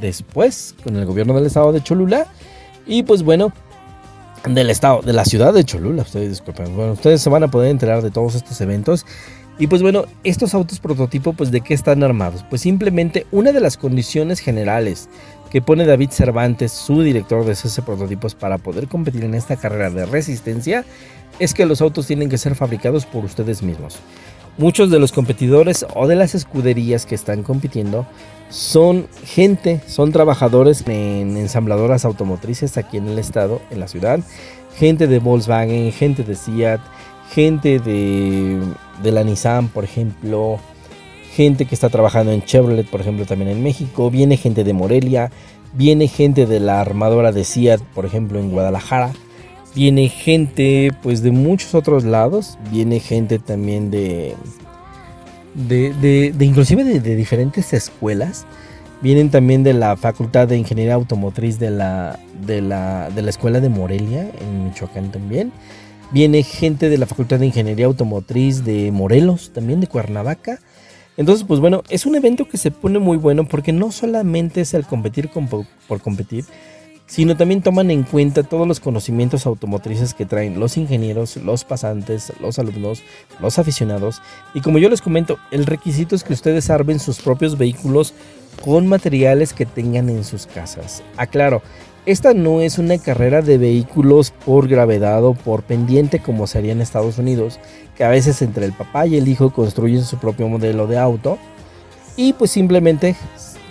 después 0.00 0.74
con 0.84 0.96
el 0.96 1.06
gobierno 1.06 1.34
del 1.34 1.46
estado 1.46 1.72
de 1.72 1.82
Cholula 1.82 2.26
y 2.86 3.02
pues 3.02 3.22
bueno, 3.22 3.52
del 4.46 4.70
estado, 4.70 5.02
de 5.02 5.12
la 5.12 5.24
ciudad 5.24 5.52
de 5.52 5.64
Cholula, 5.64 6.02
ustedes 6.02 6.28
disculpen. 6.30 6.74
Bueno, 6.76 6.92
ustedes 6.92 7.20
se 7.20 7.30
van 7.30 7.42
a 7.42 7.48
poder 7.48 7.70
enterar 7.70 8.02
de 8.02 8.10
todos 8.10 8.34
estos 8.34 8.60
eventos. 8.60 9.04
Y 9.60 9.66
pues 9.66 9.82
bueno, 9.82 10.04
estos 10.22 10.54
autos 10.54 10.78
prototipo, 10.78 11.32
pues 11.32 11.50
de 11.50 11.60
qué 11.60 11.74
están 11.74 12.04
armados? 12.04 12.44
Pues 12.48 12.62
simplemente 12.62 13.26
una 13.32 13.50
de 13.50 13.58
las 13.58 13.76
condiciones 13.76 14.38
generales 14.38 15.08
que 15.50 15.62
pone 15.62 15.86
David 15.86 16.10
Cervantes, 16.10 16.72
su 16.72 17.02
director 17.02 17.44
de 17.44 17.54
CC 17.54 17.82
Prototipos, 17.82 18.34
para 18.34 18.58
poder 18.58 18.88
competir 18.88 19.24
en 19.24 19.34
esta 19.34 19.56
carrera 19.56 19.90
de 19.90 20.06
resistencia, 20.06 20.84
es 21.38 21.54
que 21.54 21.66
los 21.66 21.80
autos 21.80 22.06
tienen 22.06 22.28
que 22.28 22.38
ser 22.38 22.54
fabricados 22.54 23.06
por 23.06 23.24
ustedes 23.24 23.62
mismos. 23.62 23.98
Muchos 24.58 24.90
de 24.90 24.98
los 24.98 25.12
competidores 25.12 25.86
o 25.94 26.08
de 26.08 26.16
las 26.16 26.34
escuderías 26.34 27.06
que 27.06 27.14
están 27.14 27.44
compitiendo 27.44 28.06
son 28.50 29.06
gente, 29.24 29.80
son 29.86 30.10
trabajadores 30.10 30.82
en 30.86 31.36
ensambladoras 31.36 32.04
automotrices 32.04 32.76
aquí 32.76 32.96
en 32.96 33.06
el 33.06 33.18
estado, 33.18 33.60
en 33.70 33.78
la 33.78 33.88
ciudad, 33.88 34.18
gente 34.76 35.06
de 35.06 35.20
Volkswagen, 35.20 35.92
gente 35.92 36.24
de 36.24 36.34
Seat, 36.34 36.80
gente 37.30 37.78
de, 37.78 38.58
de 39.02 39.12
la 39.12 39.22
Nissan, 39.22 39.68
por 39.68 39.84
ejemplo, 39.84 40.58
gente 41.38 41.66
que 41.66 41.76
está 41.76 41.88
trabajando 41.88 42.32
en 42.32 42.42
Chevrolet, 42.42 42.84
por 42.84 43.00
ejemplo, 43.00 43.24
también 43.24 43.52
en 43.52 43.62
México, 43.62 44.10
viene 44.10 44.36
gente 44.36 44.64
de 44.64 44.72
Morelia, 44.72 45.30
viene 45.72 46.08
gente 46.08 46.46
de 46.46 46.58
la 46.58 46.80
armadora 46.80 47.30
de 47.30 47.44
Seat, 47.44 47.80
por 47.94 48.04
ejemplo, 48.04 48.40
en 48.40 48.50
Guadalajara, 48.50 49.12
viene 49.72 50.08
gente 50.08 50.90
pues 51.00 51.22
de 51.22 51.30
muchos 51.30 51.76
otros 51.76 52.02
lados, 52.02 52.58
viene 52.72 52.98
gente 52.98 53.38
también 53.38 53.88
de 53.92 54.34
de, 55.54 55.94
de, 55.94 56.32
de 56.32 56.44
inclusive 56.44 56.82
de, 56.82 56.98
de, 56.98 57.14
diferentes 57.14 57.72
escuelas. 57.72 58.44
Vienen 59.00 59.30
también 59.30 59.62
de 59.62 59.74
la 59.74 59.96
Facultad 59.96 60.48
de 60.48 60.58
Ingeniería 60.58 60.94
Automotriz 60.94 61.60
de 61.60 61.70
la, 61.70 62.18
de 62.44 62.60
la, 62.60 63.10
de 63.10 63.22
la 63.22 63.30
Escuela 63.30 63.60
de 63.60 63.68
Morelia, 63.68 64.28
en 64.40 64.64
Michoacán 64.64 65.12
también. 65.12 65.52
Viene 66.10 66.42
gente 66.42 66.90
de 66.90 66.98
la 66.98 67.06
Facultad 67.06 67.38
de 67.38 67.46
Ingeniería 67.46 67.86
Automotriz 67.86 68.64
de 68.64 68.90
Morelos, 68.90 69.52
también 69.52 69.80
de 69.80 69.86
Cuernavaca. 69.86 70.58
Entonces, 71.18 71.44
pues 71.46 71.58
bueno, 71.60 71.82
es 71.90 72.06
un 72.06 72.14
evento 72.14 72.48
que 72.48 72.56
se 72.56 72.70
pone 72.70 73.00
muy 73.00 73.18
bueno 73.18 73.46
porque 73.46 73.72
no 73.72 73.90
solamente 73.92 74.62
es 74.62 74.72
el 74.72 74.86
competir 74.86 75.28
por 75.30 76.00
competir, 76.00 76.44
sino 77.08 77.36
también 77.36 77.60
toman 77.60 77.90
en 77.90 78.04
cuenta 78.04 78.44
todos 78.44 78.68
los 78.68 78.78
conocimientos 78.78 79.44
automotrices 79.44 80.14
que 80.14 80.26
traen 80.26 80.60
los 80.60 80.76
ingenieros, 80.76 81.36
los 81.38 81.64
pasantes, 81.64 82.32
los 82.40 82.60
alumnos, 82.60 83.02
los 83.40 83.58
aficionados. 83.58 84.22
Y 84.54 84.60
como 84.60 84.78
yo 84.78 84.88
les 84.88 85.02
comento, 85.02 85.38
el 85.50 85.66
requisito 85.66 86.14
es 86.14 86.22
que 86.22 86.34
ustedes 86.34 86.70
armen 86.70 87.00
sus 87.00 87.18
propios 87.20 87.58
vehículos 87.58 88.14
con 88.64 88.86
materiales 88.86 89.52
que 89.52 89.66
tengan 89.66 90.08
en 90.10 90.22
sus 90.22 90.46
casas. 90.46 91.02
Aclaro, 91.16 91.62
esta 92.08 92.32
no 92.32 92.62
es 92.62 92.78
una 92.78 92.96
carrera 92.96 93.42
de 93.42 93.58
vehículos 93.58 94.30
por 94.30 94.66
gravedad 94.66 95.22
o 95.24 95.34
por 95.34 95.62
pendiente 95.62 96.20
como 96.20 96.46
se 96.46 96.56
haría 96.56 96.72
en 96.72 96.80
Estados 96.80 97.18
Unidos, 97.18 97.60
que 97.98 98.02
a 98.02 98.08
veces 98.08 98.40
entre 98.40 98.64
el 98.64 98.72
papá 98.72 99.06
y 99.06 99.18
el 99.18 99.28
hijo 99.28 99.52
construyen 99.52 100.02
su 100.02 100.16
propio 100.16 100.48
modelo 100.48 100.86
de 100.86 100.96
auto 100.96 101.36
y 102.16 102.32
pues 102.32 102.50
simplemente 102.50 103.14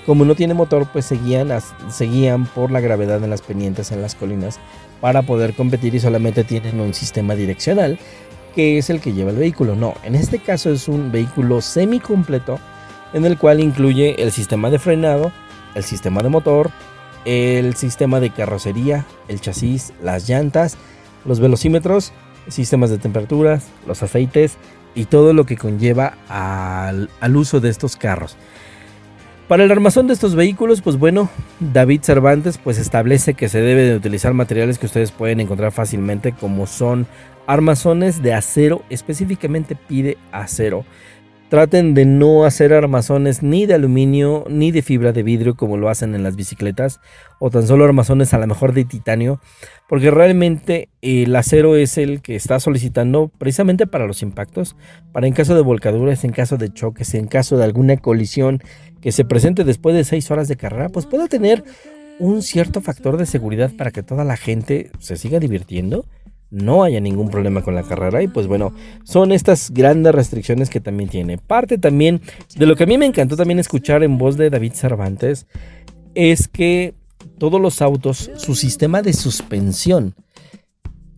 como 0.06 0.24
no 0.24 0.36
tiene 0.36 0.54
motor, 0.54 0.88
pues 0.94 1.06
seguían, 1.06 1.50
seguían 1.90 2.46
por 2.46 2.70
la 2.70 2.80
gravedad 2.80 3.24
en 3.24 3.32
las 3.32 3.42
pendientes, 3.42 3.92
en 3.92 4.04
las 4.04 4.14
colinas, 4.14 4.60
para 5.02 5.24
poder 5.24 5.56
competir 5.56 5.96
y 5.96 6.00
solamente 6.00 6.44
tienen 6.44 6.80
un 6.80 6.94
sistema 6.94 7.34
direccional 7.34 7.98
que 8.54 8.78
es 8.78 8.92
el 8.92 9.02
que 9.02 9.14
lleva 9.14 9.32
el 9.32 9.38
vehículo. 9.38 9.76
No, 9.76 9.96
en 10.04 10.14
este 10.14 10.38
caso 10.38 10.70
es 10.70 10.88
un 10.88 11.12
vehículo 11.12 11.60
semi 11.60 12.00
completo 12.00 12.60
en 13.14 13.26
el 13.26 13.40
cual 13.40 13.60
incluye 13.62 14.22
el 14.22 14.32
sistema 14.32 14.70
de 14.70 14.78
frenado, 14.78 15.32
el 15.74 15.84
sistema 15.84 16.22
de 16.22 16.30
motor, 16.30 16.70
el 17.28 17.76
sistema 17.76 18.22
de 18.22 18.30
carrocería, 18.30 19.06
el 19.28 19.42
chasis, 19.42 19.92
las 20.02 20.30
llantas, 20.30 20.78
los 21.26 21.42
velocímetros, 21.42 22.14
sistemas 22.48 22.90
de 22.90 23.00
temperaturas, 23.00 23.68
los 23.86 24.02
aceites 24.02 24.56
y 24.96 25.06
todo 25.06 25.34
lo 25.34 25.46
que 25.46 25.58
conlleva 25.58 26.18
al, 26.30 27.10
al 27.20 27.36
uso 27.36 27.60
de 27.60 27.68
estos 27.68 27.98
carros. 27.98 28.38
Para 29.50 29.66
el 29.66 29.72
armazón 29.72 30.08
de 30.08 30.14
estos 30.14 30.36
vehículos, 30.36 30.82
pues 30.82 30.98
bueno, 30.98 31.30
David 31.60 32.02
Cervantes 32.04 32.58
pues 32.58 32.78
establece 32.78 33.34
que 33.34 33.50
se 33.50 33.60
debe 33.60 33.82
de 33.82 33.98
utilizar 33.98 34.34
materiales 34.34 34.80
que 34.80 34.86
ustedes 34.86 35.12
pueden 35.12 35.42
encontrar 35.42 35.74
fácilmente 35.74 36.32
como 36.32 36.66
son 36.66 37.08
armazones 37.46 38.22
de 38.22 38.34
acero, 38.34 38.84
específicamente 38.90 39.76
pide 39.76 40.18
acero. 40.32 40.86
Traten 41.50 41.94
de 41.94 42.06
no 42.06 42.44
hacer 42.44 42.74
armazones 42.74 43.42
ni 43.42 43.66
de 43.66 43.76
aluminio 43.76 44.44
ni 44.50 44.72
de 44.72 44.82
fibra 44.82 45.14
de 45.14 45.24
vidrio 45.24 45.56
como 45.56 45.78
lo 45.78 45.88
hacen 45.88 46.14
en 46.14 46.22
las 46.22 46.36
bicicletas 46.36 47.00
o 47.40 47.50
tan 47.50 47.66
solo 47.66 47.86
armazones 47.86 48.34
a 48.34 48.38
lo 48.38 48.48
mejor 48.48 48.74
de 48.74 48.84
titanio 48.84 49.40
porque 49.88 50.12
realmente 50.12 50.90
el 51.02 51.34
acero 51.34 51.78
es 51.78 51.98
el 51.98 52.22
que 52.22 52.36
está 52.36 52.60
solicitando 52.60 53.32
precisamente 53.38 53.88
para 53.88 54.08
los 54.08 54.24
impactos, 54.24 54.76
para 55.14 55.28
en 55.28 55.34
caso 55.34 55.56
de 55.56 55.62
volcaduras, 55.62 56.26
en 56.26 56.32
caso 56.32 56.58
de 56.58 56.74
choques, 56.74 57.14
en 57.14 57.28
caso 57.28 57.58
de 57.58 57.64
alguna 57.64 57.96
colisión 57.96 58.62
que 59.00 59.14
se 59.14 59.24
presente 59.24 59.64
después 59.64 59.96
de 59.96 60.04
seis 60.04 60.30
horas 60.30 60.50
de 60.50 60.58
carrera, 60.58 60.90
pues 60.90 61.06
puede 61.06 61.30
tener 61.30 61.64
un 62.20 62.42
cierto 62.42 62.82
factor 62.82 63.16
de 63.16 63.26
seguridad 63.26 63.72
para 63.78 63.92
que 63.92 64.04
toda 64.04 64.26
la 64.26 64.36
gente 64.36 64.92
se 65.00 65.16
siga 65.16 65.40
divirtiendo 65.40 66.04
no 66.50 66.84
haya 66.84 67.00
ningún 67.00 67.30
problema 67.30 67.62
con 67.62 67.76
la 67.76 67.84
carrera 67.84 68.22
y 68.24 68.28
pues 68.28 68.48
bueno, 68.48 68.74
son 69.04 69.32
estas 69.32 69.72
grandes 69.72 70.14
restricciones 70.14 70.70
que 70.70 70.80
también 70.80 71.10
tiene. 71.10 71.38
Parte 71.38 71.78
también 71.78 72.22
de 72.56 72.66
lo 72.66 72.76
que 72.76 72.84
a 72.84 72.88
mí 72.88 72.98
me 72.98 73.06
encantó 73.06 73.36
también 73.36 73.60
escuchar 73.60 74.04
en 74.04 74.18
voz 74.18 74.38
de 74.38 74.50
David 74.50 74.74
Cervantes 74.74 75.48
es 76.16 76.48
que 76.48 76.96
todos 77.38 77.62
los 77.62 77.82
autos, 77.82 78.32
su 78.38 78.56
sistema 78.56 79.02
de 79.02 79.14
suspensión, 79.14 80.16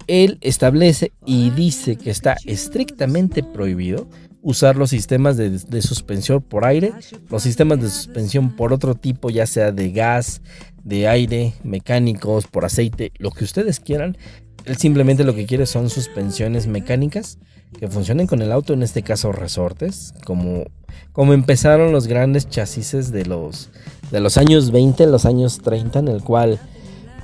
él 0.08 0.40
establece 0.42 1.12
y 1.26 1.52
dice 1.52 1.96
que 1.96 2.10
está 2.10 2.36
estrictamente 2.46 3.44
prohibido 3.44 4.08
usar 4.42 4.76
los 4.76 4.90
sistemas 4.90 5.38
de, 5.38 5.52
de, 5.52 5.82
suspensión 5.82 6.42
por 6.42 6.66
aire, 6.66 6.94
los 7.30 7.44
sistemas 7.44 7.82
de 7.82 7.90
suspensión 7.90 8.56
por 8.56 8.74
otro 8.74 8.96
tipo, 8.96 9.30
ya 9.30 9.46
sea 9.46 9.72
de 9.72 9.92
gas, 9.92 10.42
de 10.84 11.08
aire, 11.08 11.54
mecánicos, 11.64 12.48
por 12.48 12.66
aceite, 12.66 13.12
lo 13.18 13.32
que 13.32 13.44
ustedes 13.44 13.80
quieran. 13.80 14.18
Él 14.66 14.78
simplemente 14.78 15.24
lo 15.24 15.36
que 15.36 15.45
quiere 15.45 15.66
son 15.66 15.89
suspensiones 15.89 16.68
mecánicas 16.68 17.38
que 17.78 17.88
funcionen 17.88 18.28
con 18.28 18.41
el 18.41 18.51
auto, 18.51 18.74
en 18.74 18.84
este 18.84 19.03
caso 19.03 19.32
resortes, 19.32 20.14
como, 20.26 20.66
como 21.12 21.34
empezaron 21.34 21.91
los 21.91 22.07
grandes 22.07 22.49
chasis 22.49 23.12
de 23.12 23.26
los, 23.26 23.70
de 24.12 24.20
los 24.20 24.38
años 24.38 24.72
20, 24.72 25.05
los 25.07 25.26
años 25.26 25.60
30, 25.60 25.99
en 25.99 26.07
el 26.07 26.24
cual, 26.24 26.60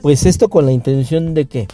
pues 0.01 0.25
esto 0.25 0.49
con 0.49 0.65
la 0.65 0.71
intención 0.71 1.33
de 1.33 1.45
que, 1.45 1.67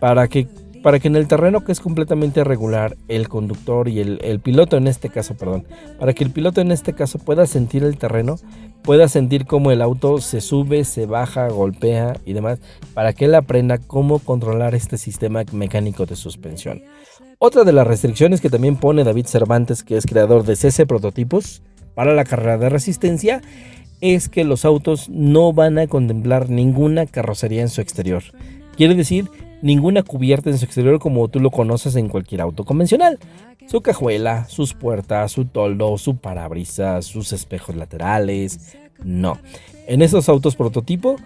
para 0.00 0.28
que, 0.28 0.48
para 0.88 1.00
que 1.00 1.08
en 1.08 1.16
el 1.16 1.28
terreno 1.28 1.64
que 1.64 1.72
es 1.72 1.80
completamente 1.80 2.44
regular, 2.44 2.96
el 3.08 3.28
conductor 3.28 3.88
y 3.88 4.00
el, 4.00 4.40
piloto 4.40 4.78
en 4.78 4.86
este 4.86 5.10
caso, 5.10 5.36
perdón, 5.36 5.66
para 5.98 6.14
que 6.14 6.24
el 6.24 6.30
piloto 6.30 6.62
en 6.62 6.72
este 6.72 6.94
caso 6.94 7.18
pueda 7.18 7.46
sentir 7.46 7.84
el 7.84 7.98
terreno, 7.98 8.36
pueda 8.80 9.06
sentir 9.06 9.44
cómo 9.44 9.70
el 9.70 9.82
auto 9.82 10.18
se 10.22 10.40
sube, 10.40 10.84
se 10.84 11.04
baja, 11.04 11.48
golpea 11.48 12.16
y 12.24 12.32
demás, 12.32 12.60
para 12.94 13.12
que 13.12 13.26
él 13.26 13.34
aprenda 13.34 13.76
cómo 13.76 14.18
controlar 14.18 14.74
este 14.74 14.96
sistema 14.96 15.42
mecánico 15.52 16.06
de 16.06 16.16
suspensión. 16.16 16.80
Otra 17.38 17.64
de 17.64 17.74
las 17.74 17.86
restricciones 17.86 18.40
que 18.40 18.48
también 18.48 18.76
pone 18.76 19.04
David 19.04 19.26
Cervantes, 19.26 19.82
que 19.82 19.98
es 19.98 20.06
creador 20.06 20.44
de 20.44 20.56
CC 20.56 20.86
Prototipos 20.86 21.60
para 21.94 22.14
la 22.14 22.24
carrera 22.24 22.56
de 22.56 22.70
resistencia, 22.70 23.42
es 24.00 24.30
que 24.30 24.42
los 24.42 24.64
autos 24.64 25.10
no 25.10 25.52
van 25.52 25.76
a 25.76 25.86
contemplar 25.86 26.48
ninguna 26.48 27.04
carrocería 27.04 27.60
en 27.60 27.68
su 27.68 27.82
exterior. 27.82 28.22
Quiere 28.74 28.94
decir, 28.94 29.28
ninguna 29.62 30.02
cubierta 30.02 30.50
en 30.50 30.58
su 30.58 30.64
exterior 30.64 30.98
como 30.98 31.28
tú 31.28 31.40
lo 31.40 31.50
conoces 31.50 31.96
en 31.96 32.08
cualquier 32.08 32.40
auto 32.40 32.64
convencional. 32.64 33.18
Su 33.66 33.82
cajuela, 33.82 34.46
sus 34.48 34.74
puertas, 34.74 35.32
su 35.32 35.44
toldo, 35.44 35.98
su 35.98 36.16
parabrisas, 36.16 37.04
sus 37.04 37.32
espejos 37.32 37.76
laterales. 37.76 38.76
No. 39.04 39.38
En 39.86 40.02
esos 40.02 40.28
autos 40.28 40.56
prototipo, 40.56 41.16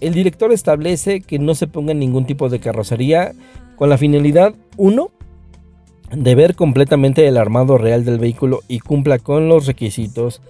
el 0.00 0.14
director 0.14 0.52
establece 0.52 1.20
que 1.20 1.38
no 1.38 1.54
se 1.54 1.66
ponga 1.66 1.94
ningún 1.94 2.26
tipo 2.26 2.48
de 2.48 2.60
carrocería 2.60 3.32
con 3.76 3.88
la 3.88 3.98
finalidad, 3.98 4.54
uno, 4.76 5.10
de 6.10 6.34
ver 6.34 6.54
completamente 6.54 7.26
el 7.26 7.36
armado 7.36 7.78
real 7.78 8.04
del 8.04 8.18
vehículo 8.18 8.60
y 8.68 8.80
cumpla 8.80 9.18
con 9.18 9.48
los 9.48 9.66
requisitos 9.66 10.42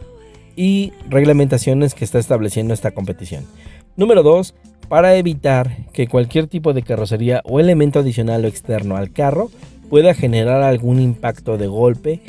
y 0.57 0.93
reglamentaciones 1.09 1.95
que 1.95 2.05
está 2.05 2.19
estableciendo 2.19 2.75
esta 2.75 2.91
competición. 2.91 3.45
Número 3.97 4.23
2. 4.23 4.55
Para 4.89 5.17
evitar 5.17 5.87
que 5.93 6.07
cualquier 6.07 6.47
tipo 6.47 6.73
de 6.73 6.83
carrocería 6.83 7.43
o 7.45 7.61
elemento 7.61 7.99
adicional 7.99 8.45
o 8.45 8.49
externo 8.49 8.97
al 8.97 9.13
carro 9.13 9.51
pueda 9.89 10.15
generar 10.15 10.63
algún 10.63 11.01
impacto 11.01 11.57
de 11.59 11.67
golpe, 11.67 12.21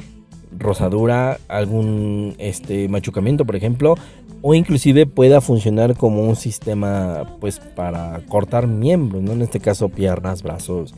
rosadura, 0.58 1.40
algún 1.48 2.36
este, 2.38 2.88
machucamiento, 2.88 3.46
por 3.46 3.56
ejemplo, 3.56 3.96
o 4.42 4.54
inclusive 4.54 5.06
pueda 5.06 5.40
funcionar 5.40 5.96
como 5.96 6.28
un 6.28 6.36
sistema 6.36 7.38
pues 7.40 7.60
para 7.60 8.22
cortar 8.28 8.68
miembros, 8.68 9.24
¿no? 9.24 9.32
En 9.32 9.42
este 9.42 9.60
caso 9.60 9.90
piernas, 9.90 10.44
brazos. 10.44 10.94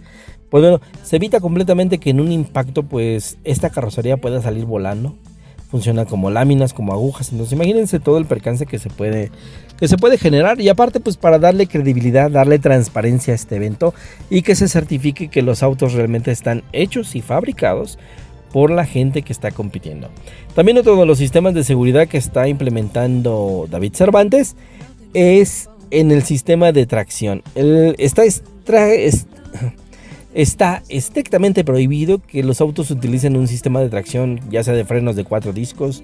Pues 0.49 0.63
bueno, 0.63 0.81
se 1.03 1.17
evita 1.17 1.39
completamente 1.39 1.99
que 1.99 2.09
en 2.09 2.19
un 2.19 2.31
impacto 2.31 2.83
pues 2.83 3.37
esta 3.43 3.69
carrocería 3.69 4.17
pueda 4.17 4.41
salir 4.41 4.65
volando. 4.65 5.15
Funciona 5.75 6.05
como 6.05 6.29
láminas, 6.29 6.73
como 6.73 6.93
agujas. 6.93 7.33
Entonces 7.33 7.51
imagínense 7.51 7.99
todo 7.99 8.17
el 8.17 8.25
percance 8.25 8.65
que 8.65 8.79
se 8.79 8.89
puede 8.89 9.29
que 9.77 9.89
se 9.89 9.97
puede 9.97 10.17
generar 10.17 10.61
y 10.61 10.69
aparte 10.69 11.01
pues 11.01 11.17
para 11.17 11.37
darle 11.37 11.67
credibilidad, 11.67 12.31
darle 12.31 12.59
transparencia 12.59 13.33
a 13.33 13.35
este 13.35 13.57
evento 13.57 13.93
y 14.29 14.41
que 14.41 14.55
se 14.55 14.69
certifique 14.69 15.27
que 15.27 15.41
los 15.41 15.63
autos 15.63 15.91
realmente 15.91 16.31
están 16.31 16.63
hechos 16.71 17.13
y 17.17 17.21
fabricados 17.21 17.99
por 18.53 18.71
la 18.71 18.85
gente 18.85 19.21
que 19.21 19.33
está 19.33 19.51
compitiendo. 19.51 20.09
También 20.53 20.77
otro 20.77 20.95
de 20.95 21.05
los 21.05 21.17
sistemas 21.17 21.53
de 21.53 21.65
seguridad 21.65 22.07
que 22.07 22.17
está 22.17 22.47
implementando 22.47 23.67
David 23.69 23.95
Cervantes 23.95 24.55
es 25.13 25.69
en 25.91 26.09
el 26.09 26.23
sistema 26.23 26.71
de 26.71 26.85
tracción. 26.85 27.43
El, 27.53 27.95
está, 27.97 28.23
extra, 28.23 28.93
es, 28.93 29.27
está 30.35 30.83
estrictamente 30.89 31.63
prohibido 31.63 32.19
que 32.19 32.43
los 32.43 32.61
autos 32.61 32.91
utilicen 32.91 33.37
un 33.37 33.47
sistema 33.47 33.79
de 33.79 33.89
tracción, 33.89 34.41
ya 34.51 34.63
sea 34.63 34.73
de 34.73 34.85
frenos 34.85 35.15
de 35.15 35.23
cuatro 35.23 35.53
discos, 35.53 36.03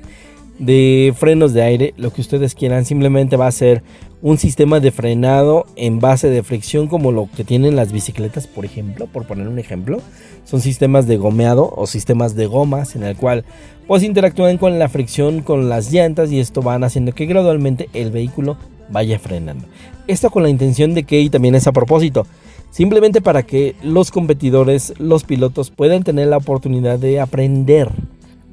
de 0.58 1.14
frenos 1.18 1.54
de 1.54 1.64
aire, 1.64 1.94
lo 1.98 2.14
que 2.14 2.22
ustedes 2.22 2.56
quieran, 2.56 2.86
simplemente 2.86 3.36
va 3.36 3.48
a 3.48 3.52
ser 3.52 3.84
un 4.22 4.38
sistema 4.38 4.80
de 4.80 4.92
frenado 4.92 5.66
en 5.76 6.00
base 6.00 6.30
de 6.30 6.44
fricción 6.44 6.88
como 6.88 7.12
lo 7.12 7.28
que 7.36 7.44
tienen 7.44 7.76
las 7.76 7.92
bicicletas, 7.92 8.48
por 8.48 8.64
ejemplo, 8.64 9.08
por 9.08 9.26
poner 9.26 9.48
un 9.48 9.60
ejemplo. 9.60 10.00
Son 10.46 10.62
sistemas 10.62 11.08
de 11.08 11.18
gomeado 11.18 11.74
o 11.76 11.86
sistemas 11.86 12.36
de 12.36 12.46
gomas 12.46 12.96
en 12.96 13.04
el 13.04 13.18
cual 13.18 13.44
pues 13.88 14.04
interactúan 14.04 14.58
con 14.58 14.80
la 14.80 14.88
fricción 14.88 15.42
con 15.42 15.68
las 15.68 15.92
llantas 15.92 16.32
y 16.32 16.40
esto 16.40 16.62
van 16.62 16.84
haciendo 16.84 17.12
que 17.12 17.26
gradualmente 17.26 17.90
el 17.94 18.12
vehículo 18.12 18.56
vaya 18.90 19.20
frenando. 19.20 19.66
Esto 20.08 20.30
con 20.30 20.44
la 20.44 20.50
intención 20.50 20.94
de 20.94 21.04
que, 21.04 21.20
y 21.20 21.30
también 21.30 21.56
es 21.56 21.68
a 21.68 21.72
propósito, 21.72 22.28
simplemente 22.72 23.22
para 23.22 23.44
que 23.44 23.76
los 23.84 24.10
competidores, 24.10 24.94
los 24.98 25.24
pilotos 25.24 25.70
puedan 25.70 26.04
tener 26.04 26.28
la 26.28 26.38
oportunidad 26.38 26.98
de 26.98 27.20
aprender 27.20 27.92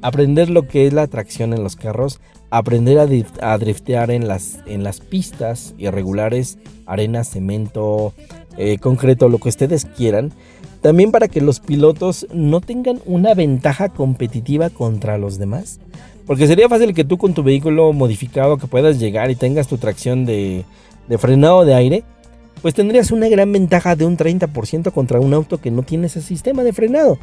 aprender 0.01 0.49
lo 0.49 0.67
que 0.67 0.87
es 0.87 0.93
la 0.93 1.07
tracción 1.07 1.53
en 1.53 1.63
los 1.63 1.75
carros, 1.75 2.19
aprender 2.49 2.99
a, 2.99 3.57
driftear 3.57 4.11
en 4.11 4.27
las, 4.27 4.59
en 4.65 4.83
las 4.83 4.99
pistas 4.99 5.73
irregulares, 5.77 6.57
arena, 6.85 7.23
cemento, 7.23 8.13
eh, 8.57 8.77
concreto, 8.79 9.29
lo 9.29 9.37
que 9.39 9.49
ustedes 9.49 9.85
quieran. 9.85 10.31
También 10.81 11.11
para 11.11 11.27
que 11.27 11.41
los 11.41 11.59
pilotos 11.59 12.27
no 12.33 12.61
tengan 12.61 13.01
una 13.05 13.33
ventaja 13.33 13.89
competitiva 13.89 14.69
contra 14.69 15.17
los 15.17 15.37
demás. 15.37 15.79
Porque 16.25 16.47
sería 16.47 16.69
fácil 16.69 16.93
que 16.93 17.03
tú 17.03 17.17
con 17.17 17.33
tu 17.33 17.43
vehículo 17.43 17.91
modificado 17.91 18.57
que 18.57 18.67
puedas 18.67 18.99
llegar 18.99 19.31
y 19.31 19.35
tengas 19.35 19.67
tu 19.67 19.77
tracción 19.77 20.25
de, 20.25 20.63
de 21.07 21.17
frenado 21.17 21.65
de 21.65 21.73
aire, 21.73 22.03
pues 22.61 22.73
tendrías 22.73 23.11
una 23.11 23.27
gran 23.29 23.51
ventaja 23.51 23.95
de 23.95 24.05
un 24.05 24.17
30% 24.17 24.91
contra 24.91 25.19
un 25.19 25.33
auto 25.33 25.59
que 25.59 25.71
no 25.71 25.83
tiene 25.83 26.07
ese 26.07 26.21
sistema 26.21 26.63
de 26.63 26.73
frenado. 26.73 27.17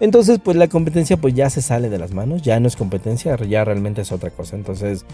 Entonces, 0.00 0.40
pues 0.42 0.56
la 0.56 0.68
competencia 0.68 1.16
pues 1.16 1.34
ya 1.34 1.48
se 1.50 1.62
sale 1.62 1.88
de 1.88 1.98
las 1.98 2.12
manos, 2.12 2.42
ya 2.42 2.58
no 2.60 2.68
es 2.68 2.76
competencia, 2.76 3.36
ya 3.36 3.64
realmente 3.64 4.02
es 4.02 4.12
otra 4.12 4.30
cosa. 4.30 4.56
Entonces, 4.56 5.04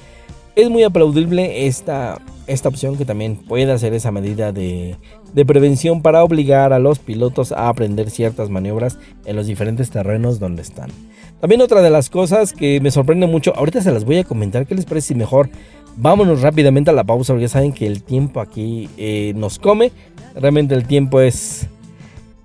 es 0.57 0.71
muy 0.71 0.83
aplaudible 0.83 1.67
esta, 1.67 2.21
esta 2.47 2.69
opción 2.69 2.97
que 2.97 3.05
también 3.05 3.37
puede 3.37 3.71
hacer 3.71 3.95
esa 3.95 4.11
medida 4.11 4.53
de, 4.53 4.97
de, 5.33 5.45
prevención 5.45 6.03
para 6.03 6.25
obligar 6.25 6.73
a 6.73 6.79
los 6.79 6.99
pilotos 6.99 7.53
a 7.53 7.69
aprender 7.69 8.11
ciertas 8.11 8.51
maniobras 8.51 8.99
en 9.27 9.37
los 9.37 9.47
diferentes 9.47 9.91
terrenos 9.91 10.41
donde 10.41 10.63
están. 10.63 10.91
También 11.41 11.63
otra 11.63 11.81
de 11.81 11.89
las 11.91 12.11
cosas 12.11 12.53
que 12.53 12.81
me 12.81 12.91
sorprende 12.91 13.27
mucho, 13.27 13.57
ahorita 13.57 13.81
se 13.81 13.93
las 13.93 14.05
voy 14.05 14.19
a 14.19 14.25
comentar, 14.25 14.67
¿qué 14.67 14.75
les 14.75 14.85
parece 14.85 15.15
mejor 15.15 15.49
vámonos 15.97 16.43
rápidamente 16.43 16.91
a 16.91 16.93
la 16.93 17.05
pausa? 17.05 17.33
Porque 17.33 17.49
saben 17.49 17.73
que 17.73 17.87
el 17.87 18.03
tiempo 18.03 18.41
aquí 18.41 18.89
eh, 18.97 19.33
nos 19.37 19.59
come, 19.59 19.93
realmente 20.35 20.75
el 20.75 20.87
tiempo 20.87 21.21
es 21.21 21.69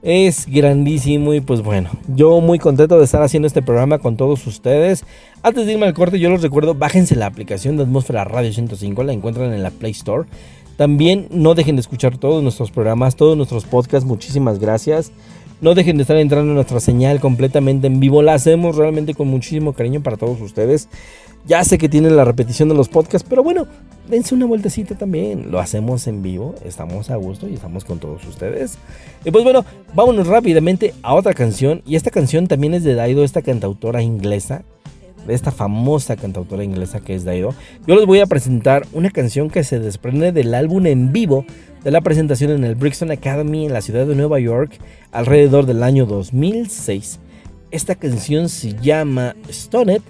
Es 0.02 0.46
grandísimo 0.46 1.34
y 1.34 1.42
pues 1.42 1.64
bueno, 1.64 1.90
yo 2.08 2.40
muy 2.40 2.60
contento 2.60 3.00
de 3.00 3.06
estar 3.06 3.24
haciendo 3.24 3.48
este 3.48 3.64
programa 3.64 3.98
con 3.98 4.18
todos 4.18 4.46
ustedes. 4.46 5.04
Antes 5.42 5.66
de 5.66 5.74
irme 5.74 5.88
al 5.88 5.96
corte, 5.96 6.20
yo 6.20 6.30
les 6.30 6.44
recuerdo, 6.44 6.76
bájense 6.76 7.16
la 7.16 7.26
aplicación 7.26 7.76
de 7.76 7.84
Atmósfera 7.84 8.24
Radio 8.24 8.54
105, 8.54 9.04
la 9.04 9.14
encuentran 9.14 9.52
en 9.52 9.64
la 9.64 9.72
Play 9.72 9.94
Store. 9.94 10.28
También 10.78 11.28
no 11.32 11.56
dejen 11.56 11.76
de 11.76 11.82
escuchar 11.82 12.20
todos 12.20 12.44
nuestros 12.44 12.70
programas, 12.70 13.16
todos 13.16 13.36
nuestros 13.36 13.66
podcasts, 13.66 14.08
muchísimas 14.08 14.60
gracias. 14.60 15.12
No 15.62 15.74
dejen 15.74 15.98
de 15.98 16.04
estar 16.04 16.18
entrando 16.18 16.50
en 16.50 16.56
nuestra 16.56 16.80
señal 16.82 17.20
completamente 17.20 17.88
en 17.88 18.00
vivo, 18.00 18.22
la 18.22 18.36
hacemos 18.36 18.76
realmente 18.76 19.16
con 19.16 19.28
muchísimo 19.28 19.74
cariño 19.74 20.04
para 20.04 20.18
todos 20.18 20.40
ustedes. 20.40 20.88
Ya 21.48 21.64
sé 21.64 21.78
que 21.78 21.90
tienen 21.90 22.16
la 22.16 22.26
repetición 22.26 22.70
de 22.70 22.76
los 22.76 22.90
podcasts, 22.90 23.28
pero 23.30 23.44
bueno, 23.44 23.68
dense 24.10 24.34
una 24.34 24.48
vueltecita 24.48 24.96
también. 24.96 25.52
Lo 25.52 25.60
hacemos 25.60 26.08
en 26.08 26.24
vivo, 26.24 26.56
estamos 26.66 27.12
a 27.12 27.18
gusto 27.18 27.48
y 27.48 27.54
estamos 27.54 27.86
con 27.86 28.00
todos 28.00 28.26
ustedes. 28.26 28.80
Y 29.24 29.30
pues 29.30 29.44
bueno, 29.44 29.64
vámonos 29.94 30.26
rápidamente 30.28 30.96
a 31.04 31.14
otra 31.14 31.34
canción. 31.34 31.84
Y 31.86 31.96
esta 31.96 32.10
canción 32.10 32.48
también 32.48 32.74
es 32.74 32.84
de 32.84 32.96
Daido, 32.96 33.24
esta 33.24 33.44
cantautora 33.44 34.02
inglesa. 34.02 34.64
De 35.28 35.34
esta 35.34 35.52
famosa 35.52 36.16
cantautora 36.16 36.64
inglesa 36.64 37.00
que 37.00 37.16
es 37.16 37.24
Daido. 37.24 37.54
Yo 37.88 37.96
les 37.96 38.06
voy 38.06 38.20
a 38.20 38.28
presentar 38.28 38.86
una 38.94 39.10
canción 39.10 39.50
que 39.50 39.64
se 39.64 39.80
desprende 39.80 40.32
del 40.32 40.54
álbum 40.54 40.86
en 40.86 41.12
vivo 41.12 41.46
de 41.84 41.92
la 41.92 42.02
presentación 42.02 42.52
en 42.52 42.64
el 42.64 42.76
Brixton 42.76 43.12
Academy 43.12 43.66
en 43.66 43.74
la 43.74 43.82
ciudad 43.82 44.06
de 44.08 44.16
Nueva 44.16 44.40
York 44.40 44.80
alrededor 45.12 45.66
del 45.68 45.84
año 45.84 46.06
2006. 46.06 47.20
Esta 47.72 47.96
canción 47.96 48.50
se 48.50 48.74
llama 48.80 49.36
Stoned 49.52 50.02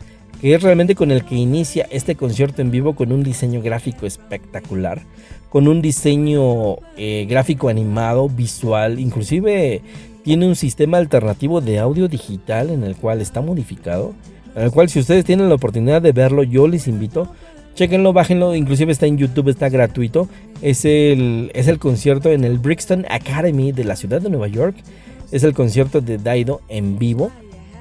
que 0.41 0.53
es 0.53 0.61
realmente 0.61 0.95
con 0.95 1.11
el 1.11 1.23
que 1.23 1.35
inicia 1.35 1.87
este 1.91 2.15
concierto 2.15 2.61
en 2.61 2.71
vivo 2.71 2.95
con 2.95 3.11
un 3.11 3.23
diseño 3.23 3.61
gráfico 3.61 4.05
espectacular, 4.05 5.01
con 5.49 5.67
un 5.67 5.81
diseño 5.81 6.77
eh, 6.97 7.25
gráfico 7.29 7.69
animado, 7.69 8.27
visual, 8.29 8.99
inclusive 8.99 9.81
tiene 10.23 10.47
un 10.47 10.55
sistema 10.55 10.97
alternativo 10.97 11.61
de 11.61 11.79
audio 11.79 12.07
digital 12.07 12.69
en 12.71 12.83
el 12.83 12.95
cual 12.95 13.21
está 13.21 13.41
modificado, 13.41 14.13
en 14.55 14.63
el 14.63 14.71
cual 14.71 14.89
si 14.89 14.99
ustedes 14.99 15.23
tienen 15.23 15.49
la 15.49 15.55
oportunidad 15.55 16.01
de 16.01 16.11
verlo, 16.11 16.43
yo 16.43 16.67
les 16.67 16.87
invito, 16.87 17.31
chequenlo, 17.75 18.11
bájenlo, 18.11 18.55
inclusive 18.55 18.91
está 18.91 19.05
en 19.05 19.17
YouTube, 19.17 19.49
está 19.49 19.69
gratuito, 19.69 20.27
es 20.61 20.83
el, 20.85 21.51
es 21.53 21.67
el 21.67 21.77
concierto 21.77 22.31
en 22.31 22.43
el 22.43 22.57
Brixton 22.57 23.05
Academy 23.09 23.71
de 23.71 23.83
la 23.83 23.95
ciudad 23.95 24.21
de 24.21 24.29
Nueva 24.29 24.47
York, 24.47 24.75
es 25.31 25.43
el 25.43 25.53
concierto 25.53 26.01
de 26.01 26.17
Daido 26.17 26.61
en 26.69 26.97
vivo. 26.97 27.31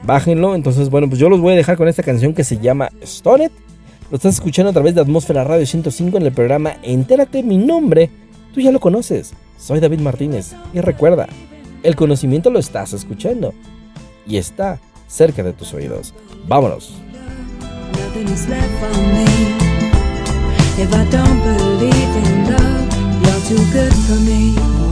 Bájenlo. 0.04 0.54
Entonces, 0.54 0.90
bueno, 0.90 1.08
pues 1.08 1.18
yo 1.18 1.28
los 1.28 1.40
voy 1.40 1.54
a 1.54 1.56
dejar 1.56 1.76
con 1.76 1.88
esta 1.88 2.02
canción 2.02 2.34
que 2.34 2.44
se 2.44 2.58
llama 2.58 2.90
Stoned. 3.04 3.50
Lo 4.10 4.16
estás 4.16 4.34
escuchando 4.34 4.70
a 4.70 4.72
través 4.72 4.94
de 4.94 5.00
Atmósfera 5.00 5.44
Radio 5.44 5.66
105 5.66 6.18
en 6.18 6.26
el 6.26 6.32
programa 6.32 6.74
Entérate 6.82 7.42
mi 7.42 7.56
nombre. 7.56 8.10
Tú 8.52 8.60
ya 8.60 8.70
lo 8.70 8.80
conoces. 8.80 9.32
Soy 9.58 9.80
David 9.80 10.00
Martínez. 10.00 10.54
Y 10.72 10.80
recuerda, 10.80 11.26
el 11.82 11.96
conocimiento 11.96 12.50
lo 12.50 12.58
estás 12.58 12.92
escuchando. 12.92 13.54
Y 14.26 14.36
está 14.36 14.78
cerca 15.08 15.42
de 15.42 15.52
tus 15.52 15.72
oídos. 15.72 16.14
Vámonos. 16.46 16.94
If 20.76 20.92
I 20.92 21.04
don't 21.04 21.40
believe 21.44 22.16
in 22.16 22.50
love, 22.50 22.88
you're 23.22 23.40
too 23.46 23.64
good 23.72 23.92
for 24.08 24.18
me. 24.20 24.83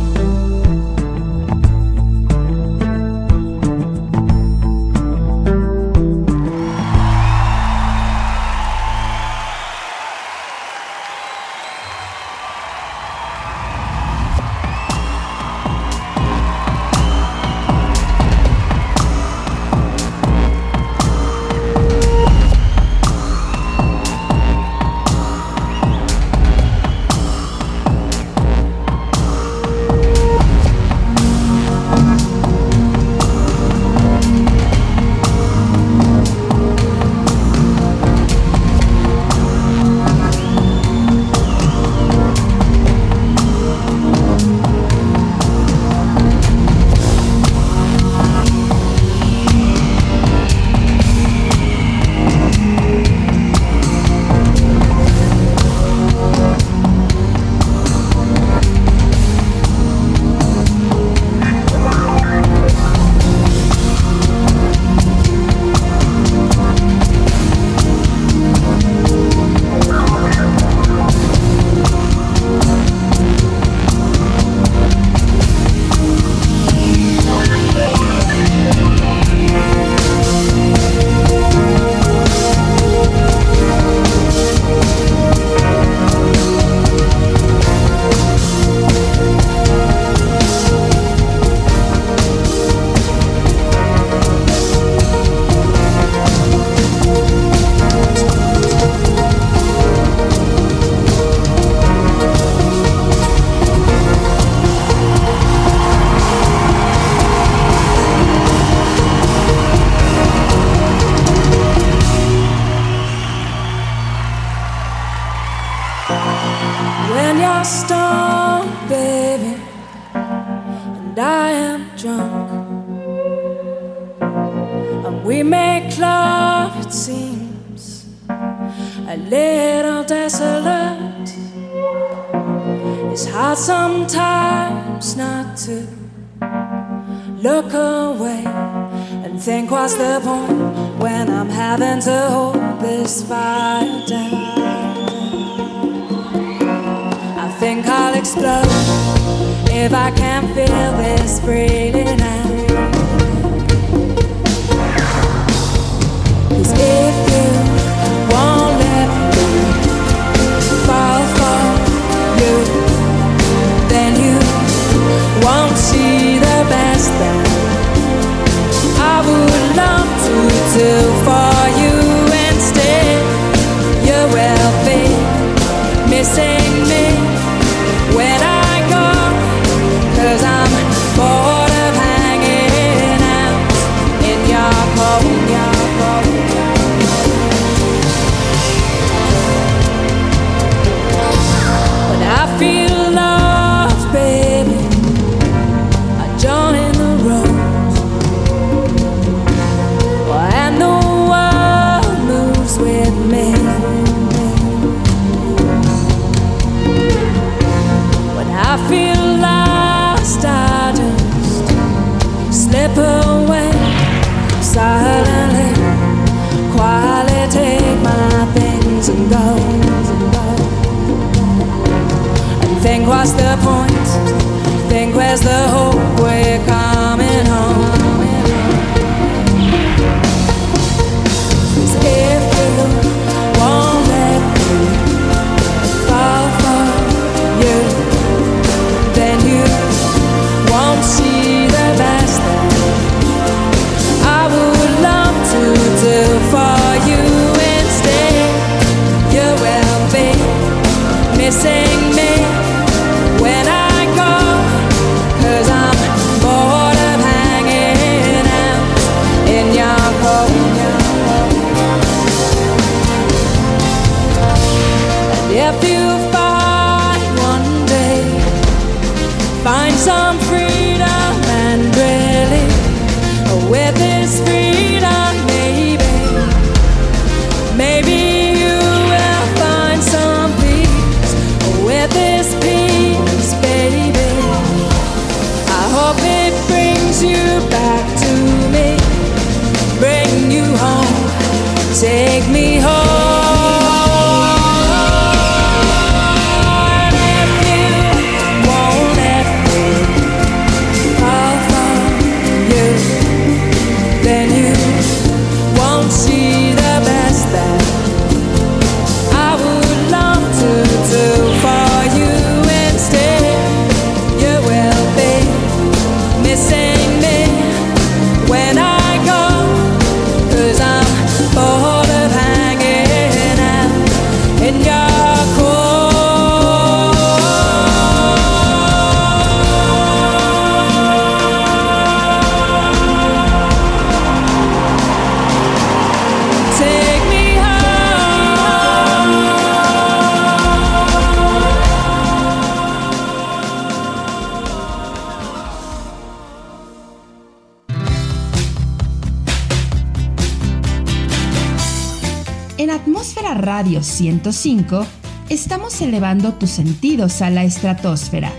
Radio 353.74 354.02
105 354.02 355.06
estamos 355.48 355.98
elevando 356.02 356.52
tus 356.52 356.68
sentidos 356.68 357.40
a 357.40 357.48
la 357.48 357.64
estratosfera, 357.64 358.52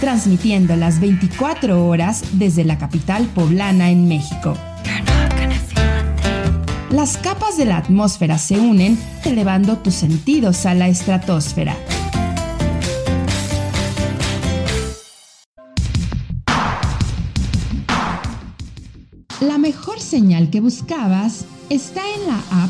transmitiendo 0.00 0.74
las 0.74 0.98
24 0.98 1.86
horas 1.86 2.24
desde 2.32 2.64
la 2.64 2.76
capital 2.76 3.26
poblana 3.26 3.90
en 3.90 4.08
México. 4.08 4.56
Las 6.90 7.16
capas 7.16 7.58
de 7.58 7.66
la 7.66 7.76
atmósfera 7.76 8.38
se 8.38 8.58
unen 8.58 8.98
elevando 9.24 9.78
tus 9.78 9.94
sentidos 9.94 10.66
a 10.66 10.74
la 10.74 10.88
estratosfera. 10.88 11.76
La 19.40 19.58
mejor 19.58 20.00
señal 20.00 20.50
que 20.50 20.60
buscabas 20.60 21.44
está 21.68 22.02
en 22.16 22.26
la 22.26 22.64
app 22.64 22.69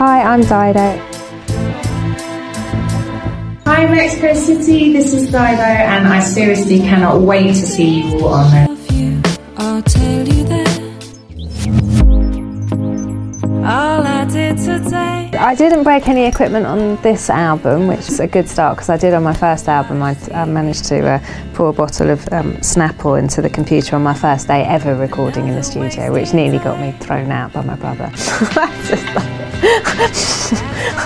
Hi, 0.00 0.22
I'm 0.22 0.40
Dido. 0.40 0.96
Hi 3.66 3.84
Mexico 3.84 4.32
City, 4.32 4.94
this 4.94 5.12
is 5.12 5.26
Dido 5.26 5.60
and 5.60 6.08
I 6.08 6.20
seriously 6.20 6.78
cannot 6.78 7.20
wait 7.20 7.48
to 7.48 7.54
see 7.54 8.00
you 8.00 8.20
all 8.20 8.32
on 8.32 8.50
there. 8.50 8.66
I'll 13.62 13.99
I 14.52 15.54
didn't 15.56 15.84
break 15.84 16.08
any 16.08 16.24
equipment 16.24 16.66
on 16.66 17.00
this 17.02 17.30
album, 17.30 17.86
which 17.86 18.00
is 18.00 18.18
a 18.18 18.26
good 18.26 18.48
start 18.48 18.76
because 18.76 18.88
I 18.88 18.96
did 18.96 19.14
on 19.14 19.22
my 19.22 19.32
first 19.32 19.68
album. 19.68 20.02
I, 20.02 20.16
I 20.34 20.44
managed 20.44 20.86
to 20.86 21.06
uh, 21.06 21.20
pour 21.54 21.68
a 21.68 21.72
bottle 21.72 22.10
of 22.10 22.20
um, 22.32 22.54
Snapple 22.56 23.16
into 23.16 23.42
the 23.42 23.50
computer 23.50 23.94
on 23.94 24.02
my 24.02 24.14
first 24.14 24.48
day 24.48 24.64
ever 24.64 24.96
recording 24.96 25.46
in 25.46 25.54
the 25.54 25.62
studio, 25.62 26.12
which 26.12 26.34
nearly 26.34 26.58
got 26.58 26.80
me 26.80 26.90
thrown 26.98 27.30
out 27.30 27.52
by 27.52 27.62
my 27.62 27.76
brother. 27.76 28.10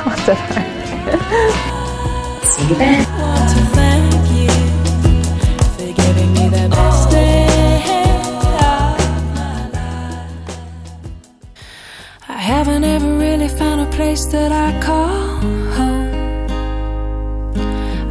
I 0.07 0.15
don't 0.27 0.39
know. 0.57 2.45
See 2.45 2.69
you 2.69 2.75
then. 2.77 3.74
That 14.35 14.51
I 14.51 14.71
call 14.81 15.31
home. 15.79 16.11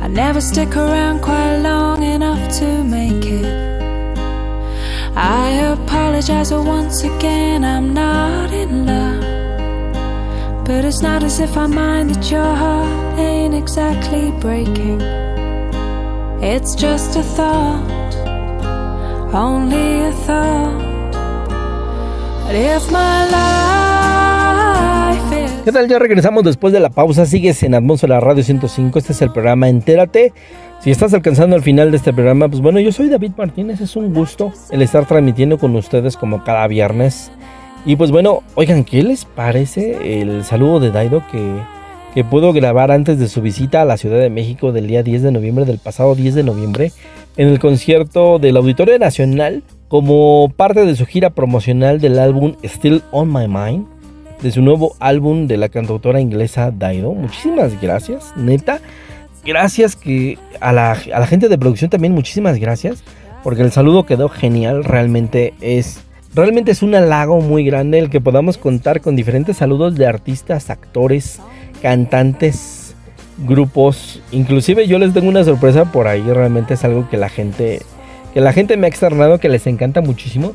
I 0.02 0.08
never 0.08 0.40
stick 0.40 0.78
around 0.78 1.20
quite 1.22 1.58
long 1.58 2.02
enough 2.02 2.44
to 2.60 2.68
make 2.82 3.26
it. 3.26 3.46
I 5.16 5.50
apologize 5.76 6.54
once 6.54 7.04
again, 7.04 7.66
I'm 7.66 7.94
not 7.94 8.54
in 8.54 8.86
love. 8.86 9.24
But 10.66 10.86
it's 10.86 11.02
not 11.02 11.24
as 11.24 11.42
if 11.42 11.58
I 11.58 11.68
mind 11.68 12.12
that 12.12 12.32
your 12.32 12.56
heart 12.64 13.20
ain't 13.20 13.54
exactly 13.54 14.32
breaking. 14.40 15.02
It's 16.42 16.74
just 16.74 17.18
a 17.18 17.24
thought, 17.36 18.14
only 19.34 19.90
a 20.12 20.14
thought. 20.26 21.12
But 22.46 22.56
if 22.56 22.84
my 22.92 23.18
life 23.38 23.74
¿Qué 25.64 25.72
tal? 25.72 25.88
Ya 25.88 25.98
regresamos 25.98 26.44
después 26.44 26.74
de 26.74 26.82
la 26.82 26.90
pausa. 26.90 27.26
Sigues 27.26 27.64
en 27.64 27.74
Atmósfera 27.74 28.20
Radio 28.20 28.44
105. 28.44 29.00
Este 29.00 29.14
es 29.14 29.22
el 29.22 29.32
programa 29.32 29.70
Entérate. 29.70 30.34
Si 30.82 30.92
estás 30.92 31.14
alcanzando 31.14 31.56
el 31.56 31.62
final 31.62 31.90
de 31.90 31.96
este 31.96 32.12
programa, 32.12 32.50
pues 32.50 32.62
bueno, 32.62 32.82
yo 32.82 32.92
soy 32.92 33.08
David 33.08 33.32
Martínez. 33.38 33.80
Es 33.80 33.96
un 33.96 34.14
gusto 34.14 34.52
el 34.72 34.82
estar 34.82 35.08
transmitiendo 35.08 35.58
con 35.58 35.74
ustedes 35.78 36.18
como 36.18 36.44
cada 36.44 36.68
viernes. 36.68 37.32
Y 37.86 37.96
pues 37.96 38.12
bueno, 38.12 38.44
oigan, 38.56 38.84
¿qué 38.84 39.04
les 39.04 39.24
parece 39.24 40.22
el 40.22 40.44
saludo 40.44 40.82
de 40.82 40.92
Daido 40.92 41.24
que, 41.32 41.56
que 42.14 42.26
pudo 42.26 42.52
grabar 42.52 42.92
antes 42.92 43.18
de 43.18 43.30
su 43.30 43.42
visita 43.42 43.82
a 43.82 43.86
la 43.86 43.96
Ciudad 43.96 44.20
de 44.20 44.30
México 44.30 44.74
del 44.74 44.88
día 44.88 45.02
10 45.02 45.22
de 45.22 45.32
noviembre, 45.32 45.64
del 45.64 45.80
pasado 45.80 46.14
10 46.14 46.36
de 46.36 46.44
noviembre, 46.44 46.92
en 47.38 47.48
el 47.48 47.60
concierto 47.60 48.38
del 48.38 48.58
Auditorio 48.58 49.00
Nacional 49.00 49.64
como 49.88 50.52
parte 50.58 50.86
de 50.86 50.96
su 50.98 51.06
gira 51.06 51.30
promocional 51.30 52.02
del 52.02 52.20
álbum 52.20 52.56
Still 52.66 53.02
on 53.12 53.32
My 53.32 53.48
Mind? 53.48 53.93
De 54.44 54.52
su 54.52 54.62
nuevo 54.62 54.96
álbum 55.00 55.48
de 55.48 55.58
la 55.58 55.70
cantautora 55.70 56.20
inglesa 56.20 56.70
Dido. 56.70 57.14
Muchísimas 57.14 57.82
gracias, 57.82 58.34
neta. 58.36 58.80
gracias 59.46 59.96
que 59.96 60.38
a 60.60 60.74
la, 60.74 60.92
a 60.92 61.20
la 61.20 61.28
gente 61.28 61.48
de 61.48 61.58
producción 61.58 61.90
también 61.90 62.14
muchísimas 62.14 62.60
gracias 62.60 63.04
porque 63.42 63.62
el 63.62 63.72
saludo 63.72 64.06
quedó 64.06 64.30
genial, 64.30 64.84
realmente 64.84 65.54
es 65.62 66.02
realmente 66.36 66.72
es 66.72 66.84
un 66.84 66.94
halago 66.94 67.40
muy 67.40 67.64
grande 67.64 68.00
el 68.00 68.10
que 68.10 68.20
podamos 68.20 68.58
contar 68.58 69.02
con 69.02 69.16
diferentes 69.16 69.58
saludos 69.58 69.96
de 69.96 70.08
artistas, 70.08 70.70
actores, 70.70 71.40
cantantes, 71.82 72.96
grupos, 73.38 74.22
inclusive 74.32 74.88
yo 74.88 75.00
les 75.00 75.14
tengo 75.14 75.30
una 75.30 75.44
sorpresa 75.44 75.92
por 75.92 76.08
ahí, 76.08 76.22
realmente 76.22 76.74
es 76.74 76.84
algo 76.84 77.10
que 77.10 77.18
la 77.18 77.30
gente 77.30 77.82
que 78.34 78.42
la 78.42 78.52
gente 78.52 78.76
me 78.78 78.88
ha 78.88 78.90
externado 78.90 79.40
que 79.40 79.48
les 79.48 79.68
encanta 79.68 80.02
muchísimo, 80.02 80.54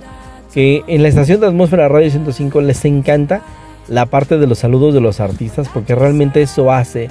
que 0.53 0.83
en 0.89 1.03
la 1.03 1.09
estación 1.09 1.41
de 1.41 1.47
atmósfera 1.47 1.89
Radio 1.89 2.11
105 2.11 2.61
les 2.61 2.85
encanta 2.85 3.43
la 3.89 4.07
parte 4.07 4.39
de 4.39 4.47
los 4.47 4.59
saludos 4.59 4.95
de 4.95 5.01
los 5.01 5.21
artistas 5.21 5.69
porque 5.73 5.95
realmente 5.95 6.43
eso 6.43 6.71
hace 6.71 7.09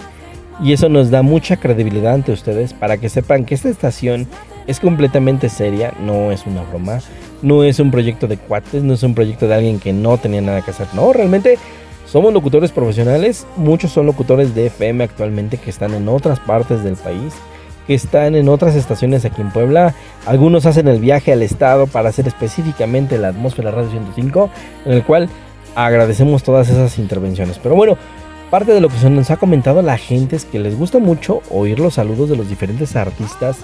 y 0.61 0.73
eso 0.73 0.89
nos 0.89 1.11
da 1.11 1.21
mucha 1.21 1.57
credibilidad 1.57 2.13
ante 2.13 2.31
ustedes 2.31 2.73
para 2.73 2.97
que 2.97 3.09
sepan 3.09 3.45
que 3.45 3.55
esta 3.55 3.69
estación 3.69 4.27
es 4.65 4.79
completamente 4.79 5.49
seria, 5.49 5.93
no 6.01 6.31
es 6.31 6.45
una 6.45 6.63
broma, 6.63 6.99
no 7.41 7.63
es 7.63 7.79
un 7.79 7.91
proyecto 7.91 8.27
de 8.27 8.37
cuates, 8.37 8.83
no 8.83 8.93
es 8.93 9.03
un 9.03 9.13
proyecto 9.13 9.47
de 9.47 9.55
alguien 9.55 9.79
que 9.79 9.93
no 9.93 10.17
tenía 10.17 10.41
nada 10.41 10.61
que 10.61 10.71
hacer, 10.71 10.87
no, 10.93 11.13
realmente 11.13 11.57
somos 12.05 12.33
locutores 12.33 12.71
profesionales, 12.71 13.45
muchos 13.55 13.91
son 13.91 14.05
locutores 14.05 14.55
de 14.55 14.67
FM 14.67 15.03
actualmente 15.03 15.57
que 15.57 15.69
están 15.69 15.93
en 15.93 16.07
otras 16.09 16.39
partes 16.39 16.83
del 16.83 16.95
país, 16.95 17.33
que 17.85 17.93
están 17.93 18.35
en 18.35 18.49
otras 18.49 18.75
estaciones 18.75 19.23
aquí 19.23 19.41
en 19.41 19.51
Puebla, 19.51 19.93
algunos 20.25 20.65
hacen 20.65 20.89
el 20.89 20.99
viaje 20.99 21.31
al 21.31 21.41
estado 21.41 21.87
para 21.87 22.09
hacer 22.09 22.27
específicamente 22.27 23.17
la 23.17 23.29
atmósfera 23.29 23.71
Radio 23.71 23.91
105, 23.91 24.49
en 24.85 24.91
el 24.91 25.03
cual 25.03 25.29
agradecemos 25.85 26.41
todas 26.41 26.69
esas 26.69 26.97
intervenciones, 26.97 27.59
pero 27.61 27.75
bueno, 27.75 27.97
parte 28.49 28.73
de 28.73 28.81
lo 28.81 28.89
que 28.89 28.97
se 28.97 29.09
nos 29.11 29.29
ha 29.29 29.37
comentado 29.37 29.81
la 29.83 29.97
gente 29.97 30.35
es 30.35 30.43
que 30.43 30.57
les 30.57 30.75
gusta 30.75 30.97
mucho 30.97 31.41
oír 31.51 31.79
los 31.79 31.93
saludos 31.93 32.29
de 32.29 32.35
los 32.35 32.49
diferentes 32.49 32.95
artistas 32.95 33.57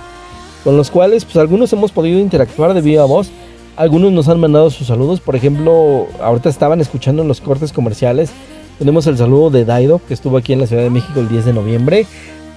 con 0.64 0.78
los 0.78 0.91
cuales 0.91 1.26
pues 1.26 1.38
algunos 1.38 1.74
hemos 1.74 1.91
podido 1.91 2.20
interactuar 2.20 2.74
de 2.74 2.82
viva 2.82 3.05
voz. 3.05 3.32
Algunos 3.76 4.11
nos 4.11 4.30
han 4.30 4.39
mandado 4.39 4.70
sus 4.70 4.88
saludos, 4.88 5.20
por 5.20 5.36
ejemplo, 5.36 6.07
ahorita 6.22 6.49
estaban 6.49 6.80
escuchando 6.80 7.24
en 7.24 7.28
los 7.28 7.41
cortes 7.41 7.74
comerciales. 7.74 8.30
Tenemos 8.78 9.07
el 9.07 9.18
saludo 9.18 9.49
de 9.49 9.66
Daido, 9.66 9.99
que 10.07 10.14
estuvo 10.14 10.38
aquí 10.38 10.53
en 10.53 10.59
la 10.59 10.68
Ciudad 10.68 10.84
de 10.84 10.91
México 10.91 11.20
el 11.20 11.30
10 11.30 11.45
de 11.45 11.53
noviembre. 11.53 12.05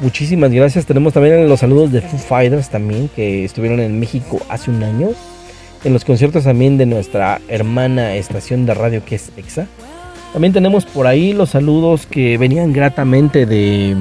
Muchísimas 0.00 0.52
gracias. 0.52 0.84
Tenemos 0.84 1.14
también 1.14 1.48
los 1.48 1.61
saludos 1.61 1.90
de 1.90 2.02
Foo 2.02 2.18
Fighters 2.18 2.68
también, 2.68 3.09
que 3.16 3.46
estuvieron 3.46 3.80
en 3.80 3.98
México 3.98 4.38
hace 4.50 4.70
un 4.70 4.82
año. 4.82 5.09
En 5.84 5.92
los 5.92 6.04
conciertos 6.04 6.44
también 6.44 6.78
de 6.78 6.86
nuestra 6.86 7.40
hermana 7.48 8.14
estación 8.14 8.66
de 8.66 8.74
radio 8.74 9.04
que 9.04 9.16
es 9.16 9.30
EXA. 9.36 9.66
También 10.32 10.52
tenemos 10.52 10.84
por 10.84 11.06
ahí 11.06 11.32
los 11.32 11.50
saludos 11.50 12.06
que 12.06 12.36
venían 12.38 12.72
gratamente 12.72 13.46
de, 13.46 13.96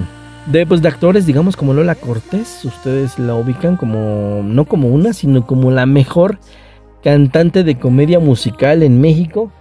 pues, 0.68 0.82
de 0.82 0.88
actores, 0.88 1.26
digamos, 1.26 1.56
como 1.56 1.74
Lola 1.74 1.96
Cortés. 1.96 2.66
Ustedes 2.66 3.20
la 3.20 3.36
ubican 3.36 3.78
como, 3.78 4.42
no 4.44 4.66
como 4.66 4.90
una, 4.90 5.14
sino 5.14 5.46
como 5.46 5.72
la 5.72 5.86
mejor 5.86 6.40
cantante 7.04 7.64
de 7.64 7.78
comedia 7.78 8.20
musical 8.20 8.82
en 8.82 9.00
México. 9.00 9.52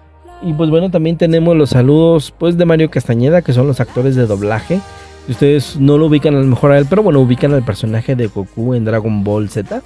Y 0.43 0.53
pues 0.55 0.71
bueno, 0.71 0.91
también 0.91 1.17
tenemos 1.17 1.57
los 1.57 1.71
saludos 1.71 2.35
pues 2.37 2.57
de 2.57 2.65
Mario 2.65 2.91
Castañeda, 2.91 3.43
que 3.43 3.53
son 3.53 3.67
los 3.67 3.81
actores 3.81 4.17
de 4.17 4.27
doblaje. 4.27 4.81
Ustedes 5.29 5.77
no 5.79 5.97
lo 5.97 6.07
ubican 6.07 6.35
a 6.35 6.41
lo 6.41 6.47
mejor 6.47 6.73
a 6.73 6.79
él, 6.79 6.87
pero 6.89 7.03
bueno, 7.03 7.21
ubican 7.21 7.53
al 7.53 7.65
personaje 7.65 8.17
de 8.17 8.27
Goku 8.27 8.75
en 8.75 8.85
Dragon 8.85 9.25
Ball 9.25 9.49
Z. 9.49 9.83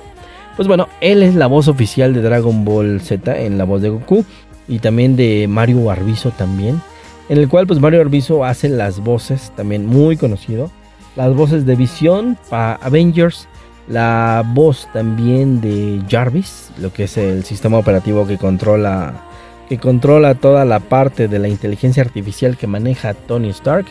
Pues 0.59 0.67
bueno, 0.67 0.89
él 1.01 1.23
es 1.23 1.37
la 1.37 1.47
voz 1.47 1.69
oficial 1.69 2.13
de 2.13 2.21
Dragon 2.21 2.65
Ball 2.65 3.01
Z 3.01 3.39
en 3.43 3.59
la 3.59 3.65
voz 3.65 3.81
de 3.81 3.91
Goku 3.91 4.25
y 4.67 4.81
también 4.81 5.15
de 5.15 5.47
Mario 5.49 5.89
Arbizo 5.89 6.33
también, 6.33 6.83
en 7.29 7.39
el 7.39 7.49
cual 7.49 7.69
pues 7.69 7.79
Mario 7.79 8.01
Arbizo 8.01 8.45
hace 8.45 8.69
las 8.69 8.99
voces, 8.99 9.53
también 9.55 9.87
muy 9.87 10.17
conocido, 10.17 10.73
las 11.15 11.33
voces 11.33 11.65
de 11.65 11.77
Visión 11.77 12.37
para 12.51 12.75
Avengers, 12.75 13.47
la 13.87 14.43
voz 14.53 14.89
también 14.93 15.61
de 15.61 16.03
Jarvis, 16.11 16.73
lo 16.81 16.93
que 16.93 17.05
es 17.05 17.17
el 17.19 17.45
sistema 17.45 17.79
operativo 17.79 18.27
que 18.27 18.37
controla 18.37 19.15
que 19.69 19.79
controla 19.79 20.35
toda 20.35 20.65
la 20.65 20.81
parte 20.81 21.29
de 21.29 21.39
la 21.39 21.47
inteligencia 21.47 22.03
artificial 22.03 22.57
que 22.57 22.67
maneja 22.67 23.15
Tony 23.15 23.51
Stark. 23.51 23.87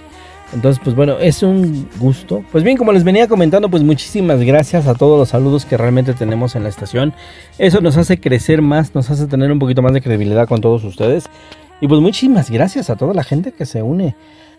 Entonces, 0.54 0.82
pues 0.84 0.96
bueno, 0.96 1.20
es 1.20 1.44
un 1.44 1.90
gusto. 2.00 2.44
Pues 2.52 2.64
bien, 2.64 2.78
como 2.78 2.94
les 2.94 3.04
venía 3.04 3.28
comentando, 3.28 3.70
pues 3.70 3.84
muchísimas 3.84 4.42
gracias 4.42 4.88
a 4.88 4.96
todos 4.96 5.20
los 5.20 5.30
saludos 5.30 5.66
que 5.66 5.78
realmente 5.78 6.14
tenemos 6.14 6.56
en 6.56 6.64
la 6.64 6.70
estación. 6.70 7.14
Eso 7.58 7.82
nos 7.82 7.98
hace 7.98 8.20
crecer 8.20 8.62
más, 8.62 8.96
nos 8.96 9.10
hace 9.10 9.28
tener 9.28 9.52
un 9.52 9.60
poquito 9.60 9.82
más 9.82 9.94
de 9.94 10.02
credibilidad 10.02 10.48
con 10.48 10.62
todos 10.62 10.84
ustedes. 10.84 11.26
Y 11.82 11.88
pues 11.88 12.02
muchísimas 12.02 12.50
gracias 12.50 12.90
a 12.90 12.96
toda 12.96 13.14
la 13.14 13.24
gente 13.24 13.52
que 13.52 13.66
se 13.66 13.84
une 13.84 14.16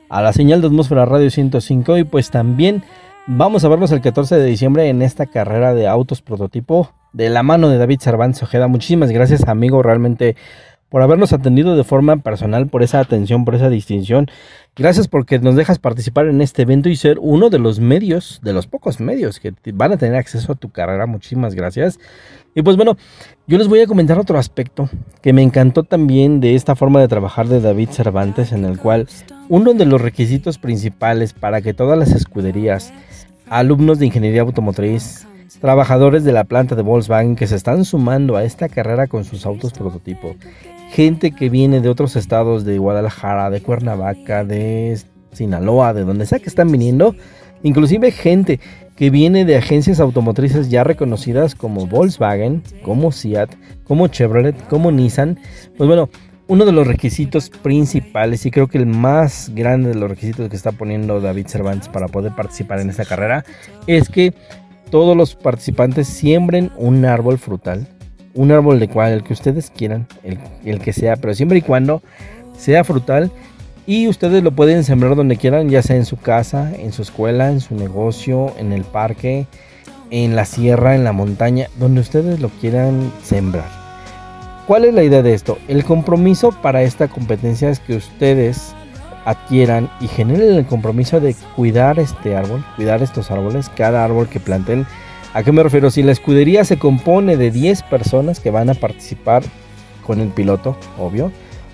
a 0.08 0.22
la 0.22 0.32
señal 0.32 0.60
de 0.60 0.66
Atmósfera 0.66 1.06
Radio 1.06 1.30
105. 1.30 1.96
Y 1.96 2.04
pues 2.04 2.30
también 2.30 2.82
vamos 3.26 3.64
a 3.64 3.68
vernos 3.68 3.90
el 3.90 4.02
14 4.02 4.36
de 4.36 4.44
diciembre 4.44 4.88
en 4.88 5.00
esta 5.00 5.26
carrera 5.26 5.74
de 5.74 5.88
autos 5.88 6.20
prototipo 6.20 6.92
de 7.12 7.30
la 7.30 7.42
mano 7.42 7.70
de 7.70 7.78
David 7.78 8.00
Cervantes 8.00 8.42
Ojeda. 8.42 8.68
Muchísimas 8.68 9.10
gracias, 9.10 9.48
amigo. 9.48 9.82
Realmente 9.82 10.36
por 10.88 11.02
habernos 11.02 11.32
atendido 11.32 11.76
de 11.76 11.84
forma 11.84 12.16
personal, 12.18 12.68
por 12.68 12.82
esa 12.82 13.00
atención, 13.00 13.44
por 13.44 13.54
esa 13.54 13.68
distinción. 13.68 14.26
Gracias 14.74 15.08
porque 15.08 15.38
nos 15.38 15.56
dejas 15.56 15.78
participar 15.78 16.26
en 16.26 16.40
este 16.40 16.62
evento 16.62 16.88
y 16.88 16.96
ser 16.96 17.18
uno 17.20 17.50
de 17.50 17.58
los 17.58 17.80
medios, 17.80 18.40
de 18.42 18.52
los 18.52 18.66
pocos 18.66 19.00
medios 19.00 19.40
que 19.40 19.52
van 19.74 19.92
a 19.92 19.96
tener 19.96 20.16
acceso 20.16 20.52
a 20.52 20.54
tu 20.54 20.70
carrera. 20.70 21.06
Muchísimas 21.06 21.54
gracias. 21.54 21.98
Y 22.54 22.62
pues 22.62 22.76
bueno, 22.76 22.96
yo 23.46 23.58
les 23.58 23.68
voy 23.68 23.80
a 23.80 23.86
comentar 23.86 24.18
otro 24.18 24.38
aspecto 24.38 24.88
que 25.20 25.32
me 25.32 25.42
encantó 25.42 25.82
también 25.82 26.40
de 26.40 26.54
esta 26.54 26.74
forma 26.74 27.00
de 27.00 27.08
trabajar 27.08 27.48
de 27.48 27.60
David 27.60 27.90
Cervantes, 27.90 28.52
en 28.52 28.64
el 28.64 28.78
cual 28.78 29.08
uno 29.48 29.74
de 29.74 29.84
los 29.84 30.00
requisitos 30.00 30.58
principales 30.58 31.32
para 31.32 31.60
que 31.60 31.74
todas 31.74 31.98
las 31.98 32.12
escuderías, 32.12 32.92
alumnos 33.48 33.98
de 33.98 34.06
ingeniería 34.06 34.42
automotriz, 34.42 35.26
trabajadores 35.60 36.24
de 36.24 36.32
la 36.32 36.44
planta 36.44 36.74
de 36.74 36.82
Volkswagen 36.82 37.36
que 37.36 37.46
se 37.46 37.56
están 37.56 37.84
sumando 37.84 38.36
a 38.36 38.44
esta 38.44 38.68
carrera 38.68 39.06
con 39.06 39.24
sus 39.24 39.46
autos 39.46 39.72
prototipo, 39.72 40.36
gente 40.90 41.32
que 41.32 41.48
viene 41.48 41.80
de 41.80 41.88
otros 41.88 42.16
estados 42.16 42.64
de 42.64 42.78
Guadalajara, 42.78 43.50
de 43.50 43.60
Cuernavaca, 43.60 44.44
de 44.44 44.98
Sinaloa, 45.32 45.94
de 45.94 46.04
donde 46.04 46.26
sea 46.26 46.38
que 46.38 46.48
están 46.48 46.72
viniendo, 46.72 47.14
inclusive 47.62 48.10
gente 48.10 48.60
que 48.96 49.10
viene 49.10 49.44
de 49.44 49.56
agencias 49.56 50.00
automotrices 50.00 50.70
ya 50.70 50.82
reconocidas 50.82 51.54
como 51.54 51.86
Volkswagen, 51.86 52.62
como 52.82 53.12
Seat, 53.12 53.54
como 53.84 54.08
Chevrolet, 54.08 54.56
como 54.68 54.90
Nissan. 54.90 55.38
Pues 55.76 55.86
bueno, 55.86 56.08
uno 56.48 56.64
de 56.64 56.72
los 56.72 56.86
requisitos 56.86 57.50
principales 57.50 58.44
y 58.46 58.50
creo 58.50 58.66
que 58.66 58.78
el 58.78 58.86
más 58.86 59.52
grande 59.54 59.90
de 59.90 59.94
los 59.94 60.10
requisitos 60.10 60.48
que 60.48 60.56
está 60.56 60.72
poniendo 60.72 61.20
David 61.20 61.46
Cervantes 61.46 61.88
para 61.88 62.08
poder 62.08 62.34
participar 62.34 62.80
en 62.80 62.90
esta 62.90 63.04
carrera 63.04 63.44
es 63.86 64.08
que 64.08 64.34
todos 64.90 65.16
los 65.16 65.36
participantes 65.36 66.08
siembren 66.08 66.72
un 66.76 67.04
árbol 67.04 67.38
frutal 67.38 67.86
un 68.38 68.52
árbol 68.52 68.78
de 68.78 68.88
cual, 68.88 69.12
el 69.12 69.24
que 69.24 69.32
ustedes 69.32 69.72
quieran, 69.76 70.06
el, 70.22 70.38
el, 70.64 70.78
que 70.78 70.92
sea, 70.92 71.16
pero 71.16 71.34
siempre 71.34 71.58
y 71.58 71.62
cuando 71.62 72.02
sea 72.56 72.84
frutal 72.84 73.32
y 73.84 74.06
ustedes 74.06 74.44
lo 74.44 74.52
pueden 74.52 74.84
sembrar 74.84 75.16
donde 75.16 75.36
quieran, 75.36 75.68
ya 75.70 75.82
sea 75.82 75.96
en 75.96 76.04
su 76.04 76.16
casa, 76.16 76.72
en 76.78 76.92
su 76.92 77.02
escuela, 77.02 77.50
en 77.50 77.60
su 77.60 77.74
negocio, 77.74 78.52
en 78.56 78.72
el 78.72 78.84
parque, 78.84 79.46
en 80.10 80.36
la 80.36 80.44
sierra, 80.44 80.94
en 80.94 81.02
la 81.02 81.12
montaña, 81.12 81.66
donde 81.80 82.00
ustedes 82.00 82.38
lo 82.38 82.48
quieran 82.48 83.12
sembrar. 83.24 83.68
¿Cuál 84.68 84.84
es 84.84 84.94
la 84.94 85.02
idea 85.02 85.22
de 85.22 85.34
esto? 85.34 85.58
El 85.66 85.84
compromiso 85.84 86.52
para 86.52 86.82
esta 86.82 87.08
competencia 87.08 87.70
es 87.70 87.80
que 87.80 87.96
ustedes 87.96 88.72
adquieran 89.24 89.90
y 90.00 90.06
generen 90.06 90.54
el 90.54 90.66
compromiso 90.66 91.18
de 91.18 91.34
cuidar 91.56 91.98
este 91.98 92.36
árbol, 92.36 92.64
cuidar 92.76 93.02
estos 93.02 93.32
árboles, 93.32 93.68
cada 93.74 94.04
árbol 94.04 94.28
que 94.28 94.38
planten 94.38 94.86
¿A 95.34 95.42
qué 95.42 95.52
me 95.52 95.62
refiero? 95.62 95.90
Si 95.90 96.02
la 96.02 96.12
escudería 96.12 96.64
se 96.64 96.78
compone 96.78 97.36
de 97.36 97.50
10 97.50 97.82
personas 97.84 98.40
que 98.40 98.50
van 98.50 98.70
a 98.70 98.74
participar 98.74 99.42
con 100.06 100.20
el 100.20 100.28
piloto, 100.28 100.76
obvio, 100.98 101.30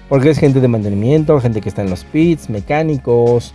porque 0.09 0.31
es 0.31 0.39
gente 0.39 0.61
de 0.61 0.69
mantenimiento, 0.69 1.41
gente 1.41 1.61
que 1.61 1.69
está 1.69 1.83
en 1.83 1.91
los 1.91 2.05
pits, 2.05 2.51
mecánicos, 2.51 3.55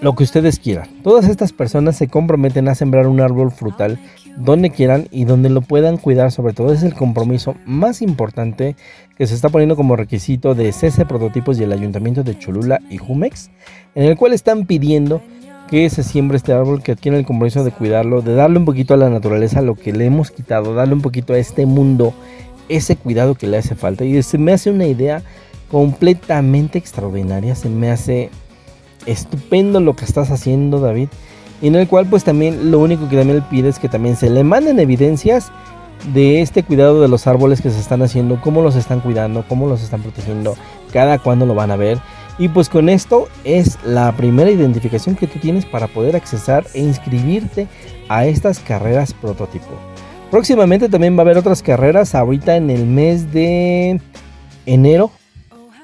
lo 0.00 0.14
que 0.14 0.24
ustedes 0.24 0.58
quieran. 0.58 0.88
Todas 1.02 1.28
estas 1.28 1.52
personas 1.52 1.96
se 1.96 2.08
comprometen 2.08 2.68
a 2.68 2.74
sembrar 2.74 3.06
un 3.06 3.20
árbol 3.20 3.52
frutal 3.52 3.98
donde 4.36 4.70
quieran 4.70 5.08
y 5.10 5.24
donde 5.24 5.50
lo 5.50 5.60
puedan 5.60 5.96
cuidar. 5.96 6.32
Sobre 6.32 6.52
todo 6.52 6.72
es 6.72 6.82
el 6.82 6.94
compromiso 6.94 7.54
más 7.64 8.02
importante 8.02 8.76
que 9.16 9.26
se 9.26 9.34
está 9.34 9.48
poniendo 9.48 9.76
como 9.76 9.96
requisito 9.96 10.54
de 10.54 10.72
CC 10.72 11.04
Prototipos 11.04 11.58
y 11.58 11.64
el 11.64 11.72
Ayuntamiento 11.72 12.22
de 12.22 12.38
Cholula 12.38 12.80
y 12.90 12.98
Jumex, 12.98 13.50
en 13.94 14.04
el 14.04 14.16
cual 14.16 14.32
están 14.32 14.66
pidiendo 14.66 15.22
que 15.68 15.88
se 15.90 16.02
siembre 16.02 16.36
este 16.36 16.52
árbol, 16.52 16.82
que 16.82 16.96
tiene 16.96 17.18
el 17.18 17.26
compromiso 17.26 17.62
de 17.62 17.70
cuidarlo, 17.70 18.22
de 18.22 18.34
darle 18.34 18.58
un 18.58 18.64
poquito 18.64 18.94
a 18.94 18.96
la 18.96 19.10
naturaleza 19.10 19.62
lo 19.62 19.74
que 19.74 19.92
le 19.92 20.06
hemos 20.06 20.30
quitado, 20.30 20.74
darle 20.74 20.94
un 20.94 21.02
poquito 21.02 21.34
a 21.34 21.38
este 21.38 21.66
mundo 21.66 22.14
ese 22.68 22.96
cuidado 22.96 23.34
que 23.34 23.46
le 23.46 23.58
hace 23.58 23.74
falta. 23.74 24.04
Y 24.04 24.22
se 24.22 24.38
me 24.38 24.52
hace 24.52 24.70
una 24.70 24.86
idea 24.86 25.22
completamente 25.70 26.78
extraordinaria, 26.78 27.54
se 27.54 27.68
me 27.68 27.90
hace 27.90 28.30
estupendo 29.06 29.80
lo 29.80 29.94
que 29.94 30.04
estás 30.04 30.30
haciendo, 30.30 30.80
David. 30.80 31.08
En 31.60 31.74
el 31.74 31.88
cual 31.88 32.06
pues 32.06 32.24
también 32.24 32.70
lo 32.70 32.78
único 32.78 33.08
que 33.08 33.16
también 33.16 33.38
le 33.38 33.44
pide 33.44 33.68
es 33.68 33.78
que 33.78 33.88
también 33.88 34.16
se 34.16 34.30
le 34.30 34.44
manden 34.44 34.78
evidencias 34.78 35.50
de 36.14 36.40
este 36.40 36.62
cuidado 36.62 37.00
de 37.00 37.08
los 37.08 37.26
árboles 37.26 37.60
que 37.60 37.70
se 37.70 37.80
están 37.80 38.02
haciendo, 38.02 38.40
cómo 38.40 38.62
los 38.62 38.76
están 38.76 39.00
cuidando, 39.00 39.44
cómo 39.48 39.68
los 39.68 39.82
están 39.82 40.02
protegiendo, 40.02 40.54
cada 40.92 41.18
cuándo 41.18 41.46
lo 41.46 41.54
van 41.54 41.72
a 41.72 41.76
ver 41.76 41.98
Y 42.38 42.48
pues 42.48 42.68
con 42.68 42.88
esto 42.88 43.28
es 43.44 43.78
la 43.84 44.12
primera 44.12 44.50
identificación 44.50 45.16
que 45.16 45.26
tú 45.26 45.40
tienes 45.40 45.66
para 45.66 45.88
poder 45.88 46.14
accesar 46.14 46.64
e 46.72 46.80
inscribirte 46.80 47.66
a 48.08 48.26
estas 48.26 48.60
carreras 48.60 49.12
prototipo. 49.12 49.66
Próximamente 50.30 50.88
también 50.88 51.16
va 51.16 51.20
a 51.20 51.22
haber 51.22 51.38
otras 51.38 51.62
carreras 51.62 52.14
ahorita 52.14 52.56
en 52.56 52.70
el 52.70 52.86
mes 52.86 53.32
de 53.32 54.00
enero, 54.66 55.10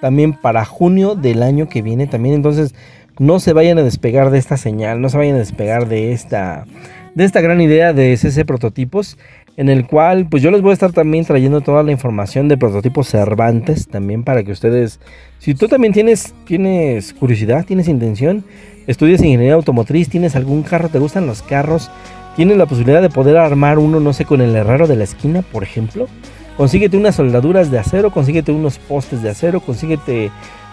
también 0.00 0.34
para 0.34 0.64
junio 0.64 1.14
del 1.14 1.42
año 1.42 1.68
que 1.68 1.82
viene 1.82 2.06
también. 2.06 2.36
Entonces 2.36 2.74
no 3.18 3.40
se 3.40 3.52
vayan 3.52 3.78
a 3.78 3.82
despegar 3.82 4.30
de 4.30 4.38
esta 4.38 4.56
señal, 4.56 5.00
no 5.00 5.08
se 5.08 5.16
vayan 5.16 5.36
a 5.36 5.38
despegar 5.38 5.88
de 5.88 6.12
esta, 6.12 6.66
de 7.14 7.24
esta 7.24 7.40
gran 7.40 7.60
idea 7.60 7.92
de 7.92 8.16
CC 8.16 8.44
Prototipos 8.44 9.18
en 9.56 9.68
el 9.68 9.86
cual 9.86 10.26
pues 10.28 10.42
yo 10.42 10.50
les 10.50 10.62
voy 10.62 10.70
a 10.70 10.74
estar 10.74 10.92
también 10.92 11.24
trayendo 11.24 11.60
toda 11.60 11.82
la 11.82 11.92
información 11.92 12.48
de 12.48 12.56
prototipos 12.56 13.08
Cervantes 13.08 13.86
también 13.86 14.24
para 14.24 14.42
que 14.42 14.52
ustedes, 14.52 15.00
si 15.38 15.54
tú 15.54 15.68
también 15.68 15.92
tienes, 15.92 16.34
tienes 16.44 17.12
curiosidad, 17.14 17.64
tienes 17.64 17.88
intención, 17.88 18.44
estudias 18.86 19.20
ingeniería 19.20 19.54
automotriz, 19.54 20.08
tienes 20.08 20.36
algún 20.36 20.62
carro, 20.62 20.88
te 20.88 20.98
gustan 20.98 21.26
los 21.26 21.42
carros, 21.42 21.90
tienes 22.36 22.56
la 22.56 22.66
posibilidad 22.66 23.02
de 23.02 23.10
poder 23.10 23.36
armar 23.36 23.78
uno, 23.78 24.00
no 24.00 24.12
sé, 24.12 24.24
con 24.24 24.40
el 24.40 24.54
herrero 24.56 24.86
de 24.86 24.96
la 24.96 25.04
esquina, 25.04 25.42
por 25.42 25.62
ejemplo, 25.62 26.08
consíguete 26.56 26.96
unas 26.96 27.14
soldaduras 27.14 27.70
de 27.70 27.78
acero, 27.78 28.10
consíguete 28.10 28.52
unos 28.52 28.78
postes 28.78 29.22
de 29.22 29.30
acero, 29.30 29.60
consíguete 29.60 30.30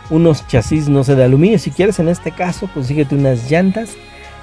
unos 0.10 0.48
chasis, 0.48 0.90
no 0.90 1.04
sé, 1.04 1.16
de 1.16 1.24
aluminio, 1.24 1.60
si 1.60 1.72
quieres 1.72 2.00
en 2.00 2.10
este 2.10 2.32
caso, 2.32 2.68
consíguete 2.74 3.16
unas 3.16 3.50
llantas, 3.50 3.96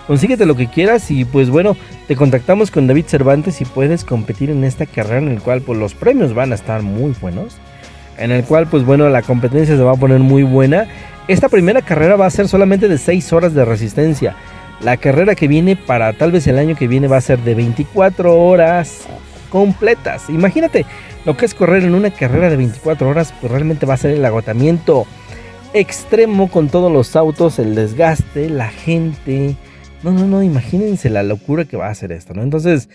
consíguete 0.08 0.46
lo 0.46 0.56
que 0.56 0.66
quieras 0.66 1.10
y 1.10 1.26
pues 1.26 1.50
bueno, 1.50 1.76
te 2.08 2.16
contactamos 2.16 2.70
con 2.70 2.86
David 2.86 3.04
Cervantes 3.06 3.60
y 3.60 3.66
puedes 3.66 4.04
competir 4.04 4.50
en 4.50 4.64
esta 4.64 4.86
carrera 4.86 5.18
en 5.18 5.28
el 5.28 5.42
cual 5.42 5.60
pues 5.60 5.78
los 5.78 5.92
premios 5.94 6.34
van 6.34 6.50
a 6.50 6.54
estar 6.54 6.82
muy 6.82 7.14
buenos. 7.20 7.58
En 8.16 8.32
el 8.32 8.42
cual 8.42 8.66
pues 8.66 8.84
bueno, 8.84 9.08
la 9.10 9.22
competencia 9.22 9.76
se 9.76 9.82
va 9.82 9.92
a 9.92 9.96
poner 9.96 10.18
muy 10.18 10.42
buena. 10.42 10.88
Esta 11.28 11.50
primera 11.50 11.82
carrera 11.82 12.16
va 12.16 12.24
a 12.24 12.30
ser 12.30 12.48
solamente 12.48 12.88
de 12.88 12.96
6 12.96 13.32
horas 13.34 13.52
de 13.52 13.66
resistencia. 13.66 14.34
La 14.80 14.96
carrera 14.96 15.34
que 15.34 15.46
viene 15.46 15.76
para 15.76 16.14
tal 16.14 16.32
vez 16.32 16.46
el 16.46 16.58
año 16.58 16.74
que 16.74 16.88
viene 16.88 17.06
va 17.06 17.18
a 17.18 17.20
ser 17.20 17.40
de 17.40 17.54
24 17.54 18.34
horas 18.34 19.02
completas. 19.50 20.30
Imagínate 20.30 20.86
lo 21.26 21.36
que 21.36 21.44
es 21.44 21.52
correr 21.52 21.84
en 21.84 21.94
una 21.94 22.10
carrera 22.10 22.48
de 22.48 22.56
24 22.56 23.08
horas, 23.08 23.34
pues 23.40 23.52
realmente 23.52 23.84
va 23.84 23.94
a 23.94 23.98
ser 23.98 24.12
el 24.12 24.24
agotamiento 24.24 25.06
extremo 25.74 26.48
con 26.48 26.68
todos 26.68 26.90
los 26.90 27.14
autos, 27.14 27.58
el 27.58 27.74
desgaste, 27.74 28.48
la 28.48 28.68
gente, 28.68 29.56
no, 30.02 30.12
no, 30.12 30.26
no, 30.26 30.42
imagínense 30.42 31.10
la 31.10 31.22
locura 31.22 31.64
que 31.64 31.76
va 31.76 31.86
a 31.86 31.90
hacer 31.90 32.12
esto, 32.12 32.34
¿no? 32.34 32.42
Entonces, 32.42 32.88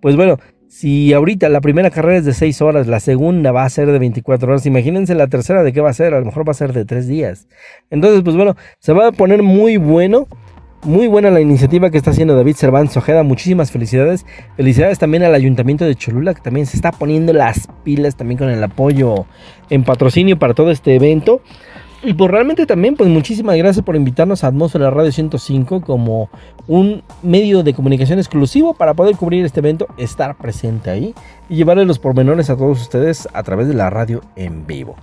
pues 0.00 0.16
bueno, 0.16 0.38
si 0.68 1.12
ahorita 1.12 1.48
la 1.48 1.60
primera 1.60 1.90
carrera 1.90 2.18
es 2.18 2.24
de 2.24 2.34
6 2.34 2.60
horas, 2.62 2.86
la 2.86 3.00
segunda 3.00 3.52
va 3.52 3.64
a 3.64 3.70
ser 3.70 3.90
de 3.90 3.98
24 3.98 4.50
horas, 4.50 4.66
imagínense 4.66 5.14
la 5.14 5.26
tercera 5.28 5.62
de 5.62 5.72
qué 5.72 5.80
va 5.80 5.90
a 5.90 5.94
ser, 5.94 6.14
a 6.14 6.20
lo 6.20 6.26
mejor 6.26 6.46
va 6.46 6.52
a 6.52 6.54
ser 6.54 6.72
de 6.72 6.84
3 6.84 7.06
días. 7.06 7.48
Entonces, 7.90 8.22
pues 8.22 8.36
bueno, 8.36 8.56
se 8.78 8.92
va 8.92 9.08
a 9.08 9.12
poner 9.12 9.42
muy 9.42 9.76
bueno. 9.76 10.26
Muy 10.84 11.08
buena 11.08 11.32
la 11.32 11.40
iniciativa 11.40 11.90
que 11.90 11.98
está 11.98 12.12
haciendo 12.12 12.36
David 12.36 12.54
Cervantes 12.54 12.96
Ojeda. 12.96 13.24
Muchísimas 13.24 13.72
felicidades. 13.72 14.24
Felicidades 14.56 15.00
también 15.00 15.24
al 15.24 15.34
Ayuntamiento 15.34 15.84
de 15.84 15.96
Cholula, 15.96 16.34
que 16.34 16.40
también 16.40 16.66
se 16.66 16.76
está 16.76 16.92
poniendo 16.92 17.32
las 17.32 17.68
pilas 17.82 18.14
también 18.14 18.38
con 18.38 18.48
el 18.48 18.62
apoyo 18.62 19.26
en 19.70 19.82
patrocinio 19.82 20.38
para 20.38 20.54
todo 20.54 20.70
este 20.70 20.94
evento. 20.94 21.42
Y 22.02 22.14
pues 22.14 22.30
realmente 22.30 22.64
también, 22.64 22.94
pues 22.94 23.10
muchísimas 23.10 23.56
gracias 23.56 23.84
por 23.84 23.96
invitarnos 23.96 24.44
a 24.44 24.48
Atmósfera 24.48 24.88
Radio 24.90 25.10
105 25.10 25.80
como 25.80 26.30
un 26.68 27.02
medio 27.22 27.64
de 27.64 27.74
comunicación 27.74 28.20
exclusivo 28.20 28.72
para 28.74 28.94
poder 28.94 29.16
cubrir 29.16 29.44
este 29.44 29.58
evento, 29.58 29.88
estar 29.96 30.36
presente 30.36 30.90
ahí 30.90 31.14
y 31.48 31.56
llevarle 31.56 31.84
los 31.84 31.98
pormenores 31.98 32.50
a 32.50 32.56
todos 32.56 32.80
ustedes 32.80 33.28
a 33.32 33.42
través 33.42 33.66
de 33.66 33.74
la 33.74 33.90
radio 33.90 34.22
en 34.36 34.64
vivo. 34.64 34.94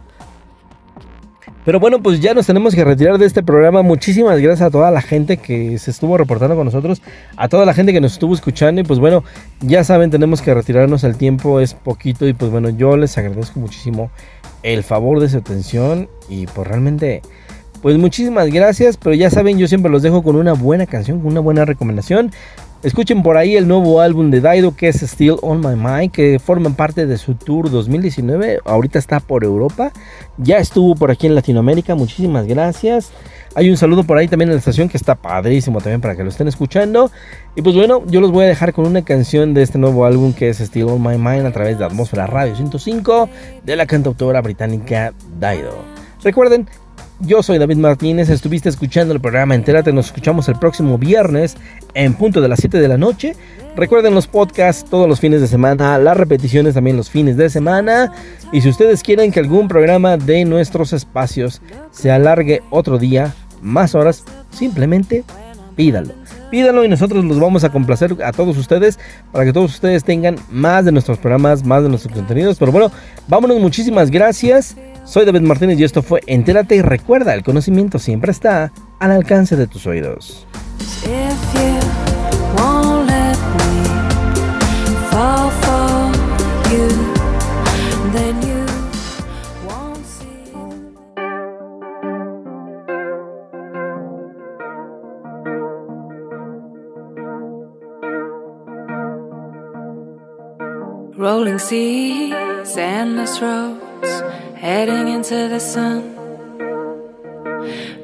Pero 1.65 1.79
bueno, 1.79 2.01
pues 2.01 2.21
ya 2.21 2.35
nos 2.35 2.45
tenemos 2.45 2.75
que 2.75 2.83
retirar 2.85 3.17
de 3.17 3.25
este 3.25 3.41
programa. 3.41 3.81
Muchísimas 3.81 4.39
gracias 4.39 4.67
a 4.67 4.71
toda 4.71 4.91
la 4.91 5.01
gente 5.01 5.37
que 5.37 5.79
se 5.79 5.89
estuvo 5.89 6.15
reportando 6.15 6.55
con 6.55 6.65
nosotros, 6.65 7.01
a 7.35 7.49
toda 7.49 7.65
la 7.65 7.73
gente 7.73 7.91
que 7.91 7.99
nos 7.99 8.13
estuvo 8.13 8.35
escuchando. 8.35 8.81
Y 8.81 8.83
pues 8.83 8.99
bueno, 8.99 9.23
ya 9.61 9.83
saben, 9.83 10.11
tenemos 10.11 10.43
que 10.43 10.53
retirarnos. 10.53 11.03
El 11.03 11.17
tiempo 11.17 11.59
es 11.59 11.73
poquito. 11.73 12.27
Y 12.27 12.33
pues 12.33 12.51
bueno, 12.51 12.69
yo 12.69 12.95
les 12.97 13.17
agradezco 13.17 13.59
muchísimo 13.59 14.11
el 14.65 14.83
favor 14.83 15.19
de 15.19 15.29
su 15.29 15.37
atención. 15.37 16.09
Y 16.27 16.47
pues 16.47 16.67
realmente, 16.67 17.21
pues 17.81 17.97
muchísimas 17.97 18.49
gracias. 18.49 18.97
Pero 18.97 19.15
ya 19.15 19.29
saben, 19.29 19.57
yo 19.57 19.67
siempre 19.67 19.91
los 19.91 20.01
dejo 20.01 20.23
con 20.23 20.35
una 20.35 20.53
buena 20.53 20.85
canción, 20.85 21.19
con 21.19 21.31
una 21.31 21.39
buena 21.39 21.65
recomendación. 21.65 22.31
Escuchen 22.83 23.23
por 23.23 23.37
ahí 23.37 23.55
el 23.55 23.67
nuevo 23.67 23.99
álbum 23.99 24.29
de 24.29 24.41
Daido 24.41 24.75
que 24.75 24.89
es 24.89 25.01
Still 25.01 25.37
on 25.41 25.59
My 25.59 25.75
Mind, 25.75 26.11
que 26.11 26.37
forman 26.37 26.75
parte 26.75 27.07
de 27.07 27.17
su 27.17 27.33
tour 27.33 27.71
2019. 27.71 28.59
Ahorita 28.63 28.99
está 28.99 29.19
por 29.19 29.43
Europa, 29.43 29.91
ya 30.37 30.57
estuvo 30.57 30.93
por 30.93 31.09
aquí 31.09 31.25
en 31.25 31.33
Latinoamérica. 31.33 31.95
Muchísimas 31.95 32.45
gracias. 32.45 33.11
Hay 33.57 33.69
un 33.69 33.77
saludo 33.77 34.03
por 34.03 34.17
ahí 34.17 34.27
también 34.27 34.49
en 34.49 34.55
la 34.55 34.59
estación 34.59 34.89
que 34.89 34.97
está 34.97 35.15
padrísimo 35.15 35.79
también 35.79 36.01
para 36.01 36.17
que 36.17 36.23
lo 36.23 36.29
estén 36.29 36.49
escuchando. 36.49 37.09
Y 37.55 37.61
pues 37.61 37.73
bueno, 37.73 38.03
yo 38.07 38.19
los 38.19 38.31
voy 38.31 38.43
a 38.43 38.47
dejar 38.49 38.73
con 38.73 38.85
una 38.85 39.03
canción 39.05 39.53
de 39.53 39.61
este 39.61 39.77
nuevo 39.77 40.05
álbum 40.05 40.33
que 40.33 40.49
es 40.49 40.59
Still 40.59 40.89
on 40.89 41.01
My 41.01 41.17
Mind 41.17 41.45
a 41.45 41.51
través 41.51 41.79
de 41.79 41.85
Atmósfera 41.85 42.27
Radio 42.27 42.53
105 42.53 43.29
de 43.63 43.75
la 43.77 43.85
cantautora 43.85 44.41
británica 44.41 45.13
Daido. 45.39 45.73
Recuerden, 46.21 46.67
yo 47.21 47.41
soy 47.41 47.57
David 47.57 47.77
Martínez, 47.77 48.29
estuviste 48.29 48.67
escuchando 48.67 49.13
el 49.13 49.21
programa 49.21 49.55
Entérate, 49.55 49.93
nos 49.93 50.07
escuchamos 50.07 50.49
el 50.49 50.59
próximo 50.59 50.97
viernes 50.97 51.55
en 51.93 52.13
punto 52.13 52.41
de 52.41 52.49
las 52.49 52.59
7 52.59 52.77
de 52.77 52.87
la 52.89 52.97
noche. 52.97 53.37
Recuerden 53.77 54.13
los 54.13 54.27
podcasts 54.27 54.83
todos 54.89 55.07
los 55.07 55.21
fines 55.21 55.39
de 55.39 55.47
semana, 55.47 55.97
las 55.97 56.17
repeticiones 56.17 56.73
también 56.73 56.97
los 56.97 57.09
fines 57.09 57.37
de 57.37 57.49
semana. 57.49 58.11
Y 58.51 58.59
si 58.59 58.67
ustedes 58.67 59.01
quieren 59.01 59.31
que 59.31 59.39
algún 59.39 59.69
programa 59.69 60.17
de 60.17 60.43
nuestros 60.43 60.91
espacios 60.91 61.61
se 61.91 62.11
alargue 62.11 62.61
otro 62.69 62.97
día, 62.97 63.33
más 63.61 63.95
horas, 63.95 64.23
simplemente 64.51 65.23
pídalo. 65.75 66.13
Pídalo 66.49 66.85
y 66.85 66.87
nosotros 66.87 67.23
los 67.25 67.39
vamos 67.39 67.63
a 67.63 67.71
complacer 67.71 68.15
a 68.23 68.31
todos 68.31 68.57
ustedes 68.57 68.99
para 69.31 69.45
que 69.45 69.53
todos 69.53 69.73
ustedes 69.73 70.03
tengan 70.03 70.37
más 70.49 70.85
de 70.85 70.91
nuestros 70.91 71.17
programas, 71.17 71.65
más 71.65 71.83
de 71.83 71.89
nuestros 71.89 72.13
contenidos. 72.13 72.57
Pero 72.57 72.71
bueno, 72.71 72.91
vámonos, 73.27 73.59
muchísimas 73.59 74.11
gracias. 74.11 74.75
Soy 75.05 75.25
David 75.25 75.41
Martínez 75.41 75.79
y 75.79 75.83
esto 75.83 76.01
fue 76.01 76.21
Entérate 76.25 76.75
y 76.75 76.81
recuerda, 76.81 77.33
el 77.33 77.43
conocimiento 77.43 77.99
siempre 77.99 78.31
está 78.31 78.71
al 78.99 79.11
alcance 79.11 79.55
de 79.55 79.67
tus 79.67 79.85
oídos. 79.85 80.47
Rolling 101.17 101.59
seas, 101.59 102.75
endless 102.75 103.39
roads, 103.41 104.21
heading 104.55 105.07
into 105.07 105.47
the 105.47 105.61
sun. 105.61 106.11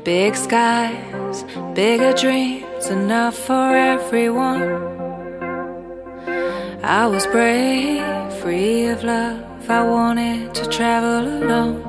Big 0.06 0.34
skies, 0.34 1.44
bigger 1.76 2.14
dreams, 2.14 2.88
enough 2.88 3.36
for 3.36 3.76
everyone. 3.76 4.64
I 6.82 7.06
was 7.08 7.28
brave, 7.28 8.34
free 8.36 8.86
of 8.88 9.04
love. 9.04 9.70
I 9.70 9.84
wanted 9.84 10.56
to 10.56 10.66
travel 10.70 11.28
alone. 11.44 11.84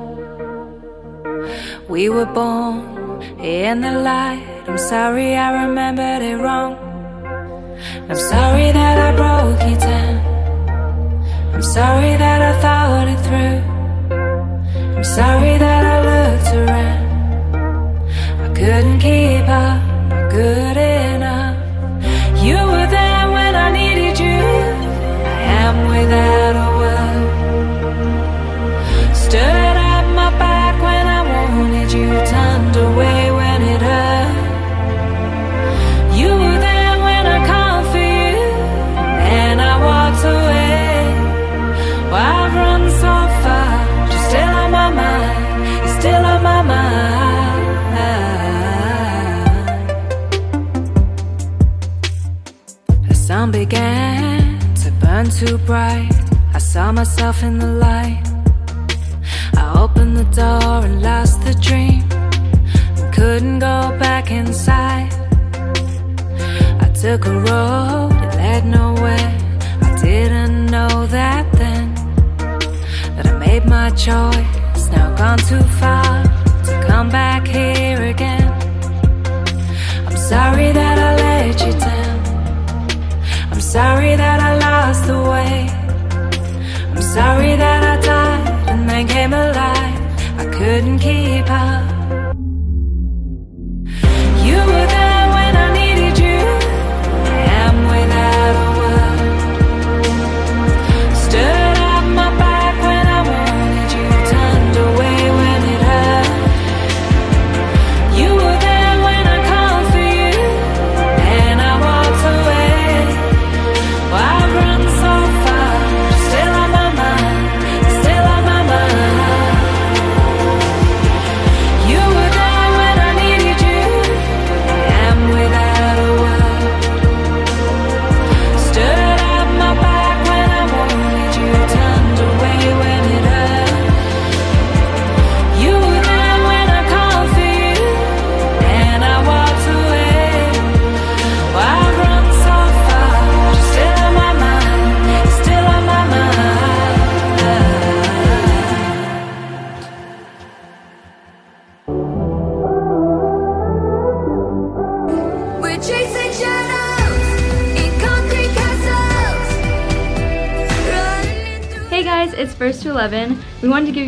We 1.87 2.09
were 2.09 2.25
born 2.25 3.21
in 3.39 3.79
the 3.79 3.93
light. 3.93 4.43
I'm 4.67 4.77
sorry 4.77 5.37
I 5.37 5.63
remembered 5.63 6.21
it 6.21 6.35
wrong. 6.35 6.75
I'm 8.09 8.17
sorry 8.17 8.73
that 8.73 8.97
I 9.07 9.15
broke 9.15 9.69
you 9.69 9.77
down. 9.77 10.02
I'm 11.63 11.69
sorry 11.69 12.17
that 12.17 12.41
I 12.41 12.53
thought 12.59 13.07
it 13.07 13.19
through. 13.25 13.61
I'm 14.97 15.03
sorry 15.05 15.57
that 15.57 15.83
I 15.93 15.97
looked 16.11 16.51
around. 16.59 17.05
I 18.41 18.47
couldn't 18.53 18.99
keep 18.99 19.47
up, 19.47 19.81
not 20.09 20.29
good 20.29 20.75
enough. 20.75 21.55
You 22.43 22.57
were 22.57 22.87
there 22.97 23.31
when 23.31 23.55
I 23.55 23.71
needed 23.71 24.19
you. 24.19 24.43
I 25.23 25.41
am 25.63 25.87
without 25.87 26.72
too 55.45 55.57
bright. 55.59 56.09
I 56.53 56.59
saw 56.59 56.91
myself 56.91 57.43
in 57.43 57.59
the 57.59 57.71
light. 57.87 58.23
I 59.57 59.73
opened 59.83 60.15
the 60.15 60.27
door 60.41 60.85
and 60.85 61.01
lost 61.01 61.43
the 61.43 61.53
dream. 61.67 62.03
And 62.97 63.13
Couldn't 63.13 63.59
go 63.59 63.77
back 64.05 64.31
inside. 64.31 65.11
I 66.85 66.87
took 67.01 67.25
a 67.25 67.35
road 67.49 68.11
that 68.21 68.35
led 68.35 68.65
nowhere. 68.65 69.31
I 69.87 69.89
didn't 70.01 70.67
know 70.67 71.07
that 71.07 71.45
then. 71.53 71.87
That 73.15 73.27
I 73.27 73.37
made 73.37 73.65
my 73.65 73.89
choice. 73.89 74.85
Now 74.91 75.07
gone 75.15 75.39
too 75.51 75.65
far 75.81 76.23
to 76.67 76.73
come 76.87 77.09
back 77.09 77.47
here 77.47 78.01
again. 78.13 78.47
I'm 80.07 80.17
sorry 80.17 80.71
that 80.71 80.97
I 81.07 81.11
let 81.15 81.65
you 81.65 81.73
down. 81.79 82.02
Sorry 83.73 84.15
that 84.15 84.39
I 84.39 84.51
lost 84.59 85.07
the 85.07 85.17
way. 85.17 85.67
I'm 86.91 87.01
sorry 87.01 87.55
that 87.55 87.81
I 87.83 88.05
died 88.05 88.69
and 88.69 88.87
then 88.87 89.07
came 89.07 89.33
alive. 89.33 89.99
I 90.37 90.45
couldn't 90.53 90.99
keep 90.99 91.49
up. 91.49 91.92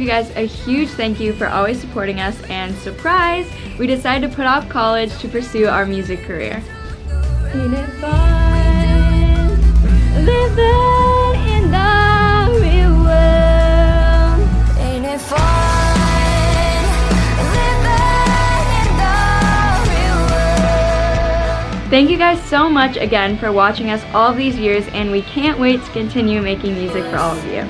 You 0.05 0.11
guys 0.11 0.29
a 0.35 0.45
huge 0.45 0.89
thank 0.89 1.19
you 1.19 1.33
for 1.33 1.47
always 1.47 1.79
supporting 1.79 2.19
us, 2.19 2.39
and 2.43 2.75
surprise, 2.75 3.51
we 3.79 3.87
decided 3.87 4.29
to 4.29 4.35
put 4.35 4.45
off 4.45 4.69
college 4.69 5.11
to 5.17 5.27
pursue 5.27 5.65
our 5.65 5.83
music 5.83 6.21
career. 6.21 6.61
Ain't 7.55 7.73
it 7.73 7.89
fun 7.99 9.49
living 10.23 11.41
in 11.49 11.71
the 11.71 12.59
real 12.61 12.93
world? 13.01 14.47
Ain't 14.77 15.05
it 15.07 15.19
fun 15.21 15.97
living 17.55 18.67
in 18.77 18.91
the 19.01 19.17
real 19.89 20.21
world? 20.29 21.89
Thank 21.89 22.11
you 22.11 22.17
guys 22.19 22.39
so 22.43 22.69
much 22.69 22.95
again 22.97 23.39
for 23.39 23.51
watching 23.51 23.89
us 23.89 24.03
all 24.13 24.33
these 24.33 24.55
years, 24.55 24.87
and 24.89 25.09
we 25.11 25.23
can't 25.23 25.57
wait 25.57 25.83
to 25.83 25.91
continue 25.93 26.43
making 26.43 26.75
music 26.75 27.03
for 27.05 27.17
all 27.17 27.35
of 27.35 27.43
you. 27.45 27.67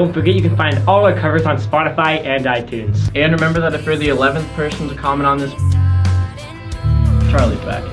Don't 0.00 0.14
forget 0.14 0.32
you 0.34 0.40
can 0.40 0.56
find 0.56 0.80
all 0.88 1.04
our 1.04 1.12
covers 1.12 1.44
on 1.44 1.58
Spotify 1.58 2.24
and 2.24 2.46
iTunes. 2.46 3.10
And 3.14 3.34
remember 3.34 3.60
that 3.60 3.74
if 3.74 3.84
you're 3.84 3.98
the 3.98 4.08
11th 4.08 4.50
person 4.54 4.88
to 4.88 4.94
comment 4.94 5.26
on 5.26 5.36
this, 5.36 5.52
Charlie's 7.30 7.60
back. 7.68 7.84
I 7.84 7.92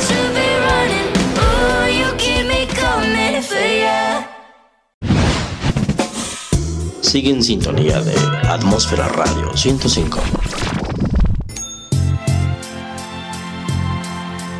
should 0.00 0.32
be 0.32 0.48
running. 0.64 1.12
Ooh, 1.44 1.92
you 1.92 2.08
keep 2.16 2.48
me 2.48 2.64
coming 2.72 3.36
for 3.42 3.60
ya. 3.60 4.24
Sigue 7.02 7.32
en 7.32 7.42
sintonía 7.42 8.00
de 8.00 8.14
Atmósfera 8.48 9.08
Radio 9.08 9.54
105. 9.54 10.22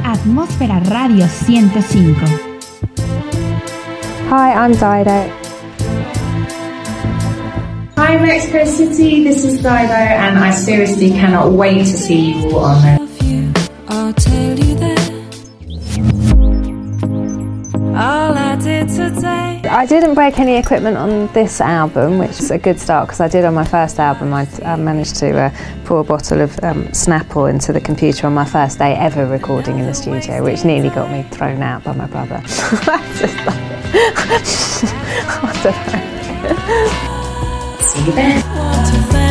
Atmósfera 0.04 0.78
Radio 0.90 1.26
105. 1.26 2.53
Hi, 4.28 4.52
I'm 4.54 4.72
Dido. 4.72 5.28
Hi 7.96 8.16
Mexico 8.18 8.64
City, 8.64 9.22
this 9.22 9.44
is 9.44 9.58
Dido 9.58 9.72
and 9.72 10.38
I 10.38 10.50
seriously 10.50 11.10
cannot 11.10 11.52
wait 11.52 11.78
to 11.78 11.86
see 11.86 12.32
you 12.32 12.56
all 12.56 12.64
on 12.64 12.82
there. 12.82 12.98
I 19.74 19.86
didn't 19.86 20.14
break 20.14 20.38
any 20.38 20.54
equipment 20.54 20.96
on 20.96 21.26
this 21.32 21.60
album, 21.60 22.18
which 22.18 22.38
is 22.38 22.52
a 22.52 22.58
good 22.58 22.78
start 22.78 23.08
because 23.08 23.18
I 23.18 23.26
did 23.26 23.44
on 23.44 23.54
my 23.54 23.64
first 23.64 23.98
album. 23.98 24.32
I, 24.32 24.46
I 24.64 24.76
managed 24.76 25.16
to 25.16 25.36
uh, 25.36 25.50
pour 25.84 25.98
a 25.98 26.04
bottle 26.04 26.42
of 26.42 26.56
um, 26.62 26.84
Snapple 26.90 27.50
into 27.50 27.72
the 27.72 27.80
computer 27.80 28.28
on 28.28 28.34
my 28.34 28.44
first 28.44 28.78
day 28.78 28.94
ever 28.94 29.26
recording 29.26 29.80
in 29.80 29.86
the 29.86 29.94
studio, 29.94 30.44
which 30.44 30.64
nearly 30.64 30.90
got 30.90 31.10
me 31.10 31.24
thrown 31.24 31.60
out 31.60 31.82
by 31.82 31.92
my 31.92 32.06
brother. 32.06 32.40
I 35.42 35.50
don't 35.64 35.74
know. 35.92 37.80
See 37.82 38.04
you 38.06 38.12
then. 38.12 39.23